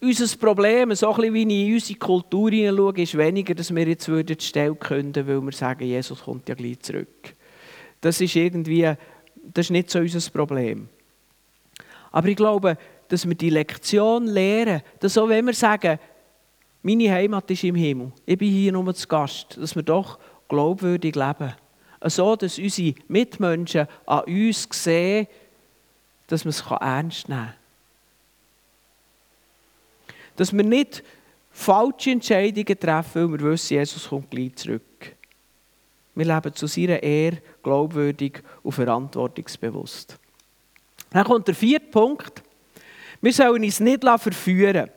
unser 0.01 0.37
Problem, 0.37 0.93
so 0.95 1.13
ein 1.13 1.33
wie 1.33 1.41
ich 1.41 1.67
in 1.67 1.73
unsere 1.73 1.99
Kultur 1.99 2.49
hineinschaue, 2.49 3.01
ist 3.01 3.17
weniger, 3.17 3.55
dass 3.55 3.73
wir 3.73 3.87
jetzt 3.87 4.07
die 4.07 4.35
Stelle 4.39 4.75
künden, 4.75 5.27
weil 5.27 5.41
wir 5.41 5.51
sagen, 5.51 5.85
Jesus 5.85 6.23
kommt 6.23 6.47
ja 6.47 6.55
gleich 6.55 6.79
zurück. 6.79 7.33
Das 8.01 8.21
ist 8.21 8.35
irgendwie, 8.35 8.93
das 9.53 9.65
ist 9.65 9.71
nicht 9.71 9.89
so 9.89 9.99
unser 9.99 10.29
Problem. 10.31 10.87
Aber 12.11 12.27
ich 12.27 12.35
glaube, 12.35 12.77
dass 13.07 13.27
wir 13.27 13.35
die 13.35 13.49
Lektion 13.49 14.27
lernen, 14.27 14.81
dass 14.99 15.17
auch 15.17 15.29
wenn 15.29 15.45
wir 15.45 15.53
sagen, 15.53 15.99
meine 16.81 17.11
Heimat 17.11 17.49
ist 17.49 17.63
im 17.63 17.75
Himmel, 17.75 18.11
ich 18.25 18.37
bin 18.37 18.51
hier 18.51 18.71
nur 18.71 18.93
zu 18.93 19.07
Gast, 19.07 19.57
dass 19.57 19.75
wir 19.75 19.83
doch 19.83 20.19
glaubwürdig 20.47 21.15
leben. 21.15 21.53
So, 22.07 22.35
dass 22.35 22.59
unsere 22.59 22.95
Mitmenschen 23.07 23.87
an 24.05 24.23
uns 24.25 24.67
sehen, 24.71 25.27
dass 26.27 26.45
man 26.45 26.49
es 26.49 26.63
ernst 26.69 27.29
nehmen 27.29 27.45
kann. 27.45 27.53
Dass 30.35 30.53
wir 30.53 30.63
nicht 30.63 31.03
falsche 31.51 32.11
Entscheidungen 32.11 32.79
treffen, 32.79 33.31
weil 33.31 33.39
wir 33.39 33.51
wissen, 33.51 33.75
Jesus 33.75 34.09
kommt 34.09 34.29
gleich 34.29 34.55
zurück. 34.55 34.81
Wir 36.13 36.25
leben 36.25 36.53
zu 36.53 36.67
seiner 36.67 37.01
Ehre 37.01 37.41
glaubwürdig 37.63 38.41
und 38.63 38.71
verantwortungsbewusst. 38.71 40.17
Dann 41.09 41.25
kommt 41.25 41.47
der 41.47 41.55
vierte 41.55 41.87
Punkt. 41.87 42.41
Wir 43.21 43.33
sollen 43.33 43.63
uns 43.63 43.79
nicht 43.79 44.03
verführen 44.03 44.89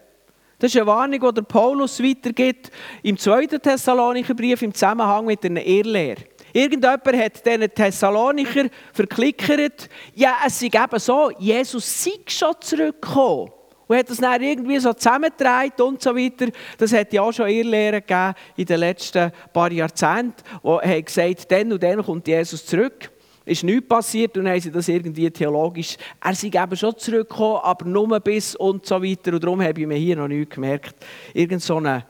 Das 0.59 0.75
ist 0.75 0.77
eine 0.77 0.87
Warnung, 0.87 1.35
die 1.35 1.43
Paulus 1.43 2.03
weitergibt 2.03 2.71
im 3.03 3.17
2. 3.17 3.47
Thessalonicher 3.47 4.35
Brief 4.35 4.63
im 4.63 4.75
Zusammenhang 4.75 5.27
mit 5.27 5.45
einer 5.45 5.65
Irrlehre. 5.65 6.25
Irgendjemand 6.53 7.07
hat 7.07 7.47
diesen 7.47 7.75
Thessalonicher 7.75 8.67
verklickert, 8.93 9.89
ja, 10.15 10.37
es 10.47 10.63
ist 10.63 10.75
eben 10.75 10.99
so, 10.99 11.31
Jesus 11.39 12.05
sei 12.05 12.13
schon 12.27 12.55
zurückgekommen. 12.61 13.53
Und 13.87 13.97
hat 13.97 14.11
das 14.11 14.19
dann 14.19 14.43
irgendwie 14.43 14.79
so 14.79 14.93
zusammengedreht 14.93 15.81
und 15.81 16.03
so 16.03 16.15
weiter. 16.15 16.49
Das 16.77 16.93
hat 16.93 17.11
ja 17.13 17.23
auch 17.23 17.33
schon 17.33 17.49
Irrlehren 17.49 18.01
gegeben 18.01 18.35
in 18.57 18.67
den 18.67 18.81
letzten 18.81 19.33
paar 19.53 19.73
Jahrzehnten, 19.73 20.43
wo 20.63 20.81
haben 20.81 21.05
gesagt, 21.05 21.51
dann 21.51 21.73
und 21.73 21.83
dann 21.83 22.05
kommt 22.05 22.29
Jesus 22.29 22.67
zurück. 22.67 23.11
Ist 23.47 23.65
nichts 23.65 23.89
passiert 23.89 24.37
und 24.37 24.47
haben 24.47 24.61
sie 24.61 24.71
das 24.71 24.89
irgendwie 24.89 25.31
theologisch, 25.31 25.97
er 26.23 26.35
sei 26.35 26.49
eben 26.49 26.77
schon 26.77 26.99
zurückgekommen, 26.99 27.61
aber 27.63 27.87
nur 27.87 28.21
bis 28.21 28.55
und 28.55 28.85
so 28.85 29.03
weiter. 29.03 29.33
Und 29.33 29.43
darum 29.43 29.63
habe 29.63 29.81
ich 29.81 29.87
mir 29.87 29.97
hier 29.97 30.17
noch 30.17 30.29
nichts 30.29 30.55
gemerkt. 30.55 30.95
Irgend 31.33 31.63
so 31.63 31.79
eine 31.79 32.05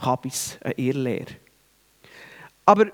Kabis, 0.00 0.58
eine 0.62 0.74
Irrlehre. 0.74 1.26
Aber 2.64 2.86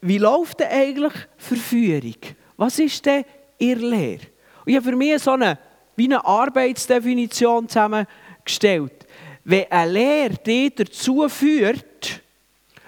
wie 0.00 0.18
läuft 0.18 0.60
denn 0.60 0.68
eigentlich 0.68 1.12
Verführung? 1.36 2.16
Was 2.56 2.78
ist 2.78 3.04
denn 3.04 3.24
Irrlehre? 3.58 4.26
Und 4.64 4.72
ich 4.72 4.76
habe 4.76 4.90
für 4.90 4.96
mich 4.96 5.22
so 5.22 5.32
eine 5.32 5.58
wie 5.98 6.04
eine 6.04 6.24
Arbeitsdefinition 6.24 7.68
zusammengestellt. 7.68 9.04
Wenn 9.42 9.70
eine 9.70 9.90
Lehre 9.90 10.34
dich 10.34 10.74
dazu 10.76 11.28
führt, 11.28 12.22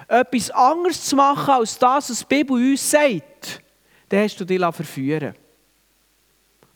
etwas 0.07 0.51
anderes 0.53 1.05
zu 1.05 1.16
machen, 1.16 1.55
als 1.55 1.77
das, 1.77 2.11
was 2.11 2.18
die 2.20 2.25
Bibel 2.37 2.57
uns 2.57 2.88
sagt, 2.88 3.61
dann 4.09 4.23
hast 4.23 4.38
du 4.38 4.44
dich 4.44 4.61
verführen 4.61 5.35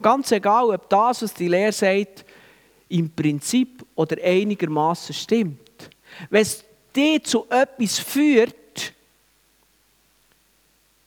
Ganz 0.03 0.33
egal, 0.33 0.71
ob 0.71 0.89
das, 0.89 1.23
was 1.23 1.35
die 1.35 1.49
Lehre 1.49 1.73
sagt, 1.73 2.25
im 2.89 3.11
Prinzip 3.11 3.85
oder 3.95 4.17
einigermaßen 4.23 5.15
stimmt. 5.15 5.91
Wenn 6.31 6.43
es 6.43 6.65
dich 6.95 7.23
zu 7.25 7.47
etwas 7.49 8.01
führt, 8.01 8.57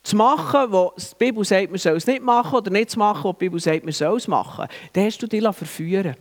zu 0.08 0.16
machen, 0.16 0.72
wo 0.72 0.92
die 0.96 1.04
Bibel 1.18 1.44
sagt, 1.44 1.70
man 1.70 1.78
soll 1.78 1.96
es 1.96 2.06
nicht 2.06 2.22
machen, 2.22 2.54
oder 2.54 2.70
nicht 2.70 2.90
zu 2.90 2.98
machen, 2.98 3.24
wo 3.24 3.32
die 3.32 3.38
Bibel 3.38 3.60
sagt, 3.60 3.84
man 3.84 3.92
soll 3.92 4.16
es 4.16 4.28
machen, 4.28 4.66
dann 4.92 5.04
hast 5.04 5.22
du 5.22 5.26
dich 5.26 5.42
verführen 5.42 6.16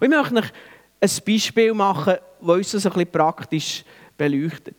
Und 0.00 0.04
ich 0.04 0.08
möchte 0.08 0.36
euch 0.36 0.52
ein 1.00 1.24
Beispiel 1.26 1.74
machen, 1.74 2.14
das 2.40 2.48
uns 2.48 2.70
das 2.72 2.86
ein 2.86 2.92
bisschen 2.92 3.12
praktisch 3.12 3.84
beleuchtet. 4.16 4.76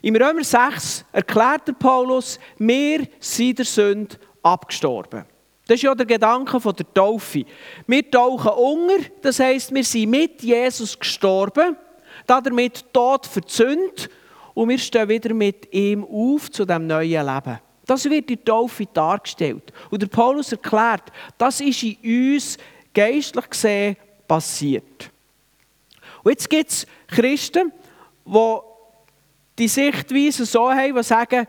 Im 0.00 0.16
Römer 0.16 0.44
6 0.44 1.04
erklärt 1.12 1.68
der 1.68 1.72
Paulus, 1.72 2.38
wir 2.58 3.06
sind 3.18 3.58
der 3.58 3.64
Sünde 3.64 4.16
abgestorben. 4.42 5.24
Das 5.66 5.76
ist 5.76 5.82
ja 5.82 5.94
der 5.94 6.06
Gedanke 6.06 6.60
von 6.60 6.74
der 6.74 6.92
Taufe. 6.92 7.44
Wir 7.86 8.10
tauchen 8.10 8.50
unter, 8.50 9.08
das 9.22 9.38
heisst, 9.38 9.72
wir 9.72 9.84
sind 9.84 10.10
mit 10.10 10.42
Jesus 10.42 10.98
gestorben, 10.98 11.76
damit 12.26 12.84
die 12.94 13.40
Sünde 13.46 14.08
und 14.54 14.68
wir 14.68 14.78
stehen 14.78 15.08
wieder 15.08 15.32
mit 15.32 15.72
ihm 15.72 16.04
auf 16.04 16.50
zu 16.50 16.64
dem 16.64 16.86
neuen 16.86 17.26
Leben. 17.26 17.58
Das 17.86 18.04
wird 18.04 18.30
in 18.30 18.44
Taufe 18.44 18.86
dargestellt. 18.86 19.72
Und 19.90 20.02
der 20.02 20.06
Paulus 20.06 20.52
erklärt, 20.52 21.12
das 21.36 21.60
ist 21.60 21.82
in 21.82 22.34
uns 22.34 22.58
geistlich 22.94 23.50
gesehen 23.50 23.96
passiert. 24.28 25.10
Und 26.22 26.30
jetzt 26.30 26.48
gibt 26.48 26.70
es 26.70 26.86
Christen, 27.08 27.72
die 28.24 28.58
die 29.58 29.68
Sichtweise 29.68 30.46
so 30.46 30.70
haben, 30.70 30.94
die 30.94 31.02
sagen, 31.02 31.46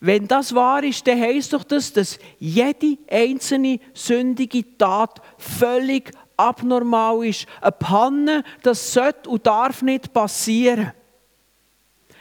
wenn 0.00 0.26
das 0.26 0.54
wahr 0.54 0.82
ist, 0.82 1.06
dann 1.06 1.20
heisst 1.20 1.52
doch 1.52 1.62
das, 1.62 1.92
dass 1.92 2.18
jede 2.38 2.96
einzelne 3.10 3.78
sündige 3.92 4.64
Tat 4.78 5.20
völlig 5.36 6.10
abnormal 6.38 7.26
ist. 7.26 7.46
Eine 7.60 7.72
Panne, 7.72 8.44
das 8.62 8.94
sollte 8.94 9.28
und 9.28 9.46
darf 9.46 9.82
nicht 9.82 10.12
passieren. 10.12 10.92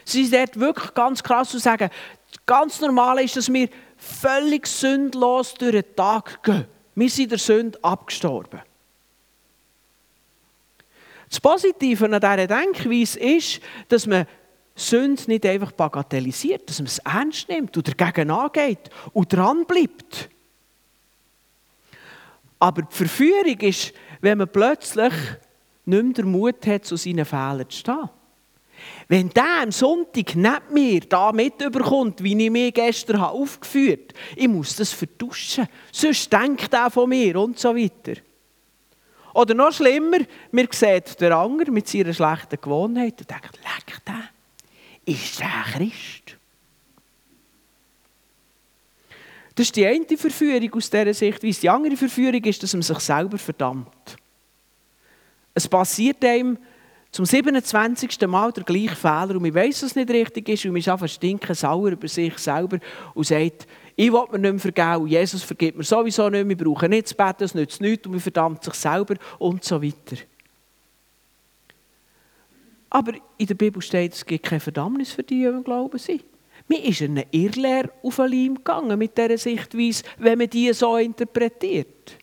Sie 0.03 0.25
sind 0.25 0.39
dort 0.39 0.59
wirklich 0.59 0.93
ganz 0.93 1.23
krass 1.23 1.49
zu 1.49 1.57
sagen, 1.57 1.89
ganz 2.45 2.79
normal 2.81 3.21
ist, 3.21 3.35
dass 3.37 3.51
wir 3.51 3.69
völlig 3.97 4.67
sündlos 4.67 5.53
durch 5.53 5.71
den 5.71 5.95
Tag 5.95 6.43
gehen. 6.43 6.65
Wir 6.95 7.09
sind 7.09 7.31
der 7.31 7.39
Sünde 7.39 7.79
abgestorben. 7.83 8.61
Das 11.29 11.39
Positive 11.39 12.05
an 12.05 12.19
dieser 12.19 12.47
Denkweise 12.47 13.19
ist, 13.19 13.61
dass 13.87 14.07
man 14.07 14.25
Sünde 14.75 15.23
nicht 15.27 15.45
einfach 15.45 15.71
bagatellisiert, 15.71 16.69
dass 16.69 16.79
man 16.79 16.87
es 16.87 16.99
ernst 16.99 17.49
nimmt 17.49 17.75
und 17.77 17.99
dagegen 17.99 18.31
angeht 18.31 18.89
und 19.13 19.31
dran 19.31 19.65
bleibt. 19.65 20.29
Aber 22.59 22.81
die 22.81 22.95
Verführung 22.95 23.59
ist, 23.59 23.93
wenn 24.21 24.37
man 24.37 24.49
plötzlich 24.49 25.13
nicht 25.85 26.03
mehr 26.03 26.13
den 26.13 26.31
Mut 26.31 26.65
hat, 26.67 26.85
zu 26.85 26.95
seinen 26.95 27.25
Fehlern 27.25 27.69
zu 27.69 27.77
stehen. 27.77 28.09
Wenn 29.11 29.29
der 29.29 29.63
am 29.63 29.71
Sonntag 29.71 30.35
nicht 30.35 30.71
mehr 30.71 30.99
da 30.99 31.31
mitbekommt, 31.31 32.23
wie 32.23 32.45
ich 32.45 32.51
mich 32.51 32.75
gestern 32.75 33.21
aufgeführt 33.21 34.13
habe, 34.13 34.39
ich 34.39 34.47
muss 34.47 34.75
das 34.75 34.93
vertuschen, 34.93 35.67
sonst 35.91 36.31
denkt 36.31 36.71
er 36.71 36.91
von 36.91 37.09
mir 37.09 37.35
und 37.37 37.57
so 37.57 37.75
weiter. 37.75 38.21
Oder 39.33 39.55
noch 39.55 39.73
schlimmer, 39.73 40.19
wir 40.51 40.67
sehen 40.71 41.03
den 41.19 41.33
Anger 41.33 41.71
mit 41.71 41.87
seiner 41.87 42.13
schlechten 42.13 42.61
Gewohnheit 42.61 43.19
und 43.19 43.29
denken, 43.29 43.49
leck 43.63 44.05
der, 44.05 44.29
ist 45.05 45.39
der 45.39 45.63
Christ? 45.73 46.37
Das 49.55 49.65
ist 49.65 49.75
die 49.75 49.87
eine 49.87 50.05
Verführung 50.17 50.73
aus 50.73 50.89
dieser 50.89 51.13
Sichtweise. 51.15 51.61
Die 51.61 51.69
andere 51.69 51.97
Verführung 51.97 52.43
ist, 52.43 52.61
dass 52.61 52.73
man 52.73 52.83
sich 52.83 52.99
selber 52.99 53.39
verdammt. 53.39 54.17
Es 55.55 55.67
passiert 55.67 56.23
einem, 56.23 56.59
zum 57.11 57.25
27. 57.25 58.27
Mal 58.27 58.51
der 58.51 58.63
gleiche 58.63 58.95
Fehler 58.95 59.31
und 59.31 59.41
man 59.41 59.53
weiß, 59.53 59.81
dass 59.81 59.91
es 59.91 59.95
nicht 59.95 60.11
richtig 60.11 60.47
ist 60.49 60.65
und 60.65 60.71
man 60.71 60.79
ist 60.79 60.89
einfach 60.89 61.07
stinken 61.07 61.55
sauer 61.55 61.89
über 61.89 62.07
sich 62.07 62.37
selber 62.37 62.79
und 63.15 63.25
sagt, 63.25 63.67
ich 63.95 64.13
will 64.13 64.25
mir 64.31 64.37
nicht 64.37 64.51
mehr 64.51 64.59
vergeben, 64.59 65.07
Jesus 65.07 65.43
vergibt 65.43 65.77
mir 65.77 65.83
sowieso 65.83 66.29
nicht 66.29 66.47
wir 66.47 66.57
brauchen 66.57 66.91
nicht 66.91 67.07
zu 67.07 67.15
beten, 67.15 67.43
es 67.43 67.55
nützt 67.55 67.81
nichts 67.81 68.05
und 68.05 68.13
man 68.13 68.21
verdammt 68.21 68.63
sich 68.63 68.75
selber 68.75 69.15
und 69.39 69.63
so 69.63 69.81
weiter. 69.81 70.17
Aber 72.91 73.13
in 73.37 73.47
der 73.47 73.55
Bibel 73.55 73.81
steht, 73.81 74.13
es 74.13 74.25
gibt 74.25 74.45
keine 74.45 74.59
Verdammnis 74.59 75.11
für 75.11 75.23
die, 75.23 75.39
die 75.39 75.45
im 75.45 75.63
Glauben 75.63 75.97
sind. 75.97 76.23
Mir 76.67 76.83
ist 76.85 77.01
eine 77.01 77.25
Irrlehre 77.31 77.91
auf 78.03 78.17
den 78.17 78.31
Leim 78.31 78.55
gegangen 78.55 78.97
mit 78.97 79.17
dieser 79.17 79.37
Sichtweise, 79.37 80.03
wenn 80.17 80.37
man 80.37 80.49
die 80.49 80.71
so 80.73 80.97
interpretiert 80.97 82.18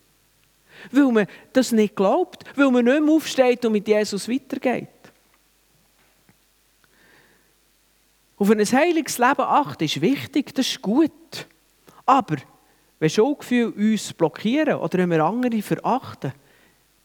weil 0.93 1.13
man 1.13 1.27
das 1.53 1.73
nicht 1.73 1.97
glaubt, 1.97 2.45
weil 2.57 2.71
man 2.71 2.85
nicht 2.85 3.01
mehr 3.01 3.15
aufsteht 3.15 3.65
und 3.65 3.73
mit 3.73 3.89
Jesus 3.89 4.29
weitergeht. 4.29 4.89
Auf 8.39 8.51
ein 8.51 8.61
heiliges 8.61 9.19
Leben 9.19 9.41
achten 9.41 9.85
ist 9.85 10.01
wichtig, 10.01 10.55
das 10.55 10.67
ist 10.67 10.83
gut. 10.83 11.47
Aber 12.05 12.37
wenn 12.99 13.11
Schuldgefühle 13.11 13.71
uns 13.71 14.13
blockieren 14.13 14.77
oder 14.77 14.99
wenn 14.99 15.11
wir 15.11 15.25
andere 15.25 15.63
verachten, 15.63 16.33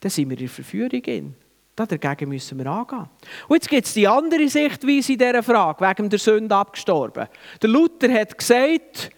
dann 0.00 0.10
sind 0.10 0.30
wir 0.30 0.40
in 0.40 0.48
Verführung. 0.48 1.34
Dagegen 1.74 2.28
müssen 2.28 2.58
wir 2.58 2.66
angehen. 2.66 3.08
Und 3.48 3.56
jetzt 3.56 3.68
gibt 3.68 3.86
es 3.86 3.94
die 3.94 4.06
andere 4.06 4.46
Sichtweise 4.48 5.12
in 5.12 5.18
dieser 5.18 5.42
Frage, 5.42 5.88
wegen 5.88 6.10
der 6.10 6.18
Sünde 6.18 6.54
abgestorben. 6.54 7.28
Der 7.62 7.70
Luther 7.70 8.12
hat 8.12 8.36
gesagt, 8.36 9.10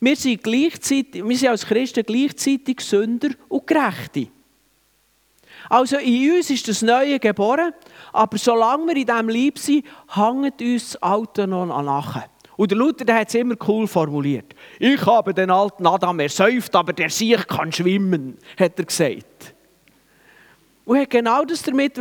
wir 0.00 0.16
sind, 0.16 0.42
gleichzeitig, 0.42 1.22
wir 1.22 1.36
sind 1.36 1.48
als 1.48 1.66
Christen 1.66 2.04
gleichzeitig 2.04 2.80
Sünder 2.80 3.30
und 3.48 3.66
Gerechte. 3.66 4.28
Also 5.68 5.98
in 5.98 6.32
uns 6.32 6.50
ist 6.50 6.66
das 6.68 6.82
Neue 6.82 7.18
geboren, 7.18 7.72
aber 8.12 8.38
solange 8.38 8.86
wir 8.88 8.96
in 8.96 9.06
diesem 9.06 9.28
Lieb 9.28 9.58
sind, 9.58 9.84
hängt 10.14 10.60
uns 10.60 10.92
das 10.92 11.02
Alte 11.02 11.46
noch 11.46 11.66
nachher. 11.66 12.30
Und 12.56 12.70
der 12.70 12.78
Luther 12.78 13.04
der 13.04 13.20
hat 13.20 13.28
es 13.28 13.34
immer 13.34 13.54
cool 13.68 13.86
formuliert. 13.86 14.54
Ich 14.78 15.04
habe 15.06 15.32
den 15.32 15.50
alten 15.50 15.86
Adam 15.86 16.18
ersäuft, 16.20 16.74
aber 16.74 16.92
der 16.92 17.08
Sieg 17.08 17.46
kann 17.48 17.72
schwimmen, 17.72 18.36
hat 18.58 18.78
er 18.78 18.84
gesagt. 18.84 19.54
Und 20.84 20.96
er 20.96 21.02
hat 21.02 21.10
genau 21.10 21.44
das 21.44 21.62
damit 21.62 21.98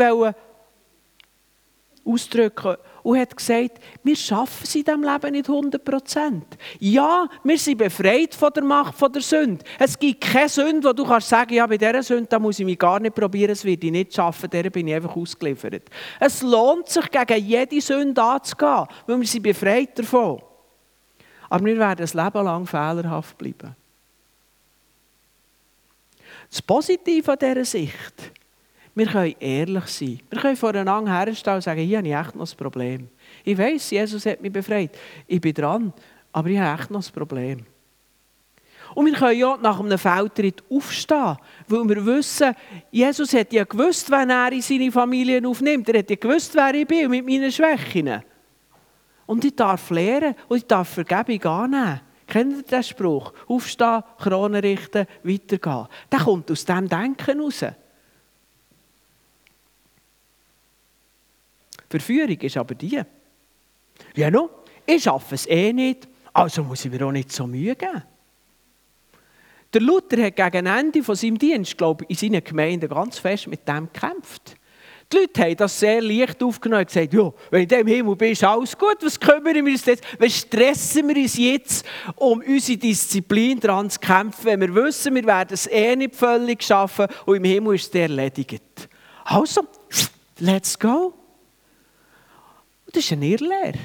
ausdrücken 2.03 2.75
und 3.03 3.19
hat 3.19 3.35
gesagt, 3.35 3.79
wir 4.03 4.15
schaffen 4.15 4.63
es 4.63 4.75
in 4.75 4.83
diesem 4.83 5.03
Leben 5.03 5.31
nicht 5.31 5.49
100% 5.49 6.41
Ja, 6.79 7.27
wir 7.43 7.57
sind 7.57 7.77
befreit 7.77 8.33
von 8.35 8.51
der 8.53 8.63
Macht 8.63 8.95
von 8.95 9.11
der 9.11 9.21
Sünde. 9.21 9.63
Es 9.77 9.97
gibt 9.97 10.21
keine 10.21 10.49
Sünde, 10.49 10.89
wo 10.89 10.93
du 10.93 11.05
kannst 11.05 11.29
sagen, 11.29 11.53
ja, 11.53 11.65
bei 11.67 11.77
dieser 11.77 12.03
Sünde 12.03 12.39
muss 12.39 12.59
ich 12.59 12.65
mich 12.65 12.79
gar 12.79 12.99
nicht 12.99 13.15
probieren, 13.15 13.51
es 13.51 13.63
wird 13.63 13.83
ich 13.83 13.91
nicht 13.91 14.13
schaffen, 14.13 14.49
der 14.49 14.69
bin 14.69 14.87
ich 14.87 14.95
einfach 14.95 15.15
ausgeliefert. 15.15 15.83
Es 16.19 16.41
lohnt 16.41 16.89
sich, 16.89 17.09
gegen 17.09 17.45
jede 17.45 17.81
Sünde 17.81 18.21
anzugehen, 18.21 18.85
weil 19.07 19.19
wir 19.19 19.27
sind 19.27 19.43
befreit 19.43 19.97
davon. 19.97 20.41
Aber 21.49 21.65
wir 21.65 21.77
werden 21.77 22.05
ein 22.05 22.25
Leben 22.25 22.45
lang 22.45 22.65
fehlerhaft 22.65 23.37
bleiben. 23.37 23.75
Das 26.49 26.61
Positive 26.61 27.31
an 27.31 27.37
dieser 27.39 27.65
Sicht 27.65 28.31
wir 28.99 29.07
können 29.07 29.35
ehrlich 29.39 29.85
sein. 29.85 30.19
Wir 30.29 30.39
können 30.39 30.55
voreinander 30.55 31.11
herstellen 31.11 31.55
und 31.55 31.61
sagen, 31.61 31.81
hier 31.81 31.97
habe 31.97 32.07
ich 32.07 32.13
echt 32.13 32.35
noch 32.35 32.51
ein 32.51 32.57
Problem. 32.57 33.07
Ich 33.43 33.57
weiß, 33.57 33.91
Jesus 33.91 34.25
hat 34.25 34.41
mich 34.41 34.51
befreit. 34.51 34.91
Ich 35.25 35.41
bin 35.41 35.53
dran, 35.53 35.93
aber 36.31 36.49
ich 36.49 36.59
habe 36.59 36.79
echt 36.79 36.91
noch 36.91 37.05
ein 37.05 37.13
Problem. 37.13 37.65
Und 38.95 39.05
wir 39.05 39.13
können 39.13 39.39
ja 39.39 39.57
nach 39.57 39.79
einem 39.79 39.97
Feldtritt 39.97 40.63
aufstehen, 40.69 41.37
weil 41.67 41.89
wir 41.89 42.05
wissen, 42.05 42.53
Jesus 42.91 43.33
hat 43.33 43.53
ja 43.53 43.63
gewusst, 43.63 44.09
wenn 44.09 44.29
er 44.29 44.51
in 44.51 44.61
seine 44.61 44.91
Familie 44.91 45.47
aufnimmt. 45.47 45.87
Er 45.89 45.99
hat 45.99 46.09
ja 46.09 46.15
gewusst, 46.15 46.53
wer 46.55 46.73
ich 46.73 46.87
bin 46.87 47.09
mit 47.09 47.25
meinen 47.25 47.51
Schwächen. 47.51 48.23
Und 49.25 49.45
ich 49.45 49.55
darf 49.55 49.89
lernen 49.91 50.35
und 50.47 50.57
ich 50.57 50.65
darf 50.65 50.89
Vergebung 50.89 51.43
annehmen. 51.43 52.01
Kennt 52.25 52.57
ihr 52.57 52.63
den 52.63 52.83
Spruch? 52.83 53.31
Aufstehen, 53.47 54.03
Krone 54.17 54.61
richten, 54.61 55.07
weitergehen. 55.23 55.87
Der 56.11 56.19
kommt 56.19 56.51
aus 56.51 56.65
dem 56.65 56.89
Denken 56.89 57.39
raus. 57.39 57.63
Verführung 61.89 62.39
ist 62.39 62.57
aber 62.57 62.75
die. 62.75 63.01
Ja, 64.15 64.31
no, 64.31 64.49
ich 64.85 65.03
schaffe 65.03 65.35
es 65.35 65.45
eh 65.47 65.73
nicht, 65.73 66.07
also 66.33 66.63
muss 66.63 66.85
ich 66.85 66.91
mir 66.91 67.05
auch 67.05 67.11
nicht 67.11 67.31
so 67.31 67.47
Mühe 67.47 67.75
geben. 67.75 68.03
Der 69.71 69.81
Luther 69.81 70.23
hat 70.23 70.35
gegen 70.35 70.65
Ende 70.65 71.03
von 71.03 71.15
seinem 71.15 71.37
Dienst, 71.37 71.77
glaube 71.77 72.05
ich, 72.07 72.23
in 72.23 72.31
seiner 72.31 72.41
Gemeinde 72.41 72.87
ganz 72.87 73.19
fest 73.19 73.47
mit 73.47 73.67
dem 73.67 73.91
gekämpft. 73.91 74.55
Die 75.11 75.17
Leute 75.17 75.41
haben 75.41 75.57
das 75.57 75.79
sehr 75.79 76.01
leicht 76.01 76.41
aufgenommen 76.43 76.81
und 76.81 76.87
gesagt, 76.87 77.13
ja, 77.13 77.33
wenn 77.49 77.63
ich 77.63 77.71
im 77.71 77.87
Himmel 77.87 78.15
bin, 78.15 78.31
ist 78.31 78.43
alles 78.43 78.77
gut, 78.77 78.97
was 79.01 79.19
kümmern 79.19 79.65
wir 79.65 79.71
uns 79.71 79.85
jetzt? 79.85 80.03
Was 80.19 80.37
stressen 80.37 81.07
wir 81.07 81.17
uns 81.17 81.35
jetzt, 81.35 81.85
um 82.15 82.41
unsere 82.41 82.77
Disziplin 82.77 83.59
daran 83.59 83.89
zu 83.89 83.99
kämpfen, 83.99 84.45
wenn 84.45 84.61
wir 84.61 84.75
wissen, 84.75 85.15
wir 85.15 85.25
werden 85.25 85.53
es 85.53 85.65
eh 85.65 85.95
nicht 85.95 86.15
völlig 86.15 86.63
schaffen 86.63 87.07
und 87.25 87.37
im 87.37 87.43
Himmel 87.43 87.75
ist 87.75 87.93
es 87.93 88.01
erledigt. 88.01 88.89
Also, 89.25 89.61
let's 90.39 90.77
go. 90.77 91.18
Und 92.89 92.95
das 92.95 93.03
ist 93.03 93.11
eine 93.11 93.27
Irrlehre. 93.27 93.77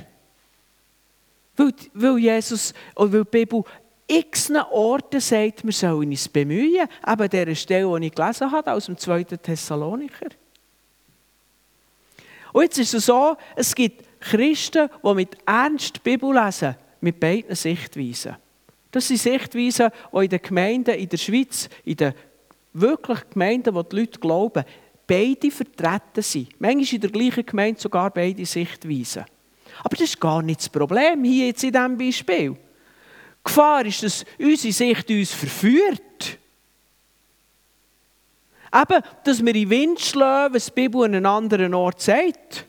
Weil, 1.92 2.18
Jesus 2.18 2.72
oder 2.96 3.12
weil 3.12 3.24
die 3.24 3.30
Bibel 3.30 3.62
x 4.06 4.50
Orten 4.70 5.20
sagt, 5.20 5.62
wir 5.62 5.72
sollen 5.74 6.08
uns 6.08 6.26
bemühen. 6.26 6.88
Eben 7.06 7.28
dieser 7.28 7.54
Stelle, 7.54 8.00
die 8.00 8.06
ich 8.06 8.14
gelesen 8.14 8.50
habe, 8.50 8.72
aus 8.72 8.86
dem 8.86 8.96
2. 8.96 9.24
Thessalonicher. 9.24 10.28
Und 12.54 12.62
jetzt 12.62 12.78
ist 12.78 12.94
es 12.94 13.04
so, 13.04 13.36
es 13.54 13.74
gibt 13.74 14.06
Christen, 14.20 14.88
die 15.04 15.14
mit 15.14 15.36
Ernst 15.44 15.96
die 15.96 16.00
Bibel 16.00 16.32
lesen, 16.32 16.74
mit 17.02 17.20
beiden 17.20 17.54
Sichtweisen. 17.54 18.36
Das 18.90 19.06
sind 19.06 19.20
Sichtweisen, 19.20 19.90
die 20.14 20.24
in 20.24 20.30
den 20.30 20.40
Gemeinden 20.40 20.94
in 20.94 21.10
der 21.10 21.18
Schweiz, 21.18 21.68
in 21.84 21.96
den 21.96 22.14
wirklich 22.72 23.20
Gemeinden, 23.28 23.74
wo 23.74 23.82
die 23.82 23.96
Leute 23.96 24.18
glauben, 24.18 24.64
beide 25.06 25.50
vertreten 25.50 26.22
sind. 26.22 26.60
Manchmal 26.60 26.94
in 26.94 27.00
der 27.00 27.10
gleichen 27.10 27.46
Gemeinde 27.46 27.80
sogar 27.80 28.10
beide 28.10 28.44
Sichtweisen. 28.46 29.24
Aber 29.82 29.96
das 29.96 30.08
ist 30.08 30.20
gar 30.20 30.42
nicht 30.42 30.60
das 30.60 30.68
Problem 30.68 31.24
hier 31.24 31.48
jetzt 31.48 31.64
in 31.64 31.72
diesem 31.72 31.98
Beispiel. 31.98 32.50
Die 32.50 32.58
Gefahr 33.44 33.84
ist, 33.84 34.02
dass 34.02 34.24
unsere 34.38 34.72
Sicht 34.72 35.10
uns 35.10 35.32
verführt. 35.32 36.38
Eben, 38.72 39.02
dass 39.24 39.44
wir 39.44 39.54
in 39.54 39.70
Wind 39.70 40.00
schlagen, 40.00 40.54
was 40.54 40.66
die 40.66 40.72
Bibel 40.72 41.04
an 41.04 41.14
einem 41.14 41.26
anderen 41.26 41.74
Ort 41.74 42.00
sagt. 42.00 42.66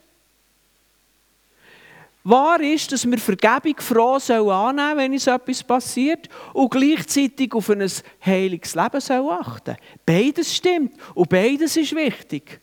Wahr 2.25 2.59
ist, 2.59 2.91
dass 2.91 3.05
wir 3.05 3.19
Vergebung 3.19 3.75
froh 3.77 4.17
sollen 4.17 4.49
annehmen 4.49 4.97
wenn 4.97 5.13
uns 5.13 5.27
etwas 5.27 5.63
passiert 5.63 6.27
und 6.53 6.71
gleichzeitig 6.71 7.53
auf 7.53 7.69
ein 7.69 7.87
heiliges 8.25 8.73
Leben 8.73 8.99
sollen 8.99 9.29
achten. 9.29 9.75
Beides 10.03 10.55
stimmt 10.55 10.93
und 11.13 11.29
beides 11.29 11.77
ist 11.77 11.95
wichtig. 11.95 12.59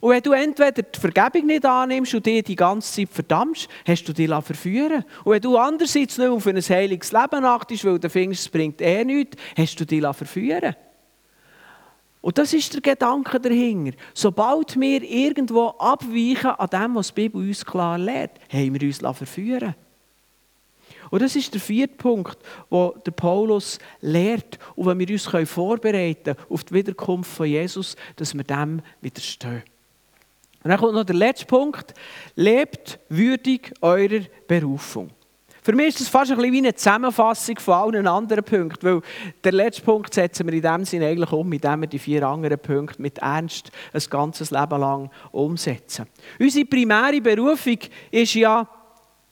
Und 0.00 0.12
wenn 0.12 0.22
du 0.22 0.32
entweder 0.32 0.82
die 0.82 0.98
Vergebung 0.98 1.46
nicht 1.46 1.66
annimmst 1.66 2.14
und 2.14 2.24
dir 2.24 2.42
die 2.42 2.56
ganze 2.56 2.90
Zeit 2.90 3.10
verdammst, 3.10 3.68
hast 3.86 4.04
du 4.04 4.14
dich 4.14 4.30
verführen. 4.30 5.04
Und 5.24 5.32
wenn 5.32 5.42
du 5.42 5.58
andererseits 5.58 6.16
nicht 6.16 6.28
auf 6.28 6.46
ein 6.46 6.56
heiliges 6.56 7.12
Leben 7.12 7.44
achtest, 7.44 7.84
weil 7.84 7.98
du 7.98 8.08
findest, 8.08 8.42
es 8.42 8.48
bringt 8.48 8.80
eh 8.80 9.04
nichts, 9.04 9.36
hast 9.56 9.78
du 9.78 9.84
dich 9.84 10.02
verführen 10.02 10.74
und 12.26 12.38
das 12.38 12.52
ist 12.52 12.74
der 12.74 12.80
Gedanke 12.80 13.38
dahinter. 13.38 13.96
Sobald 14.12 14.80
wir 14.80 15.00
irgendwo 15.00 15.68
abweichen 15.78 16.50
an 16.50 16.68
dem, 16.70 16.96
was 16.96 17.14
die 17.14 17.22
Bibel 17.22 17.40
uns 17.40 17.64
klar 17.64 17.96
lehrt, 17.98 18.40
haben 18.52 18.74
wir 18.74 18.88
uns 18.88 18.98
verführen 19.16 19.76
Und 21.10 21.22
das 21.22 21.36
ist 21.36 21.54
der 21.54 21.60
vierte 21.60 21.94
Punkt, 21.94 22.36
der 22.68 23.12
Paulus 23.12 23.78
lehrt 24.00 24.58
und 24.74 24.86
wenn 24.86 24.98
wir 24.98 25.08
uns 25.08 25.48
vorbereiten 25.48 26.34
können 26.34 26.36
auf 26.50 26.64
die 26.64 26.74
Wiederkunft 26.74 27.30
von 27.30 27.46
Jesus, 27.46 27.94
dass 28.16 28.34
wir 28.34 28.42
dem 28.42 28.82
widerstehen. 29.00 29.62
Und 30.64 30.70
dann 30.70 30.80
kommt 30.80 30.94
noch 30.94 31.04
der 31.04 31.14
letzte 31.14 31.46
Punkt. 31.46 31.94
Lebt 32.34 32.98
würdig 33.08 33.72
eurer 33.82 34.24
Berufung. 34.48 35.10
Für 35.66 35.74
mich 35.74 35.88
ist 35.88 36.00
das 36.02 36.08
fast 36.08 36.30
ein 36.30 36.36
bisschen 36.36 36.52
wie 36.52 36.58
eine 36.58 36.76
Zusammenfassung 36.76 37.58
von 37.58 37.74
allen 37.74 38.06
anderen 38.06 38.44
Punkten, 38.44 38.86
weil 38.86 39.00
der 39.42 39.50
letzte 39.50 39.82
Punkt 39.82 40.14
setzen 40.14 40.46
wir 40.46 40.54
in 40.54 40.62
dem 40.62 40.84
Sinne 40.84 41.08
eigentlich 41.08 41.32
um, 41.32 41.52
indem 41.52 41.80
wir 41.80 41.88
die 41.88 41.98
vier 41.98 42.22
anderen 42.22 42.56
Punkte 42.56 43.02
mit 43.02 43.18
Ernst 43.18 43.72
ein 43.92 44.02
ganzes 44.08 44.52
Leben 44.52 44.80
lang 44.80 45.10
umsetzen. 45.32 46.06
Unsere 46.38 46.66
primäre 46.66 47.20
Berufung 47.20 47.78
ist 48.12 48.34
ja, 48.34 48.68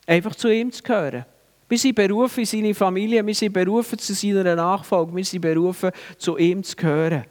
einfach 0.09 0.35
zu 0.35 0.49
ihm 0.49 0.73
zu 0.73 0.83
gehören. 0.83 1.25
Wir 1.69 1.79
sind 1.79 1.95
berufen 1.95 2.41
in 2.41 2.47
seine 2.47 2.75
Familie, 2.75 3.25
wir 3.25 3.35
sind 3.37 3.53
berufen 3.53 3.97
zu 3.97 4.13
seiner 4.13 4.57
Nachfolge, 4.57 5.15
wir 5.15 5.25
sind 5.25 5.41
berufen, 5.41 5.93
zu 6.19 6.37
ihm 6.37 6.65
zu 6.65 6.75
gehören. 6.75 7.27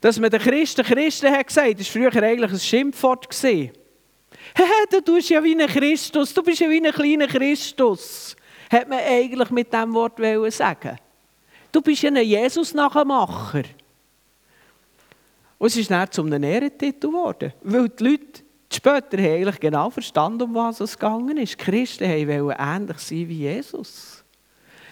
Dass 0.00 0.18
man 0.18 0.30
den 0.30 0.40
Christen 0.40 0.84
Christen 0.84 1.30
hat 1.30 1.46
gesagt, 1.46 1.78
war 1.78 1.84
früher 1.84 2.22
eigentlich 2.24 2.50
ein 2.50 2.58
Schimpfwort. 2.58 3.30
Gewesen. 3.30 3.83
Du 4.90 5.00
tust 5.00 5.30
ja 5.30 5.42
wie 5.42 5.60
ein 5.60 5.68
Christus, 5.68 6.32
du 6.32 6.42
bist 6.42 6.60
ja 6.60 6.70
wie 6.70 6.84
ein 6.84 6.92
kleiner 6.92 7.26
Christus. 7.26 8.36
Hat 8.70 8.88
man 8.88 8.98
eigentlich 8.98 9.50
mit 9.50 9.72
diesem 9.72 9.94
Wort 9.94 10.18
sagen 10.52 10.98
Du 11.72 11.82
bist 11.82 12.02
ja 12.02 12.10
ein 12.10 12.24
Jesus-Nachmacher. 12.24 13.64
Und 15.58 15.66
es 15.66 15.76
ist 15.76 15.90
dann 15.90 16.10
zu 16.10 16.22
einem 16.22 16.42
Ehrentitel 16.42 17.08
geworden, 17.08 17.52
weil 17.62 17.88
die 17.88 18.04
Leute 18.04 18.42
später 18.72 19.18
haben 19.18 19.34
eigentlich 19.34 19.60
genau 19.60 19.90
verstanden, 19.90 20.42
um 20.42 20.54
was 20.54 20.80
es 20.80 20.98
gegangen 20.98 21.36
ist. 21.36 21.52
Die 21.52 21.64
Christen 21.64 22.28
wollten 22.28 22.60
ähnlich 22.60 22.98
sein 22.98 23.28
wie 23.28 23.38
Jesus. 23.38 24.24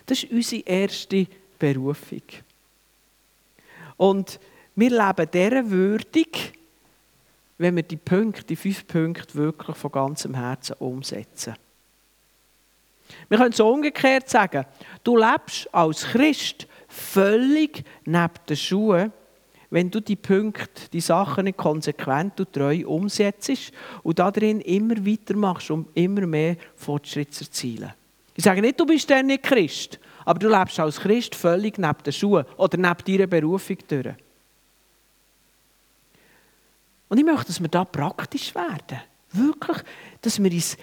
Das 0.07 0.23
ist 0.23 0.33
unsere 0.33 0.63
erste 0.63 1.27
Berufung. 1.59 2.23
Und 3.97 4.41
wir 4.75 4.91
leben 4.91 5.31
dieser 5.33 5.71
würdig, 5.71 6.53
wenn 7.59 7.77
wir 7.77 7.83
die 7.83 7.97
Punkte, 7.97 8.45
die 8.45 8.57
fünf 8.57 8.87
Punkte 8.87 9.35
wirklich 9.35 9.77
von 9.77 9.93
ganzem 9.93 10.35
Herzen 10.35 10.77
umsetzen. 10.79 11.55
Wir 13.29 13.39
können 13.39 13.53
so 13.53 13.69
umgekehrt 13.69 14.29
sagen, 14.29 14.65
du 15.05 15.17
lebst 15.17 15.73
als 15.73 16.05
Christ 16.05 16.67
völlig 16.89 17.85
neben 18.05 18.33
den 18.49 18.57
Schuhen, 18.57 19.13
wenn 19.71 19.91
du 19.91 20.01
die 20.01 20.17
Punkte, 20.17 20.91
die 20.93 21.01
Sachen 21.01 21.45
nicht 21.45 21.57
konsequent 21.57 22.39
und 22.39 22.53
treu 22.53 22.87
umsetzt 22.87 23.73
und 24.03 24.19
darin 24.19 24.61
immer 24.61 24.97
weitermachst, 25.07 25.71
um 25.71 25.89
immer 25.95 26.27
mehr 26.27 26.57
Fortschritt 26.77 27.33
zu 27.33 27.45
erzielen. 27.45 27.93
Ich 28.35 28.45
sage 28.45 28.61
nicht, 28.61 28.79
du 28.79 28.85
bist 28.85 29.11
dann 29.11 29.27
nicht 29.27 29.43
Christ, 29.43 29.99
aber 30.25 30.39
du 30.39 30.49
lebst 30.49 30.79
als 30.79 31.01
Christ 31.01 31.35
völlig 31.35 31.79
neben 31.79 32.03
den 32.05 32.13
Schuhen 32.13 32.45
oder 32.57 32.77
neben 32.77 33.05
deiner 33.07 33.27
Berufung 33.27 33.79
durch. 33.89 34.15
Und 37.13 37.19
ich 37.19 37.27
möchte, 37.27 37.49
dass 37.49 37.61
wir 37.61 37.69
da 37.69 37.85
praktisch 37.85 38.55
werden. 38.55 39.03
Wirklich, 39.33 39.77
dass 40.23 40.43
wir 40.43 40.51
uns 40.51 40.79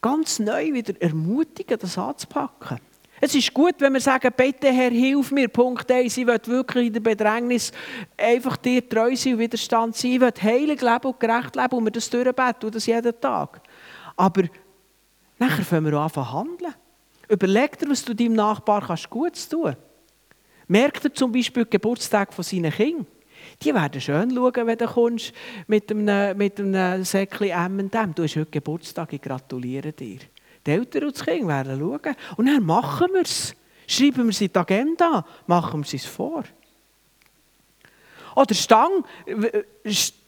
ganz 0.00 0.38
neu 0.38 0.72
wieder 0.72 0.98
ermutigen, 0.98 1.78
das 1.78 1.98
anzupacken. 1.98 2.80
Es 3.20 3.34
ist 3.34 3.52
gut, 3.52 3.74
wenn 3.80 3.92
wir 3.92 4.00
sagen, 4.00 4.32
bitte 4.34 4.72
Herr, 4.72 4.90
hilf 4.90 5.30
mir. 5.30 5.48
Punkt 5.48 5.90
1, 5.90 6.16
ich 6.16 6.26
will 6.26 6.40
wirklich 6.46 6.86
in 6.86 6.92
der 6.94 7.00
Bedrängnis 7.00 7.70
einfach 8.16 8.56
dir 8.56 8.88
treu 8.88 9.14
sein 9.14 9.34
und 9.34 9.40
Widerstand 9.40 9.94
sein. 9.94 10.12
Ich 10.12 10.20
will 10.22 10.32
heilig 10.40 10.80
leben 10.80 11.04
und 11.04 11.20
gerecht 11.20 11.54
leben 11.54 11.76
und 11.76 11.84
wir 11.84 11.90
das 11.90 12.08
durchbeten 12.08 12.64
und 12.64 12.74
das 12.74 12.86
jeden 12.86 13.20
Tag. 13.20 13.60
Aber 14.16 14.44
Nachher 15.38 15.64
fangen 15.64 15.92
wir 15.92 15.98
an 15.98 16.10
zu 16.10 16.32
handeln. 16.32 16.74
Überleg 17.28 17.78
dir, 17.78 17.90
was 17.90 18.02
du 18.02 18.14
deinem 18.14 18.32
Nachbar 18.32 18.86
kannst 18.86 19.10
Gutes 19.10 19.46
tun 19.46 19.64
kannst. 19.64 19.78
Merk 20.66 21.02
dir 21.02 21.12
zum 21.12 21.30
Beispiel 21.30 21.66
den 21.66 21.70
Geburtstag 21.72 22.32
von 22.32 22.42
seinen 22.42 22.72
Kindern. 22.72 23.06
Die 23.62 23.74
werden 23.74 24.00
schön 24.00 24.34
schauen, 24.34 24.66
wenn 24.66 24.78
du 24.78 24.86
kommst 24.86 25.32
mit 25.66 25.90
einem, 25.90 26.36
mit 26.36 26.58
einem 26.58 27.04
Säckchen 27.04 27.48
M&M. 27.48 28.14
Du 28.14 28.22
hast 28.22 28.36
heute 28.36 28.50
Geburtstag, 28.50 29.12
ich 29.12 29.22
gratuliere 29.22 29.92
dir. 29.92 30.18
Die 30.66 30.70
Eltern 30.70 31.04
und 31.04 31.16
das 31.16 31.24
Kind 31.24 31.46
werden 31.46 31.78
schauen. 31.78 32.16
Und 32.36 32.46
dann 32.46 32.64
machen 32.64 33.08
wir 33.12 33.22
es. 33.22 33.54
Schreiben 33.86 34.24
wir 34.24 34.30
es 34.30 34.40
in 34.40 34.48
die 34.52 34.58
Agenda, 34.58 35.26
machen 35.46 35.84
wir 35.84 35.94
es 35.94 36.06
vor. 36.06 36.44
Oder 38.34 38.54
Stang, 38.54 39.04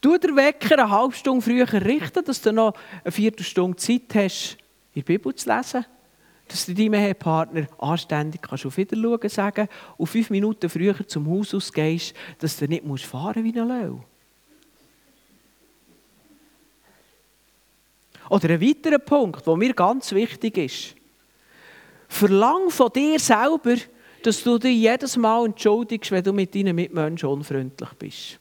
tu 0.00 0.18
den 0.18 0.36
Wecker 0.36 0.78
eine 0.78 0.90
halbe 0.90 1.14
Stunde 1.14 1.42
früher 1.42 1.72
richten, 1.72 2.24
dass 2.24 2.40
du 2.40 2.52
noch 2.52 2.74
eine 3.02 3.10
Viertelstunde 3.10 3.76
Zeit 3.76 4.14
hast, 4.14 4.58
in 4.94 5.00
die 5.00 5.02
Bibel 5.02 5.34
zu 5.34 5.48
lesen. 5.48 5.84
Dass 6.49 6.66
du 6.66 6.74
deinem 6.74 6.94
Ehepartner 6.94 7.66
anständig 7.78 8.42
kannst 8.42 8.66
auf 8.66 8.76
Wiederschauen 8.76 9.28
sagen 9.28 9.68
und 9.97 10.07
fünf 10.07 10.30
Minuten 10.30 10.70
früher 10.70 11.07
zum 11.07 11.28
Haus 11.28 11.55
ausgehst, 11.55 12.14
dass 12.38 12.57
du 12.57 12.66
nicht 12.66 12.84
musst 12.84 13.05
fahren 13.05 13.42
wie 13.42 13.59
ein 13.59 13.68
Löw. 13.68 13.99
Oder 18.28 18.51
ein 18.51 18.61
weiterer 18.61 18.99
Punkt, 18.99 19.47
der 19.47 19.57
mir 19.57 19.72
ganz 19.72 20.12
wichtig 20.12 20.59
ist. 20.59 20.94
Verlang 22.09 22.70
von 22.70 22.90
dir 22.92 23.18
selber, 23.18 23.76
dass 24.22 24.42
du 24.42 24.59
dich 24.59 24.78
jedes 24.78 25.16
Mal 25.16 25.47
entschuldigst, 25.47 26.11
wenn 26.11 26.24
du 26.24 26.32
mit 26.32 26.55
deinen 26.55 26.74
Mitmenschen 26.74 27.28
unfreundlich 27.28 27.90
bist. 27.99 28.38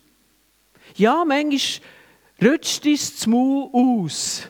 Ja, 0.95 1.23
manchmal 1.25 1.81
rutscht 2.43 2.85
dein 2.85 3.31
Maul 3.31 3.69
aus. 3.73 4.47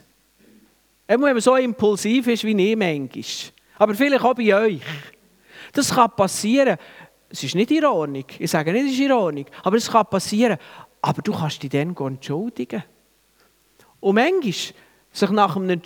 Wenn 1.08 1.20
man 1.20 1.40
so 1.40 1.56
impulsiv 1.56 2.28
ist 2.28 2.44
wie 2.44 2.72
ich 2.72 2.78
manchmal. 2.78 3.54
Aber 3.78 3.94
vielleicht 3.94 4.24
auch 4.24 4.34
bei 4.34 4.56
euch. 4.56 4.82
Das 5.74 5.94
kann 5.94 6.12
passieren. 6.16 6.78
Es 7.30 7.44
ist 7.44 7.56
nicht 7.56 7.72
ironisch. 7.72 8.40
Ich 8.40 8.50
sage 8.50 8.72
nicht, 8.72 8.86
es 8.86 8.92
ist 8.94 9.00
ironisch. 9.00 9.48
Aber 9.64 9.78
es 9.78 9.90
kann 9.90 10.06
passieren. 10.06 10.58
Aber 11.02 11.22
du 11.22 11.34
kannst 11.34 11.62
dich 11.62 11.70
dann 11.70 11.96
entschuldigen. 11.96 12.84
Und 14.00 14.16
manchmal 14.16 14.54
sich 15.16 15.30
nach 15.30 15.56
einem, 15.56 15.82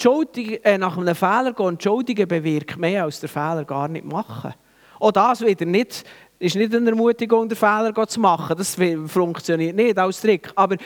äh, 0.64 0.78
nach 0.78 0.98
einem 0.98 1.16
Fehler 1.16 1.54
entschuldigen 1.60 2.28
bewirkt 2.28 2.78
mehr 2.78 3.04
als 3.04 3.20
der 3.20 3.30
Fehler 3.30 3.64
gar 3.64 3.88
nicht 3.88 4.06
machen. 4.06 4.54
Auch 5.00 5.12
das 5.12 5.42
wieder 5.42 5.66
nicht, 5.66 6.04
ist 6.40 6.56
nicht 6.56 6.74
eine 6.74 6.90
Ermutigung, 6.90 7.48
den 7.48 7.56
Fehler 7.56 7.94
zu 8.08 8.20
machen. 8.20 8.58
Das 8.58 8.76
funktioniert 9.08 9.76
nicht 9.76 9.98
als 9.98 10.22
Trick. 10.22 10.52
Aber 10.56 10.78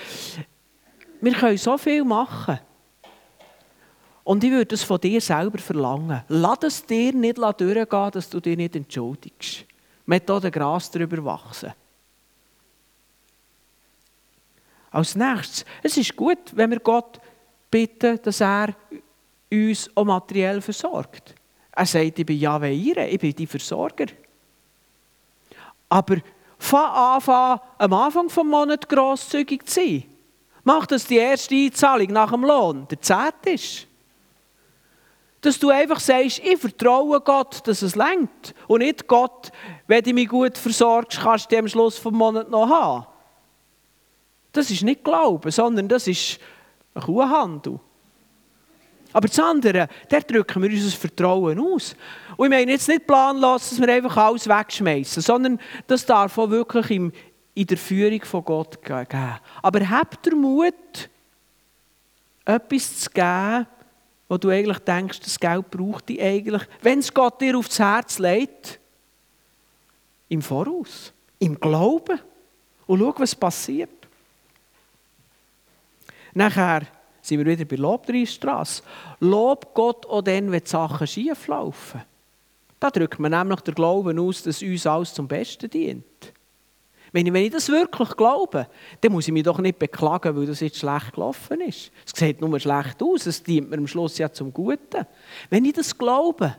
wir 1.21 1.33
können 1.33 1.57
so 1.57 1.77
viel 1.77 2.03
machen. 2.03 2.59
Und 4.23 4.43
ich 4.43 4.51
würde 4.51 4.75
es 4.75 4.83
von 4.83 4.99
dir 4.99 5.19
selber 5.19 5.57
verlangen. 5.57 6.23
Lass 6.29 6.63
es 6.63 6.85
dir 6.85 7.13
nicht 7.13 7.37
durchgehen, 7.37 8.11
dass 8.11 8.29
du 8.29 8.39
dich 8.39 8.55
nicht 8.55 8.75
entschuldigst. 8.75 9.65
Methode 10.05 10.49
Gras 10.49 10.89
darüber 10.91 11.23
wachsen. 11.25 11.73
Als 14.91 15.15
nächstes, 15.15 15.65
es 15.81 15.97
ist 15.97 16.15
gut, 16.15 16.51
wenn 16.53 16.69
wir 16.69 16.79
Gott 16.79 17.19
bitten, 17.69 18.19
dass 18.21 18.41
er 18.41 18.75
uns 19.51 19.89
auch 19.95 20.05
materiell 20.05 20.61
versorgt. 20.61 21.33
Er 21.71 21.85
sagt, 21.85 22.19
ich 22.19 22.25
bin 22.25 22.37
Jahwe 22.37 22.71
Ire, 22.71 23.07
ich 23.07 23.19
bin 23.19 23.33
die 23.33 23.47
Versorger. 23.47 24.05
Aber 25.89 26.17
fang 26.59 26.91
an, 26.91 27.59
am 27.79 27.93
Anfang 27.93 28.27
des 28.27 28.37
Monats 28.37 28.87
grosszügig 28.87 29.65
zu 29.65 29.81
sein. 29.81 30.03
Mach, 30.63 30.85
dass 30.85 31.07
die 31.07 31.17
erste 31.17 31.55
Einzahlung 31.55 32.07
nach 32.07 32.31
dem 32.31 32.43
Lohn 32.43 32.87
der 32.87 33.01
Zehnt 33.01 33.45
ist. 33.45 33.87
Dass 35.43 35.59
du 35.59 35.69
einfach 35.69 35.99
sagst, 35.99 36.39
ich 36.39 36.57
vertraue 36.57 37.19
Gott, 37.19 37.67
dass 37.67 37.81
es 37.81 37.95
längt. 37.95 38.55
Und 38.67 38.79
nicht 38.79 39.07
Gott, 39.07 39.51
wenn 39.85 40.03
du 40.03 40.13
mich 40.13 40.29
gut 40.29 40.57
versorgst, 40.57 41.19
kannst 41.19 41.51
du 41.51 41.57
am 41.57 41.67
Schluss 41.67 42.01
des 42.01 42.11
Monats 42.11 42.49
noch 42.49 42.69
haben. 42.69 43.05
Das 44.53 44.71
ist 44.71 44.83
nicht 44.83 45.03
Glauben, 45.03 45.51
sondern 45.51 45.87
das 45.87 46.07
ist 46.07 46.39
ein 46.95 47.01
Kuhhandel. 47.01 47.79
Aber 49.11 49.27
das 49.27 49.39
andere, 49.39 49.87
da 50.09 50.19
drücken 50.21 50.63
wir 50.63 50.69
unser 50.69 50.97
Vertrauen 50.97 51.59
aus. 51.59 51.95
Und 52.37 52.45
ich 52.47 52.49
meine 52.49 52.71
jetzt 52.71 52.87
nicht 52.87 53.05
planlos, 53.05 53.69
dass 53.69 53.79
wir 53.79 53.89
einfach 53.89 54.17
alles 54.17 54.47
wegschmeißen, 54.47 55.21
sondern 55.21 55.59
das 55.85 56.05
darf 56.05 56.37
auch 56.37 56.49
wirklich 56.49 56.89
in 56.89 57.11
der 57.67 57.77
Führung 57.77 58.23
von 58.23 58.43
Gott 58.43 58.81
geben. 58.81 59.39
Aber 59.61 59.89
habt 59.89 60.25
den 60.25 60.39
Mut, 60.39 61.09
etwas 62.45 62.99
zu 63.01 63.09
geben, 63.11 63.67
wo 64.33 64.37
du 64.39 64.49
eigentlich 64.49 64.79
denkst, 64.79 65.19
das 65.19 65.39
Geld 65.39 65.69
braucht 65.69 66.09
dich 66.09 66.19
eigentlich, 66.19 66.63
wenn 66.81 66.97
es 66.97 67.13
Gott 67.13 67.39
dir 67.39 67.55
aufs 67.55 67.77
Herz 67.77 68.17
legt, 68.17 68.79
im 70.27 70.41
Voraus, 70.41 71.13
im 71.37 71.59
Glauben. 71.59 72.19
Und 72.87 72.99
schau, 72.99 73.13
was 73.15 73.35
passiert. 73.35 73.91
Nachher 76.33 76.81
sind 77.21 77.37
wir 77.37 77.45
wieder 77.45 77.63
bei 77.63 77.75
Lobpreisstrasse. 77.75 78.81
Lob 79.19 79.71
Gott 79.75 80.07
auch 80.07 80.23
dann, 80.23 80.51
wenn 80.51 80.63
die 80.63 80.67
Sachen 80.67 81.05
schief 81.05 81.45
laufen. 81.45 82.01
Da 82.79 82.89
drückt 82.89 83.19
man 83.19 83.33
nämlich 83.33 83.61
den 83.61 83.75
Glauben 83.75 84.17
aus, 84.17 84.41
dass 84.41 84.63
uns 84.63 84.87
alles 84.87 85.13
zum 85.13 85.27
Besten 85.27 85.69
dient. 85.69 86.32
Wenn 87.13 87.27
ich, 87.27 87.33
wenn 87.33 87.45
ich 87.45 87.51
das 87.51 87.69
wirklich 87.69 88.17
glaube, 88.17 88.67
dann 88.99 89.11
muss 89.11 89.27
ich 89.27 89.33
mich 89.33 89.43
doch 89.43 89.59
nicht 89.59 89.77
beklagen, 89.77 90.35
weil 90.35 90.47
das 90.47 90.59
jetzt 90.61 90.79
schlecht 90.79 91.13
gelaufen 91.13 91.61
ist. 91.61 91.91
Es 92.05 92.19
sieht 92.19 92.41
nur 92.41 92.59
schlecht 92.59 93.01
aus, 93.03 93.27
es 93.27 93.43
dient 93.43 93.69
mir 93.69 93.77
am 93.77 93.87
Schluss 93.87 94.17
ja 94.17 94.31
zum 94.33 94.51
Guten. 94.51 95.05
Wenn 95.51 95.63
ich 95.63 95.73
das 95.73 95.95
glaube. 95.95 96.55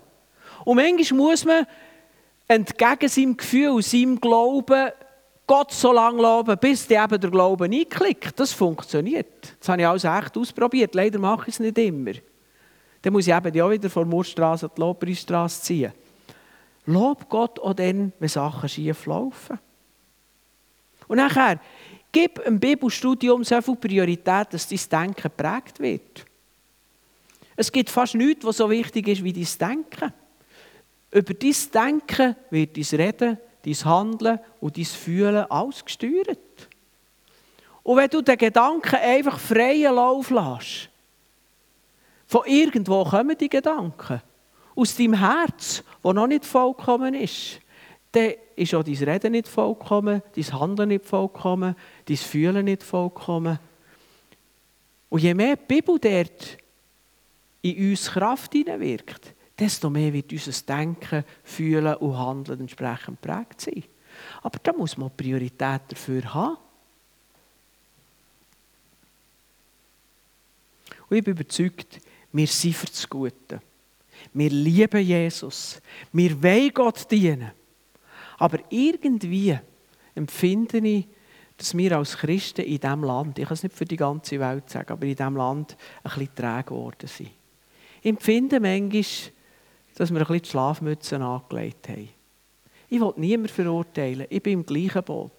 Und 0.65 0.77
manchmal 0.77 1.19
muss 1.19 1.45
man 1.45 1.67
entgegen 2.47 3.09
seinem 3.09 3.37
Gefühl, 3.37 3.83
seinem 3.83 4.21
Glauben 4.21 4.93
Gott 5.47 5.73
so 5.73 5.93
lange 5.93 6.23
loben, 6.23 6.57
bis 6.59 6.87
die 6.87 6.95
eben 6.95 7.21
der 7.21 7.31
Glauben 7.31 7.73
einklickt. 7.73 8.39
Das 8.39 8.53
funktioniert. 8.53 9.57
Das 9.59 9.69
habe 9.69 9.83
ich 9.83 9.89
alles 9.89 10.05
echt 10.05 10.39
ausprobiert. 10.39 10.95
Leider 10.95 11.19
mache 11.19 11.49
ich 11.49 11.55
es 11.55 11.61
nicht 11.61 11.77
immer. 11.79 12.13
Dann 13.03 13.13
muss 13.13 13.27
ich 13.27 13.35
eben 13.35 13.61
auch 13.61 13.71
wieder 13.71 13.91
von 13.91 14.09
Murstraße 14.09 14.71
die 14.75 14.81
Lobpreisstraße 14.81 15.63
ziehen. 15.63 15.93
Lob 16.87 17.29
Gott 17.29 17.59
auch 17.59 17.75
dann, 17.75 18.13
wenn 18.21 18.29
Sachen 18.29 18.69
schief 18.69 19.05
laufen. 19.07 19.59
Und 21.09 21.19
nachher, 21.19 21.61
gib 22.13 22.39
im 22.41 22.59
Bibelstudium 22.59 23.45
so 23.45 23.61
viel 23.61 23.77
Priorität, 23.77 24.53
dass 24.53 24.69
dein 24.69 25.07
Denken 25.07 25.23
geprägt 25.23 25.81
wird. 25.81 26.25
Es 27.57 27.71
gibt 27.71 27.91
fast 27.91 28.15
nichts, 28.15 28.45
was 28.45 28.57
so 28.57 28.69
wichtig 28.69 29.09
ist 29.09 29.23
wie 29.23 29.33
dein 29.33 29.71
Denken. 29.71 30.13
Über 31.11 31.35
dein 31.35 31.55
Denken 31.73 32.37
wird 32.51 32.77
dein 32.77 33.01
Reden 33.01 33.39
dein 33.65 33.85
Handeln 33.85 34.39
und 34.61 34.77
dein 34.77 34.85
Fühlen 34.85 35.51
alles 35.51 35.85
gesteuert. 35.85 36.39
Und 37.83 37.97
wenn 37.97 38.09
du 38.09 38.23
den 38.23 38.39
Gedanken 38.39 38.97
einfach 38.97 39.39
freien 39.39 39.95
Lauf 39.95 40.31
lässt, 40.31 40.91
von 42.27 42.43
irgendwo 42.47 43.05
kommen 43.05 43.37
die 43.37 43.49
Gedanken, 43.49 44.21
aus 44.75 44.97
deinem 44.97 45.15
Herz, 45.15 45.83
wo 46.03 46.13
noch 46.13 46.27
nicht 46.27 46.45
vollkommen 46.45 47.15
ist, 47.15 47.61
dann 48.13 48.35
ist 48.57 48.75
auch 48.75 48.83
dein 48.83 48.95
Reden 48.95 49.33
nicht 49.33 49.49
vollkommen, 49.49 50.23
dein 50.35 50.61
Handeln 50.61 50.89
nicht 50.91 51.05
vollkommen, 51.05 51.75
dein 52.07 52.17
Fühlen 52.17 52.65
nicht 52.65 52.83
vollkommen. 52.83 53.59
Und 55.09 55.23
je 55.23 55.35
mehr 55.35 55.57
die 55.57 55.67
Bibel 55.67 55.99
dort 55.99 56.59
in 57.63 57.91
uns 57.91 58.11
Kraft 58.11 58.53
hineinwirkt, 58.53 59.35
desto 59.59 59.89
mehr 59.91 60.13
wird 60.13 60.33
unser 60.33 60.53
Denken, 60.67 61.25
Fühlen 61.43 61.95
und 61.97 62.19
Handeln 62.19 62.61
entsprechend 62.61 63.21
prägt 63.21 63.61
sein. 63.61 63.85
Aber 64.43 64.59
da 64.63 64.73
muss 64.73 64.97
man 64.97 65.11
Priorität 65.17 65.83
dafür 65.89 66.35
haben. 66.35 66.57
Und 71.09 71.17
ich 71.17 71.25
bin 71.25 71.35
überzeugt, 71.35 72.01
wir 72.33 72.47
sind 72.47 72.75
für 72.75 72.87
das 72.87 73.09
Gute. 73.09 73.61
Wir 74.33 74.51
lieben 74.51 75.01
Jesus. 75.01 75.81
Wir 76.13 76.43
wollen 76.43 76.73
Gott 76.73 77.11
dienen. 77.11 77.53
Aber 78.45 78.59
irgendwie 78.69 79.59
empfinde 80.15 80.77
ich, 80.87 81.07
dass 81.57 81.75
wir 81.75 81.97
als 81.97 82.19
Christen 82.19 82.61
in 82.61 82.79
diesem 82.79 83.03
Land, 83.03 83.39
ich 83.39 83.47
kann 83.47 83.55
es 83.55 83.63
nicht 83.63 83.75
für 83.75 83.87
die 83.87 83.97
ganze 83.97 84.39
Welt 84.39 84.69
sagen, 84.69 84.93
aber 84.93 85.07
in 85.07 85.17
diesem 85.17 85.37
Land 85.39 85.79
ein 86.03 86.11
bisschen 86.11 86.35
träge 86.35 86.65
geworden 86.65 87.07
sind. 87.07 87.31
Ich 88.03 88.11
empfinde 88.11 88.61
manchmal, 88.61 89.03
dass 89.95 90.11
wir 90.11 90.21
ein 90.21 90.27
bisschen 90.27 90.43
die 90.43 90.49
Schlafmützen 90.51 91.23
angelegt 91.23 91.89
haben. 91.89 92.11
Ich 92.91 93.01
will 93.01 93.15
niemanden 93.17 93.49
verurteilen. 93.49 94.27
Ich 94.29 94.43
bin 94.43 94.53
im 94.53 94.67
gleichen 94.67 95.03
Boot. 95.05 95.33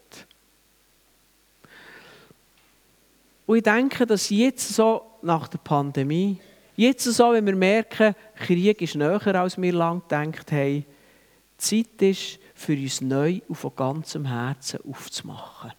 Und 3.45 3.57
ich 3.57 3.63
denke, 3.63 4.07
dass 4.07 4.31
jetzt 4.31 4.67
so 4.73 5.03
nach 5.21 5.47
der 5.47 5.59
Pandemie, 5.59 6.39
jetzt 6.75 7.03
so, 7.03 7.33
wenn 7.33 7.45
wir 7.45 7.55
merken, 7.55 8.15
Krieg 8.33 8.81
ist 8.81 8.95
näher, 8.95 9.35
als 9.35 9.61
wir 9.61 9.73
lange 9.73 10.01
gedacht 10.01 10.51
haben, 10.51 10.85
Zeit 11.55 12.01
ist, 12.01 12.39
für 12.55 12.73
uns 12.73 13.01
neu 13.01 13.41
und 13.47 13.55
von 13.55 13.75
ganzem 13.75 14.25
Herzen 14.25 14.79
aufzumachen. 14.89 15.73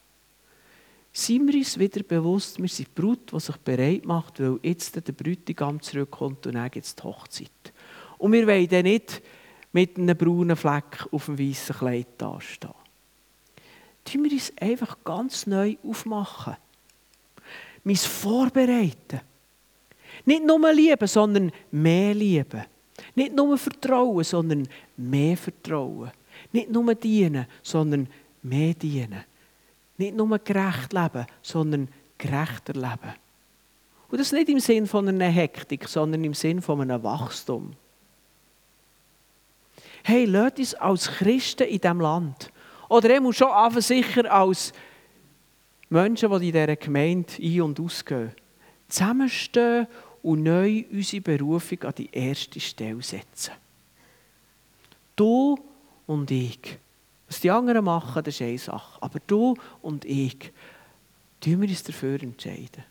Seien 1.13 1.49
wir 1.49 1.55
uns 1.55 1.79
wieder 1.79 2.03
bewusst, 2.03 2.61
wir 2.61 2.69
sind 2.69 2.95
Brut, 2.95 3.33
die 3.33 3.41
sich 3.41 3.57
bereit 3.57 4.05
macht, 4.05 4.39
weil 4.39 4.61
jetzt 4.63 4.95
der 4.95 5.13
Bräutigam 5.13 5.81
zurückkommt 5.81 6.47
und 6.47 6.55
dann 6.55 6.71
gibt 6.71 6.85
es 6.85 6.95
die 6.95 7.03
Hochzeit. 7.03 7.73
Und 8.19 8.33
wir 8.33 8.47
wollen 8.47 8.69
dann 8.69 8.85
nicht 8.85 9.23
mit 9.73 9.97
einem 9.97 10.17
braunen 10.17 10.57
Fleck 10.57 11.09
auf 11.11 11.25
dem 11.25 11.39
weißen 11.39 11.77
Kleid 11.77 12.09
dastehen. 12.19 12.75
Tun 14.05 14.25
wir 14.25 14.33
uns 14.33 14.53
einfach 14.61 14.99
ganz 15.05 15.47
neu 15.47 15.77
aufmachen. 15.83 16.57
Mein 17.83 17.97
Vorbereiten. 17.97 19.21
Nicht 20.27 20.45
nur 20.45 20.73
lieben, 20.73 21.09
sondern 21.09 21.51
mehr 21.71 22.15
lieben. 22.15 22.65
Nicht 23.15 23.35
nur 23.35 23.57
vertrauen, 23.57 24.25
sondern 24.25 24.69
mehr 24.97 25.37
vertrauen. 25.37 26.11
Nicht 26.53 26.71
nur 26.71 26.95
dienen, 26.95 27.47
sondern 27.63 28.09
mehr 28.43 28.75
dienen. 28.75 29.25
Nicht 29.99 30.17
nur 30.17 30.39
gerecht 30.39 30.93
leben, 30.93 31.27
sondern 31.43 31.89
gerechter 32.19 32.75
leben. 32.75 33.15
Und 34.09 34.21
das 34.21 34.33
nicht 34.33 34.49
im 34.49 34.61
Sinn 34.61 34.87
von 34.87 35.09
einer 35.09 35.29
Hektik, 35.29 35.89
sondern 35.89 36.23
im 36.25 36.35
Sinn 36.35 36.63
von 36.63 36.81
einem 36.81 37.03
Wachstum. 37.03 37.73
Hey, 40.05 40.25
lasst 40.25 40.59
uns 40.59 40.75
als 40.75 41.09
Christen 41.09 41.65
in 41.65 41.81
diesem 41.81 42.01
Land, 42.01 42.53
oder 42.89 43.11
er 43.11 43.21
muss 43.21 43.37
schon 43.37 43.51
einfach 43.51 43.83
sicher 43.83 44.33
als 44.33 44.73
Menschen, 45.89 46.31
die 46.31 46.49
in 46.49 46.53
dieser 46.53 46.77
Gemeinde 46.77 47.33
ein- 47.41 47.63
und 47.63 47.81
ausgehen, 47.81 48.33
zusammenstehen 48.89 49.89
und 50.23 50.43
neu 50.45 50.85
unsere 50.93 51.23
Berufung 51.23 51.83
an 51.83 51.95
die 51.97 52.11
erste 52.13 52.61
Stelle 52.61 53.03
setzen. 53.03 53.55
Du 55.17 55.59
und 56.07 56.31
ich. 56.31 56.79
Was 57.29 57.41
die 57.41 57.51
anderen 57.51 57.85
machen, 57.85 58.23
das 58.23 58.35
ist 58.35 58.43
eine 58.43 58.59
Sache. 58.59 59.03
Aber 59.03 59.19
du 59.27 59.57
und 59.83 60.05
ich, 60.05 60.53
tun 61.41 61.61
wir 61.61 61.69
uns 61.69 61.83
dafür 61.83 62.23
entscheiden. 62.23 62.85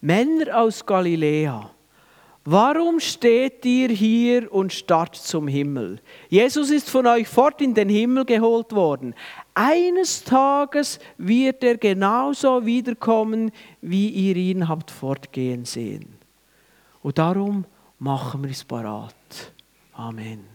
Männer 0.00 0.56
aus 0.58 0.84
Galiläa, 0.86 1.70
warum 2.46 3.00
steht 3.00 3.66
ihr 3.66 3.90
hier 3.90 4.50
und 4.50 4.72
starrt 4.72 5.14
zum 5.14 5.46
Himmel? 5.46 6.00
Jesus 6.30 6.70
ist 6.70 6.88
von 6.88 7.06
euch 7.06 7.28
fort 7.28 7.60
in 7.60 7.74
den 7.74 7.90
Himmel 7.90 8.24
geholt 8.24 8.72
worden. 8.72 9.14
Eines 9.52 10.24
Tages 10.24 11.00
wird 11.18 11.62
er 11.62 11.76
genauso 11.76 12.64
wiederkommen, 12.64 13.52
wie 13.82 14.08
ihr 14.08 14.36
ihn 14.36 14.68
habt 14.68 14.90
fortgehen 14.90 15.66
sehen. 15.66 16.14
Und 17.02 17.18
darum 17.18 17.66
machen 17.98 18.42
wir 18.42 18.50
es 18.50 18.64
parat. 18.64 19.14
Amen. 20.00 20.49